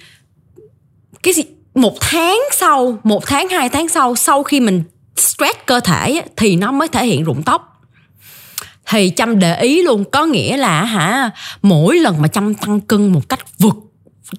cái 1.24 1.34
gì 1.34 1.44
một 1.76 1.98
tháng 2.02 2.40
sau 2.52 3.00
một 3.04 3.24
tháng 3.26 3.50
hai 3.50 3.70
tháng 3.70 3.90
sau 3.90 4.16
sau 4.16 4.44
khi 4.44 4.60
mình 4.60 4.84
stress 5.18 5.58
cơ 5.66 5.80
thể 5.80 6.16
á, 6.16 6.22
thì 6.38 6.56
nó 6.56 6.72
mới 6.72 6.88
thể 6.88 7.06
hiện 7.06 7.24
rụng 7.24 7.44
tóc 7.46 7.73
thì 8.90 9.10
chăm 9.10 9.40
để 9.40 9.62
ý 9.62 9.82
luôn 9.82 10.04
có 10.12 10.26
nghĩa 10.26 10.58
là 10.58 10.84
hả 10.84 11.30
mỗi 11.62 12.00
lần 12.00 12.22
mà 12.22 12.28
chăm 12.28 12.54
tăng 12.54 12.82
cân 12.82 13.08
một 13.08 13.30
cách 13.30 13.60
vượt 13.60 13.76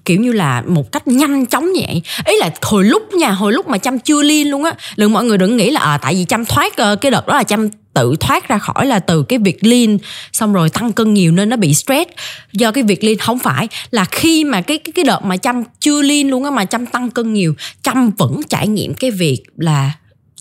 kiểu 0.05 0.19
như 0.19 0.31
là 0.31 0.63
một 0.67 0.91
cách 0.91 1.07
nhanh 1.07 1.45
chóng 1.45 1.71
như 1.71 1.81
vậy 1.87 2.01
ý 2.25 2.33
là 2.39 2.49
hồi 2.61 2.83
lúc 2.83 3.13
nha 3.13 3.31
hồi 3.31 3.53
lúc 3.53 3.67
mà 3.67 3.77
chăm 3.77 3.99
chưa 3.99 4.21
liên 4.21 4.49
luôn 4.49 4.63
á 4.63 4.71
lượng 4.95 5.13
mọi 5.13 5.25
người 5.25 5.37
đừng 5.37 5.57
nghĩ 5.57 5.69
là 5.71 5.79
à, 5.79 5.97
tại 5.97 6.15
vì 6.15 6.25
chăm 6.25 6.45
thoát 6.45 6.77
ờ, 6.77 6.95
cái 6.95 7.11
đợt 7.11 7.27
đó 7.27 7.35
là 7.35 7.43
chăm 7.43 7.69
tự 7.93 8.15
thoát 8.19 8.47
ra 8.47 8.57
khỏi 8.57 8.85
là 8.85 8.99
từ 8.99 9.23
cái 9.23 9.39
việc 9.39 9.57
lean 9.61 9.97
xong 10.31 10.53
rồi 10.53 10.69
tăng 10.69 10.91
cân 10.91 11.13
nhiều 11.13 11.31
nên 11.31 11.49
nó 11.49 11.57
bị 11.57 11.73
stress. 11.73 12.09
Do 12.53 12.71
cái 12.71 12.83
việc 12.83 13.03
lean 13.03 13.17
không 13.17 13.39
phải 13.39 13.67
là 13.91 14.05
khi 14.05 14.43
mà 14.43 14.61
cái 14.61 14.77
cái 14.77 14.91
cái 14.91 15.05
đợt 15.05 15.19
mà 15.23 15.37
chăm 15.37 15.63
chưa 15.79 16.01
lean 16.01 16.29
luôn 16.29 16.43
á 16.43 16.51
mà 16.51 16.65
chăm 16.65 16.85
tăng 16.85 17.09
cân 17.09 17.33
nhiều 17.33 17.55
chăm 17.83 18.11
vẫn 18.17 18.41
trải 18.49 18.67
nghiệm 18.67 18.93
cái 18.93 19.11
việc 19.11 19.43
là 19.57 19.91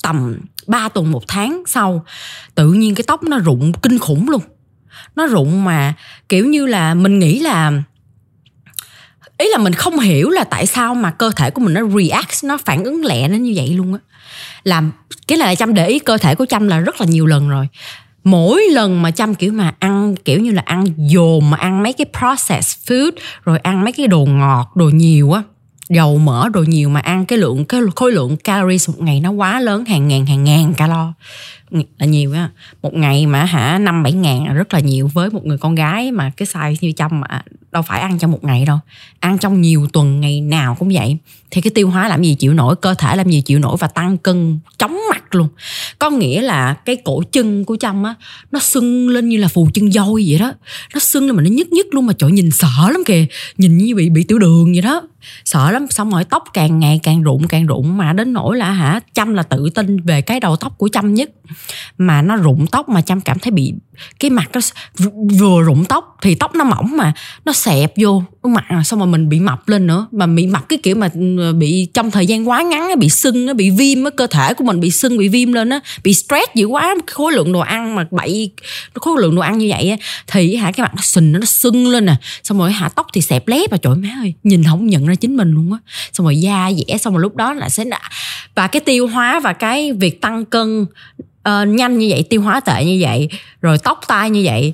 tầm 0.05 0.39
3 0.67 0.89
tuần 0.89 1.11
một 1.11 1.23
tháng 1.29 1.63
sau, 1.67 2.05
tự 2.55 2.73
nhiên 2.73 2.95
cái 2.95 3.05
tóc 3.07 3.23
nó 3.23 3.39
rụng 3.39 3.73
kinh 3.83 3.99
khủng 3.99 4.31
luôn. 4.31 4.43
Nó 5.17 5.27
rụng 5.27 5.65
mà, 5.65 5.95
kiểu 6.29 6.47
như 6.47 6.67
là, 6.67 6.95
mình 6.95 7.19
nghĩ 7.19 7.39
là, 7.39 7.73
ý 9.39 9.47
là 9.51 9.59
mình 9.59 9.73
không 9.73 9.99
hiểu 9.99 10.31
là 10.31 10.45
tại 10.45 10.67
sao 10.67 10.95
mà 10.95 11.11
cơ 11.11 11.31
thể 11.37 11.51
của 11.51 11.61
mình 11.61 11.75
nó 11.75 11.81
react, 11.99 12.45
nó 12.45 12.59
phản 12.65 12.85
ứng 12.85 13.05
lẹ 13.05 13.29
nó 13.29 13.37
như 13.37 13.53
vậy 13.57 13.69
luôn 13.69 13.93
á. 13.93 13.99
Làm, 14.65 14.93
cái 15.27 15.39
là 15.39 15.55
chăm 15.55 15.75
để 15.75 15.87
ý 15.87 15.99
cơ 15.99 16.19
thể 16.19 16.35
của 16.35 16.47
chăm 16.47 16.69
là 16.69 16.79
rất 16.79 17.01
là 17.01 17.07
nhiều 17.07 17.27
lần 17.27 17.49
rồi. 17.49 17.69
Mỗi 18.25 18.63
lần 18.73 19.03
mà 19.03 19.11
chăm 19.11 19.35
kiểu 19.35 19.53
mà 19.53 19.75
ăn, 19.79 20.15
kiểu 20.25 20.41
như 20.41 20.51
là 20.51 20.63
ăn 20.67 20.85
dồn 20.97 21.51
mà 21.51 21.57
ăn 21.57 21.83
mấy 21.83 21.93
cái 21.93 22.07
processed 22.19 22.91
food, 22.91 23.11
rồi 23.45 23.59
ăn 23.59 23.85
mấy 23.85 23.93
cái 23.93 24.07
đồ 24.07 24.25
ngọt, 24.25 24.73
đồ 24.75 24.89
nhiều 24.89 25.33
á 25.33 25.43
dầu 25.89 26.19
mỡ 26.19 26.49
rồi 26.49 26.67
nhiều 26.67 26.89
mà 26.89 27.01
ăn, 27.01 27.27
cái 27.27 27.39
lượng, 27.39 27.65
cái 27.65 27.81
khối 27.97 28.13
lượng 28.13 28.37
calories 28.37 28.89
một 28.89 29.01
ngày 29.01 29.21
nó 29.21 29.31
quá 29.31 29.61
lớn, 29.61 29.85
hàng 29.85 30.09
ngàn 30.09 30.27
hàng 30.27 30.45
ngàn 30.45 30.75
calo. 30.75 31.13
Là 31.99 32.07
nhiều 32.07 32.33
á. 32.33 32.51
Một 32.83 32.95
ngày 32.95 33.27
mà 33.27 33.45
hả, 33.45 33.79
năm 33.79 34.03
bảy 34.03 34.13
ngàn 34.13 34.47
là 34.47 34.53
rất 34.53 34.75
là 34.75 34.81
nhiều 34.81 35.11
với 35.15 35.31
một 35.31 35.47
người 35.47 35.59
con 35.59 35.75
gái 35.75 36.13
mà 36.13 36.31
cái 36.37 36.47
size 36.47 36.77
như 36.81 36.93
chăm 36.93 37.21
mà 37.21 37.43
đâu 37.73 37.83
phải 37.83 38.01
ăn 38.01 38.19
trong 38.19 38.31
một 38.31 38.45
ngày 38.45 38.65
đâu. 38.65 38.79
Ăn 39.21 39.39
trong 39.39 39.61
nhiều 39.61 39.87
tuần, 39.93 40.21
ngày 40.21 40.41
nào 40.41 40.75
cũng 40.79 40.91
vậy. 40.95 41.17
Thì 41.51 41.61
cái 41.61 41.71
tiêu 41.71 41.91
hóa 41.91 42.09
làm 42.09 42.23
gì 42.23 42.35
chịu 42.35 42.55
nổi, 42.55 42.77
cơ 42.77 42.95
thể 42.95 43.17
làm 43.17 43.31
gì 43.31 43.41
chịu 43.41 43.59
nổi 43.59 43.77
và 43.81 43.87
tăng 43.87 44.19
cân, 44.19 44.59
chóng 44.79 44.99
mặt 45.11 45.35
luôn. 45.35 45.49
Có 45.99 46.11
nghĩa 46.11 46.43
là 46.43 46.75
cái 46.75 46.97
cổ 46.97 47.23
chân 47.33 47.65
của 47.65 47.77
chăm 47.77 48.03
á, 48.03 48.15
nó 48.53 48.59
sưng 48.59 49.09
lên 49.09 49.29
như 49.29 49.37
là 49.37 49.49
phù 49.49 49.69
chân 49.75 49.93
dôi 49.93 50.25
vậy 50.27 50.39
đó. 50.39 50.53
Nó 50.95 51.01
sưng 51.01 51.27
lên 51.27 51.37
mà 51.37 51.43
nó 51.43 51.51
nhức 51.51 51.73
nhức 51.73 51.95
luôn 51.95 52.07
mà 52.07 52.13
chỗ 52.19 52.29
nhìn 52.29 52.51
sợ 52.51 52.91
lắm 52.91 53.03
kìa. 53.07 53.27
Nhìn 53.59 53.79
như 53.79 53.95
bị 53.95 54.11
bị 54.11 54.25
tiểu 54.25 54.39
đường 54.39 54.73
vậy 54.73 54.83
đó 54.83 55.03
sợ 55.45 55.71
lắm, 55.71 55.87
xong 55.91 56.11
rồi 56.11 56.25
tóc 56.25 56.45
càng 56.53 56.79
ngày 56.79 57.01
càng 57.03 57.23
rụng 57.23 57.49
càng 57.49 57.67
rụng 57.67 57.97
mà 57.97 58.13
đến 58.13 58.33
nỗi 58.33 58.57
là 58.57 58.71
hả, 58.71 59.01
chăm 59.15 59.35
là 59.35 59.43
tự 59.43 59.71
tin 59.75 60.01
về 60.01 60.21
cái 60.21 60.41
đầu 60.41 60.57
tóc 60.57 60.79
của 60.79 60.89
chăm 60.89 61.15
nhất. 61.15 61.31
Mà 61.99 62.23
nó 62.23 62.37
rụng 62.37 62.67
tóc 62.67 62.89
mà 62.89 63.01
chăm 63.01 63.21
cảm 63.21 63.39
thấy 63.39 63.51
bị, 63.51 63.73
cái 64.21 64.31
mặt 64.31 64.51
nó 64.55 64.61
vừa 65.39 65.63
rụng 65.63 65.85
tóc 65.85 66.17
thì 66.23 66.35
tóc 66.35 66.55
nó 66.55 66.65
mỏng 66.65 66.97
mà, 66.97 67.13
nó 67.45 67.53
xẹp 67.53 67.93
vô 67.97 68.23
mặt 68.43 68.65
à, 68.69 68.83
xong 68.83 68.99
rồi 68.99 69.09
mình 69.09 69.29
bị 69.29 69.41
mập 69.41 69.69
lên 69.69 69.87
nữa. 69.87 70.07
Mà 70.13 70.27
bị 70.27 70.47
mập 70.47 70.69
cái 70.69 70.79
kiểu 70.83 70.97
mà 70.97 71.09
ừ, 71.15 71.53
bị 71.53 71.89
trong 71.95 72.11
thời 72.11 72.27
gian 72.27 72.49
quá 72.49 72.63
ngắn 72.63 72.99
bị 72.99 73.09
sưng 73.09 73.47
nó 73.47 73.55
bị 73.55 73.71
viêm 73.71 74.05
á, 74.05 74.11
cơ 74.17 74.27
thể 74.27 74.55
của 74.55 74.65
mình 74.65 74.81
bị 74.81 74.91
sưng, 74.91 75.19
bị 75.19 75.29
viêm 75.29 75.53
lên 75.53 75.69
á, 75.69 75.81
bị 76.05 76.15
stress 76.15 76.55
dữ 76.55 76.67
quá, 76.67 76.95
khối 77.07 77.33
lượng 77.33 77.53
đồ 77.53 77.61
ăn 77.61 77.95
mà 77.95 78.07
bậy, 78.11 78.51
khối 78.95 79.23
lượng 79.23 79.35
đồ 79.35 79.43
ăn 79.43 79.59
như 79.59 79.67
vậy 79.71 79.91
á, 79.91 79.97
thì 80.27 80.57
hả, 80.57 80.73
cái 80.73 80.85
mặt 80.85 80.93
nó 80.95 81.03
sình, 81.03 81.33
nó 81.33 81.45
sưng 81.45 81.89
lên 81.89 82.07
nè 82.07 82.15
xong 82.43 82.59
rồi 82.59 82.73
hả, 82.73 82.89
tóc 82.89 83.07
thì 83.13 83.21
xẹp 83.21 83.49
lép 83.49 83.71
và 83.71 83.77
trời 83.77 83.95
má 83.95 84.09
ơi, 84.21 84.35
nhìn 84.43 84.65
không 84.65 84.87
nhận 84.87 85.07
ra 85.07 85.14
chính 85.17 85.37
mình 85.37 85.51
luôn 85.51 85.73
á. 85.73 85.79
Xong 86.13 86.27
rồi 86.27 86.41
da 86.41 86.71
dẻ 86.73 86.99
xong 86.99 87.15
rồi 87.15 87.23
lúc 87.23 87.37
đó 87.37 87.53
là 87.53 87.69
sẽ 87.69 87.85
và 88.55 88.67
cái 88.67 88.81
tiêu 88.81 89.07
hóa 89.07 89.41
và 89.41 89.53
cái 89.53 89.93
việc 89.93 90.21
tăng 90.21 90.45
cân 90.45 90.83
uh, 90.83 91.69
nhanh 91.69 91.99
như 91.99 92.07
vậy 92.11 92.23
tiêu 92.31 92.43
hóa 92.43 92.61
tệ 92.61 92.85
như 92.85 92.99
vậy 93.01 93.29
rồi 93.63 93.79
tóc 93.79 94.01
tai 94.09 94.31
như 94.31 94.43
vậy 94.45 94.73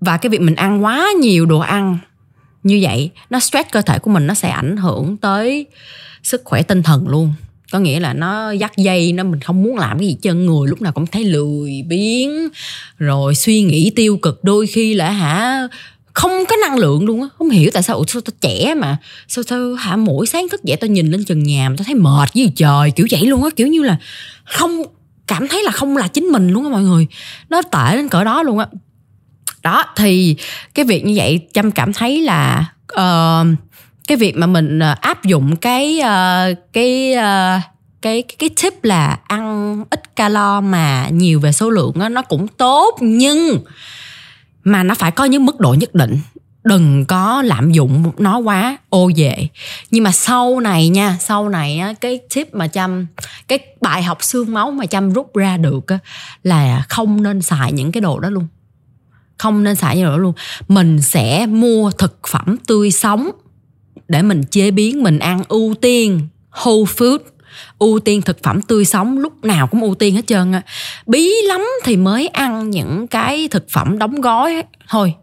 và 0.00 0.16
cái 0.16 0.30
việc 0.30 0.40
mình 0.40 0.54
ăn 0.54 0.84
quá 0.84 1.08
nhiều 1.20 1.46
đồ 1.46 1.58
ăn 1.58 1.98
như 2.62 2.78
vậy 2.82 3.10
nó 3.30 3.40
stress 3.40 3.70
cơ 3.72 3.82
thể 3.82 3.98
của 3.98 4.10
mình 4.10 4.26
nó 4.26 4.34
sẽ 4.34 4.48
ảnh 4.48 4.76
hưởng 4.76 5.16
tới 5.16 5.66
sức 6.22 6.42
khỏe 6.44 6.62
tinh 6.62 6.82
thần 6.82 7.08
luôn. 7.08 7.32
Có 7.72 7.78
nghĩa 7.78 8.00
là 8.00 8.12
nó 8.12 8.50
dắt 8.50 8.72
dây 8.76 9.12
nó 9.12 9.24
mình 9.24 9.40
không 9.40 9.62
muốn 9.62 9.76
làm 9.76 9.98
cái 9.98 10.08
gì 10.08 10.16
chân 10.22 10.46
người 10.46 10.68
lúc 10.68 10.82
nào 10.82 10.92
cũng 10.92 11.06
thấy 11.06 11.24
lười 11.24 11.82
biếng 11.88 12.48
rồi 12.98 13.34
suy 13.34 13.62
nghĩ 13.62 13.92
tiêu 13.96 14.18
cực 14.22 14.44
đôi 14.44 14.66
khi 14.66 14.94
là 14.94 15.10
hả 15.10 15.68
không 16.18 16.44
có 16.48 16.56
năng 16.56 16.78
lượng 16.78 17.04
luôn 17.04 17.22
á. 17.22 17.28
Không 17.38 17.50
hiểu 17.50 17.70
tại 17.74 17.82
sao 17.82 18.04
sao 18.08 18.22
tao 18.22 18.32
trẻ 18.40 18.74
mà 18.74 18.96
sao 19.28 19.44
tao 19.48 19.74
hả 19.74 19.96
mỗi 19.96 20.26
sáng 20.26 20.48
thức 20.48 20.64
dậy 20.64 20.76
tao 20.76 20.88
nhìn 20.88 21.10
lên 21.10 21.24
trần 21.24 21.42
nhà 21.42 21.68
mà 21.68 21.74
tao 21.78 21.84
thấy 21.84 21.94
mệt 21.94 22.28
với 22.34 22.52
trời 22.56 22.90
kiểu 22.90 23.06
vậy 23.10 23.26
luôn 23.26 23.44
á. 23.44 23.50
Kiểu 23.56 23.66
như 23.66 23.82
là 23.82 23.96
không 24.44 24.82
cảm 25.26 25.48
thấy 25.48 25.62
là 25.62 25.70
không 25.70 25.96
là 25.96 26.08
chính 26.08 26.24
mình 26.24 26.48
luôn 26.48 26.64
á 26.64 26.70
mọi 26.70 26.82
người. 26.82 27.06
Nó 27.48 27.62
tệ 27.62 27.96
đến 27.96 28.08
cỡ 28.08 28.24
đó 28.24 28.42
luôn 28.42 28.58
á. 28.58 28.66
Đó 29.62 29.84
thì 29.96 30.36
cái 30.74 30.84
việc 30.84 31.04
như 31.04 31.12
vậy 31.16 31.40
trâm 31.52 31.70
cảm 31.70 31.92
thấy 31.92 32.22
là 32.22 32.66
uh, 32.92 33.46
cái 34.08 34.16
việc 34.16 34.36
mà 34.36 34.46
mình 34.46 34.78
ờ, 34.78 34.94
áp 35.00 35.24
dụng 35.24 35.56
cái 35.56 36.00
uh, 36.00 36.58
cái 36.72 37.14
uh, 37.16 37.62
cái 38.02 38.22
cái 38.22 38.50
tip 38.62 38.84
là 38.84 39.18
ăn 39.26 39.84
ít 39.90 40.16
calo 40.16 40.60
mà 40.60 41.08
nhiều 41.08 41.40
về 41.40 41.52
số 41.52 41.70
lượng 41.70 41.92
đó, 41.94 42.08
nó 42.08 42.22
cũng 42.22 42.48
tốt. 42.48 42.98
Nhưng 43.00 43.58
mà 44.68 44.82
nó 44.82 44.94
phải 44.94 45.10
có 45.10 45.24
những 45.24 45.46
mức 45.46 45.60
độ 45.60 45.74
nhất 45.74 45.94
định. 45.94 46.18
Đừng 46.64 47.04
có 47.04 47.42
lạm 47.42 47.72
dụng 47.72 48.12
nó 48.18 48.38
quá 48.38 48.78
ô 48.88 49.10
dệ. 49.16 49.48
Nhưng 49.90 50.04
mà 50.04 50.12
sau 50.12 50.60
này 50.60 50.88
nha 50.88 51.16
sau 51.20 51.48
này 51.48 51.78
á 51.78 51.94
cái 52.00 52.20
tip 52.34 52.54
mà 52.54 52.66
chăm 52.66 53.06
cái 53.48 53.58
bài 53.80 54.02
học 54.02 54.18
xương 54.20 54.52
máu 54.52 54.70
mà 54.70 54.86
chăm 54.86 55.12
rút 55.12 55.36
ra 55.36 55.56
được 55.56 55.86
á, 55.86 55.98
là 56.42 56.84
không 56.88 57.22
nên 57.22 57.42
xài 57.42 57.72
những 57.72 57.92
cái 57.92 58.00
đồ 58.00 58.18
đó 58.20 58.30
luôn. 58.30 58.46
Không 59.38 59.64
nên 59.64 59.76
xài 59.76 59.96
những 59.96 60.06
đồ 60.06 60.10
đó 60.12 60.18
luôn. 60.18 60.32
Mình 60.68 61.02
sẽ 61.02 61.46
mua 61.46 61.90
thực 61.90 62.18
phẩm 62.28 62.56
tươi 62.66 62.90
sống 62.90 63.30
để 64.08 64.22
mình 64.22 64.42
chế 64.50 64.70
biến 64.70 65.02
mình 65.02 65.18
ăn 65.18 65.42
ưu 65.48 65.74
tiên 65.80 66.28
whole 66.52 66.84
food 66.84 67.18
ưu 67.78 67.98
tiên 67.98 68.22
thực 68.22 68.42
phẩm 68.42 68.62
tươi 68.62 68.84
sống 68.84 69.18
lúc 69.18 69.44
nào 69.44 69.66
cũng 69.66 69.82
ưu 69.82 69.94
tiên 69.94 70.14
hết 70.14 70.26
trơn 70.26 70.52
á. 70.52 70.62
Bí 71.06 71.30
lắm 71.42 71.66
thì 71.84 71.96
mới 71.96 72.28
ăn 72.28 72.70
những 72.70 73.06
cái 73.06 73.48
thực 73.48 73.66
phẩm 73.70 73.98
đóng 73.98 74.20
gói 74.20 74.62
thôi 74.88 75.14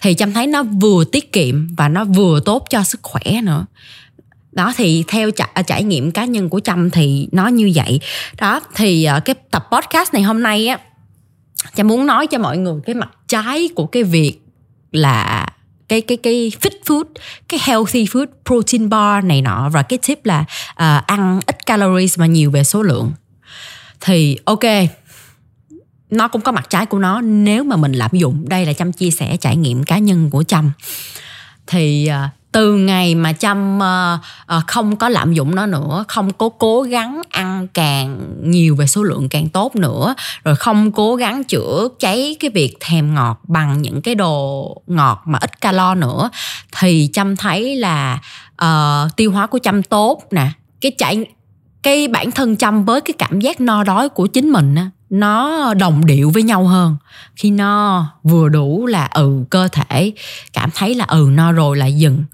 thì 0.00 0.14
chăm 0.14 0.32
thấy 0.32 0.46
nó 0.46 0.62
vừa 0.62 1.04
tiết 1.04 1.32
kiệm 1.32 1.74
và 1.76 1.88
nó 1.88 2.04
vừa 2.04 2.40
tốt 2.40 2.66
cho 2.70 2.82
sức 2.82 3.00
khỏe 3.02 3.40
nữa. 3.42 3.66
Đó 4.52 4.72
thì 4.76 5.04
theo 5.08 5.30
trải, 5.30 5.48
à, 5.54 5.62
trải 5.62 5.84
nghiệm 5.84 6.10
cá 6.10 6.24
nhân 6.24 6.48
của 6.48 6.60
trâm 6.60 6.90
thì 6.90 7.28
nó 7.32 7.46
như 7.46 7.72
vậy. 7.74 8.00
Đó 8.40 8.60
thì 8.74 9.04
à, 9.04 9.20
cái 9.20 9.34
tập 9.50 9.68
podcast 9.72 10.14
này 10.14 10.22
hôm 10.22 10.42
nay 10.42 10.66
á 10.66 10.78
trâm 11.74 11.88
muốn 11.88 12.06
nói 12.06 12.26
cho 12.26 12.38
mọi 12.38 12.58
người 12.58 12.80
cái 12.86 12.94
mặt 12.94 13.10
trái 13.28 13.68
của 13.74 13.86
cái 13.86 14.02
việc 14.02 14.38
là 14.92 15.48
cái 15.88 16.00
cái 16.00 16.16
cái 16.16 16.52
fit 16.60 16.70
food 16.84 17.04
cái 17.48 17.60
healthy 17.62 18.04
food 18.04 18.26
protein 18.46 18.88
bar 18.88 19.24
này 19.24 19.42
nọ. 19.42 19.68
Và 19.72 19.82
cái 19.82 19.98
tip 20.06 20.26
là 20.26 20.40
uh, 20.70 21.06
ăn 21.06 21.40
ít 21.46 21.66
calories 21.66 22.18
mà 22.18 22.26
nhiều 22.26 22.50
về 22.50 22.64
số 22.64 22.82
lượng. 22.82 23.12
Thì 24.00 24.38
ok 24.44 24.64
nó 26.10 26.28
cũng 26.28 26.42
có 26.42 26.52
mặt 26.52 26.70
trái 26.70 26.86
của 26.86 26.98
nó. 26.98 27.20
Nếu 27.20 27.64
mà 27.64 27.76
mình 27.76 27.92
lạm 27.92 28.10
dụng 28.12 28.48
đây 28.48 28.66
là 28.66 28.72
chăm 28.72 28.92
chia 28.92 29.10
sẻ 29.10 29.36
trải 29.36 29.56
nghiệm 29.56 29.84
cá 29.84 29.98
nhân 29.98 30.30
của 30.30 30.42
chăm 30.42 30.72
thì 31.66 32.10
uh, 32.10 32.47
từ 32.52 32.74
ngày 32.74 33.14
mà 33.14 33.32
chăm 33.32 33.76
uh, 33.76 33.82
ờ, 33.82 34.18
ờ, 34.46 34.62
không 34.66 34.96
có 34.96 35.08
lạm 35.08 35.32
dụng 35.32 35.54
nó 35.54 35.66
nữa 35.66 36.04
không 36.08 36.32
có 36.32 36.48
cố 36.48 36.82
gắng 36.82 37.22
ăn 37.30 37.66
càng 37.74 38.34
nhiều 38.42 38.76
về 38.76 38.86
số 38.86 39.02
lượng 39.02 39.28
càng 39.28 39.48
tốt 39.48 39.76
nữa 39.76 40.14
rồi 40.44 40.56
không 40.56 40.92
cố 40.92 41.16
gắng 41.16 41.44
chữa 41.44 41.88
cháy 41.98 42.36
cái 42.40 42.50
việc 42.50 42.76
thèm 42.80 43.14
ngọt 43.14 43.40
bằng 43.48 43.82
những 43.82 44.02
cái 44.02 44.14
đồ 44.14 44.74
ngọt 44.86 45.22
mà 45.26 45.38
ít 45.38 45.60
calo 45.60 45.94
nữa 45.94 46.30
thì 46.76 47.10
chăm 47.12 47.36
thấy 47.36 47.76
là 47.76 48.18
uh, 48.62 49.16
tiêu 49.16 49.32
hóa 49.32 49.46
của 49.46 49.58
chăm 49.58 49.82
tốt 49.82 50.22
nè. 50.30 50.50
Cái 50.80 50.92
chạy 50.98 51.24
cái 51.82 52.08
bản 52.08 52.30
thân 52.30 52.56
chăm 52.56 52.84
với 52.84 53.00
cái 53.00 53.14
cảm 53.18 53.40
giác 53.40 53.60
no 53.60 53.84
đói 53.84 54.08
của 54.08 54.26
chính 54.26 54.50
mình 54.50 54.74
á 54.74 54.90
nó 55.10 55.74
đồng 55.74 56.06
điệu 56.06 56.30
với 56.30 56.42
nhau 56.42 56.66
hơn. 56.66 56.96
Khi 57.36 57.50
no 57.50 58.06
vừa 58.22 58.48
đủ 58.48 58.86
là 58.86 59.08
ừ 59.14 59.44
cơ 59.50 59.68
thể 59.68 60.12
cảm 60.52 60.70
thấy 60.74 60.94
là 60.94 61.04
ừ 61.04 61.28
no 61.32 61.52
rồi 61.52 61.76
là 61.76 61.86
dừng 61.86 62.24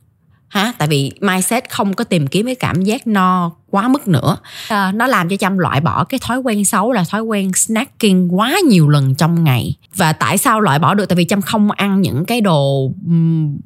ha 0.55 0.72
tại 0.78 0.88
vì 0.88 1.12
mindset 1.20 1.70
không 1.70 1.94
có 1.94 2.05
tìm 2.05 2.26
kiếm 2.26 2.46
cái 2.46 2.55
cảm 2.55 2.82
giác 2.82 3.07
no 3.07 3.50
quá 3.70 3.88
mức 3.88 4.09
nữa. 4.09 4.36
À, 4.68 4.92
nó 4.92 5.07
làm 5.07 5.28
cho 5.28 5.36
chăm 5.36 5.59
loại 5.59 5.80
bỏ 5.80 6.05
cái 6.05 6.20
thói 6.22 6.38
quen 6.38 6.64
xấu 6.64 6.92
là 6.92 7.05
thói 7.11 7.22
quen 7.22 7.52
snacking 7.52 8.28
quá 8.28 8.57
nhiều 8.68 8.88
lần 8.88 9.14
trong 9.14 9.44
ngày. 9.44 9.76
Và 9.96 10.12
tại 10.12 10.38
sao 10.38 10.61
loại 10.61 10.78
bỏ 10.78 10.94
được? 10.94 11.07
Tại 11.07 11.16
vì 11.16 11.24
chăm 11.24 11.42
không 11.42 11.70
ăn 11.70 12.00
những 12.00 12.24
cái 12.24 12.40
đồ 12.40 12.92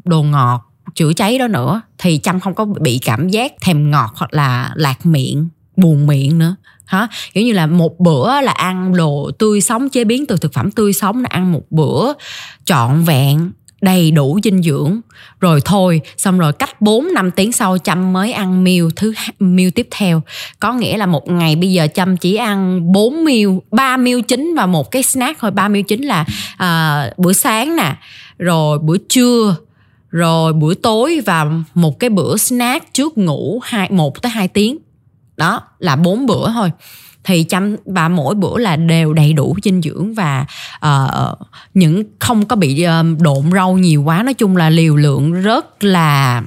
đồ 0.04 0.22
ngọt 0.22 0.60
chữa 0.94 1.12
cháy 1.12 1.38
đó 1.38 1.48
nữa. 1.48 1.80
Thì 1.98 2.18
chăm 2.18 2.40
không 2.40 2.54
có 2.54 2.64
bị 2.64 2.98
cảm 2.98 3.28
giác 3.28 3.52
thèm 3.60 3.90
ngọt 3.90 4.12
hoặc 4.16 4.34
là 4.34 4.72
lạc 4.74 5.06
miệng 5.06 5.48
buồn 5.76 6.06
miệng 6.06 6.38
nữa. 6.38 6.56
Hả? 6.84 7.08
Kiểu 7.34 7.44
như 7.44 7.52
là 7.52 7.66
một 7.66 8.00
bữa 8.00 8.40
là 8.40 8.52
ăn 8.52 8.96
đồ 8.96 9.30
tươi 9.38 9.60
sống 9.60 9.88
chế 9.88 10.04
biến 10.04 10.26
từ 10.26 10.36
thực 10.36 10.52
phẩm 10.52 10.70
tươi 10.70 10.92
sống 10.92 11.22
là 11.22 11.28
ăn 11.30 11.52
một 11.52 11.62
bữa 11.70 12.12
trọn 12.64 13.04
vẹn 13.04 13.50
đầy 13.80 14.10
đủ 14.10 14.38
dinh 14.44 14.62
dưỡng. 14.62 15.00
Rồi 15.40 15.60
thôi 15.64 16.00
xong 16.16 16.38
rồi 16.38 16.52
cách 16.52 16.80
4 16.80 17.12
năm 17.14 17.30
tiếng 17.30 17.52
sau 17.52 17.78
chăm 17.78 18.12
mới 18.12 18.32
ăn 18.32 18.64
meal 18.64 18.84
thứ 18.96 19.14
meal 19.38 19.70
tiếp 19.70 19.88
theo. 19.90 20.22
Có 20.60 20.72
nghĩa 20.72 20.96
là 20.96 21.06
một 21.06 21.28
ngày 21.28 21.56
bây 21.56 21.72
giờ 21.72 21.86
chăm 21.94 22.16
chỉ 22.16 22.34
ăn 22.36 22.80
4 22.92 23.24
meal 23.24 23.48
3 23.70 23.96
meal 23.96 24.20
chính 24.20 24.54
và 24.56 24.66
một 24.66 24.90
cái 24.90 25.02
snack 25.02 25.40
thôi. 25.40 25.50
3 25.50 25.68
meal 25.68 25.82
chính 25.82 26.02
là 26.02 26.24
à, 26.56 27.02
bữa 27.16 27.32
sáng 27.32 27.76
nè 27.76 27.96
rồi 28.38 28.78
bữa 28.78 28.96
trưa 29.08 29.56
rồi 30.10 30.52
buổi 30.52 30.74
tối 30.74 31.20
và 31.26 31.46
một 31.74 31.98
cái 31.98 32.10
bữa 32.10 32.36
snack 32.36 32.94
trước 32.94 33.18
ngủ 33.18 33.60
hai 33.62 33.90
một 33.90 34.22
tới 34.22 34.30
hai 34.30 34.48
tiếng. 34.48 34.78
Đó 35.36 35.62
là 35.78 35.96
bốn 35.96 36.26
bữa 36.26 36.50
thôi 36.52 36.70
thì 37.28 37.44
chăm 37.44 37.76
và 37.84 38.08
mỗi 38.08 38.34
bữa 38.34 38.58
là 38.58 38.76
đều 38.76 39.12
đầy 39.12 39.32
đủ 39.32 39.56
dinh 39.64 39.82
dưỡng 39.82 40.14
và 40.14 40.46
uh, 40.86 41.38
những 41.74 42.04
không 42.18 42.46
có 42.46 42.56
bị 42.56 42.86
uh, 42.86 43.20
độn 43.20 43.50
rau 43.52 43.78
nhiều 43.78 44.02
quá. 44.02 44.22
Nói 44.22 44.34
chung 44.34 44.56
là 44.56 44.70
liều 44.70 44.96
lượng 44.96 45.32
rất 45.32 45.84
là 45.84 46.42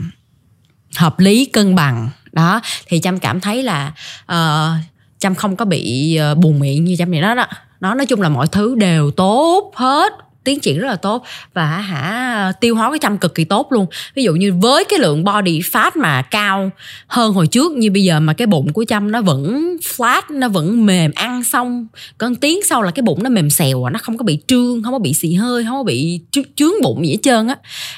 hợp 0.96 1.20
lý 1.20 1.46
cân 1.46 1.76
bằng. 1.76 2.10
Đó 2.32 2.62
thì 2.88 3.00
chăm 3.00 3.20
cảm 3.20 3.40
thấy 3.40 3.64
là 3.64 3.94
uh, 4.32 4.84
chăm 5.20 5.36
không 5.36 5.56
có 5.56 5.66
bị 5.66 6.18
uh, 6.32 6.38
buồn 6.38 6.60
miệng 6.60 6.84
như 6.84 6.96
chăm 7.00 7.12
vậy 7.12 7.22
đó 7.22 7.36
đó. 7.36 7.46
Nó 7.80 7.94
nói 7.94 8.06
chung 8.06 8.22
là 8.22 8.30
mọi 8.30 8.48
thứ 8.48 8.76
đều 8.76 9.12
tốt 9.12 9.72
hết 9.76 10.14
tiến 10.44 10.60
triển 10.60 10.80
rất 10.80 10.88
là 10.88 10.96
tốt 10.96 11.24
và 11.54 11.66
hả 11.66 12.52
tiêu 12.62 12.76
hóa 12.76 12.90
cái 12.90 13.00
chăm 13.00 13.18
cực 13.18 13.36
kỳ 13.36 13.44
tốt 13.44 13.68
luôn 13.72 13.86
ví 14.16 14.24
dụ 14.24 14.34
như 14.34 14.54
với 14.54 14.86
cái 14.86 15.00
lượng 15.00 15.24
body 15.24 15.60
fat 15.60 15.92
mà 15.96 16.22
cao 16.22 16.72
hơn 17.08 17.34
hồi 17.34 17.48
trước 17.48 17.72
như 17.72 17.92
bây 17.92 18.04
giờ 18.04 18.20
mà 18.20 18.34
cái 18.34 18.48
bụng 18.48 18.74
của 18.74 18.86
chăm 18.88 19.12
nó 19.12 19.22
vẫn 19.22 19.76
flat 19.82 20.22
nó 20.30 20.48
vẫn 20.48 20.86
mềm 20.86 21.12
ăn 21.16 21.44
xong 21.44 21.88
cơn 22.18 22.36
tiếng 22.36 22.60
sau 22.70 22.82
là 22.82 22.92
cái 22.92 23.04
bụng 23.04 23.24
nó 23.24 23.30
mềm 23.30 23.50
xèo 23.50 23.88
à, 23.88 23.90
nó 23.90 24.00
không 24.02 24.18
có 24.18 24.24
bị 24.24 24.40
trương 24.48 24.84
không 24.84 24.94
có 24.94 25.00
bị 25.00 25.14
xì 25.14 25.34
hơi 25.34 25.64
không 25.64 25.78
có 25.78 25.84
bị 25.84 26.22
chướng 26.56 26.82
bụng 26.84 27.06
gì 27.06 27.12
hết 27.12 27.20
trơn 27.24 27.48
á 27.48 27.56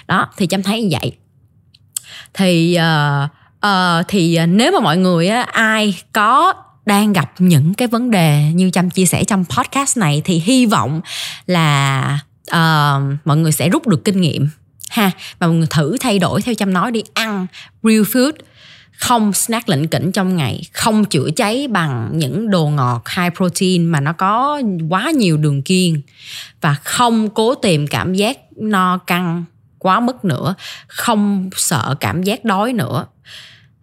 đó. 0.08 0.28
thì 0.38 0.48
chăm 0.48 0.64
thấy 0.64 0.82
như 0.82 0.98
vậy 1.02 1.12
thì 2.34 2.78
uh, 2.78 3.30
uh, 3.66 4.06
thì 4.08 4.36
ờ, 4.36 4.46
nếu 4.46 4.72
mà 4.72 4.80
mọi 4.80 4.98
người 4.98 5.28
á, 5.28 5.42
ai 5.42 5.96
có 6.14 6.54
đang 6.86 7.14
gặp 7.14 7.32
những 7.40 7.74
cái 7.74 7.88
vấn 7.88 8.12
đề 8.12 8.44
như 8.54 8.70
chăm 8.72 8.90
chia 8.90 9.06
sẻ 9.06 9.24
trong 9.24 9.46
podcast 9.58 9.98
này 9.98 10.22
thì 10.26 10.40
hy 10.40 10.66
vọng 10.66 11.02
là 11.48 12.20
uh, 12.56 13.18
mọi 13.26 13.38
người 13.38 13.52
sẽ 13.52 13.70
rút 13.70 13.88
được 13.88 14.06
kinh 14.06 14.22
nghiệm. 14.22 14.50
Ha 14.90 15.12
và 15.40 15.48
mọi 15.48 15.56
người 15.56 15.68
thử 15.70 15.98
thay 16.00 16.20
đổi 16.20 16.42
theo 16.42 16.56
chăm 16.56 16.74
nói 16.74 16.92
đi. 16.92 17.04
Ăn 17.14 17.48
real 17.84 18.02
food 18.02 18.32
không 18.98 19.34
snack 19.34 19.70
lĩnh 19.70 19.88
kỉnh 19.88 20.12
trong 20.12 20.36
ngày 20.36 20.64
không 20.74 21.06
chữa 21.06 21.30
cháy 21.36 21.68
bằng 21.68 22.10
những 22.14 22.50
đồ 22.50 22.68
ngọt 22.68 23.04
high 23.18 23.36
protein 23.36 23.86
mà 23.86 24.00
nó 24.00 24.14
có 24.14 24.62
quá 24.90 25.12
nhiều 25.12 25.38
đường 25.38 25.62
kiêng. 25.62 26.02
Và 26.62 26.74
không 26.74 27.30
cố 27.30 27.56
tìm 27.56 27.88
cảm 27.88 28.14
giác 28.14 28.38
no 28.56 28.98
căng 28.98 29.46
quá 29.80 30.00
mức 30.00 30.26
nữa 30.26 30.56
không 30.88 31.50
sợ 31.56 31.96
cảm 32.00 32.24
giác 32.24 32.46
đói 32.46 32.74
nữa. 32.74 33.06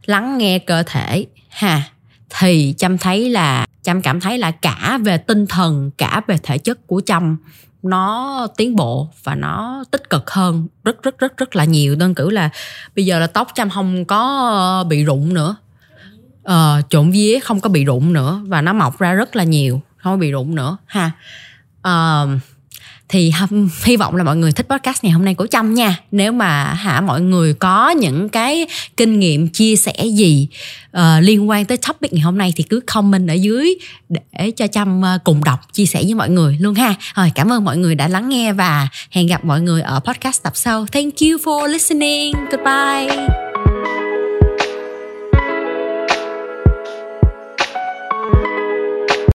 Lắng 0.07 0.39
nghe 0.39 0.59
cơ 0.59 0.83
thể. 0.83 1.27
Ha 1.49 1.83
thì 2.31 2.75
chăm 2.79 2.99
thấy 2.99 3.31
là 3.31 3.67
chăm 3.83 4.03
cảm 4.03 4.21
thấy 4.21 4.39
là 4.39 4.51
cả 4.51 4.99
về 5.03 5.19
tinh 5.19 5.47
thần 5.47 5.91
cả 5.99 6.21
về 6.27 6.37
thể 6.43 6.59
chất 6.59 6.87
của 6.87 7.01
chăm 7.07 7.37
nó 7.83 8.47
tiến 8.57 8.77
bộ 8.77 9.09
và 9.25 9.35
nó 9.35 9.85
tích 9.91 10.11
cực 10.11 10.31
hơn 10.31 10.67
rất 10.85 11.03
rất 11.03 11.19
rất 11.19 11.37
rất 11.37 11.57
là 11.57 11.65
nhiều. 11.65 11.97
Đơn 11.97 12.15
cử 12.15 12.31
là 12.31 12.51
bây 12.97 13.05
giờ 13.05 13.19
là 13.19 13.27
tóc 13.27 13.49
chăm 13.55 13.71
không 13.71 14.05
có 14.05 14.49
ờ, 14.51 14.85
bị 14.85 15.05
rụng 15.05 15.35
nữa. 15.35 15.57
Ờ, 16.43 16.83
trộn 16.89 17.11
vía 17.11 17.39
không 17.43 17.61
có 17.61 17.71
bị 17.71 17.85
rụng 17.85 18.13
nữa 18.13 18.41
và 18.47 18.61
nó 18.61 18.73
mọc 18.73 18.99
ra 18.99 19.13
rất 19.13 19.37
là 19.37 19.45
nhiều 19.45 19.81
không 19.97 20.19
bị 20.19 20.31
rụng 20.31 20.55
nữa 20.55 20.77
ha. 20.87 21.11
Ờ, 21.83 22.29
thì 23.11 23.33
hy 23.85 23.97
vọng 23.97 24.17
là 24.17 24.25
mọi 24.25 24.37
người 24.37 24.53
thích 24.53 24.67
podcast 24.69 25.05
ngày 25.05 25.13
hôm 25.13 25.25
nay 25.25 25.35
của 25.35 25.47
trâm 25.47 25.75
nha. 25.75 25.97
Nếu 26.11 26.33
mà 26.33 26.65
hả 26.65 27.01
mọi 27.01 27.21
người 27.21 27.55
có 27.55 27.91
những 27.91 28.29
cái 28.29 28.67
kinh 28.97 29.21
nghiệm 29.21 29.49
chia 29.49 29.77
sẻ 29.77 29.95
gì 30.07 30.49
uh, 30.97 31.03
liên 31.21 31.49
quan 31.49 31.65
tới 31.65 31.77
topic 31.77 32.13
ngày 32.13 32.21
hôm 32.21 32.39
nay 32.39 32.53
thì 32.57 32.65
cứ 32.65 32.81
comment 32.95 33.29
ở 33.29 33.35
dưới 33.35 33.75
để 34.09 34.51
cho 34.51 34.67
trâm 34.67 35.03
ờ, 35.03 35.19
cùng 35.25 35.45
đọc 35.45 35.61
chia 35.73 35.87
sẻ 35.87 36.03
với 36.03 36.15
mọi 36.15 36.31
người 36.31 36.57
luôn 36.61 36.75
ha. 36.75 36.95
Rồi 37.15 37.33
cảm 37.35 37.53
ơn 37.53 37.65
mọi 37.65 37.77
người 37.77 37.95
đã 37.95 38.09
lắng 38.09 38.29
nghe 38.29 38.53
và 38.53 38.89
hẹn 39.11 39.27
gặp 39.27 39.45
mọi 39.45 39.61
người 39.61 39.83
ở 39.83 40.01
podcast 40.01 40.43
tập 40.43 40.53
sau. 40.57 40.87
Thank 40.93 41.15
you 41.21 41.39
for 41.45 41.67
listening. 41.67 42.35
Goodbye. 42.51 43.50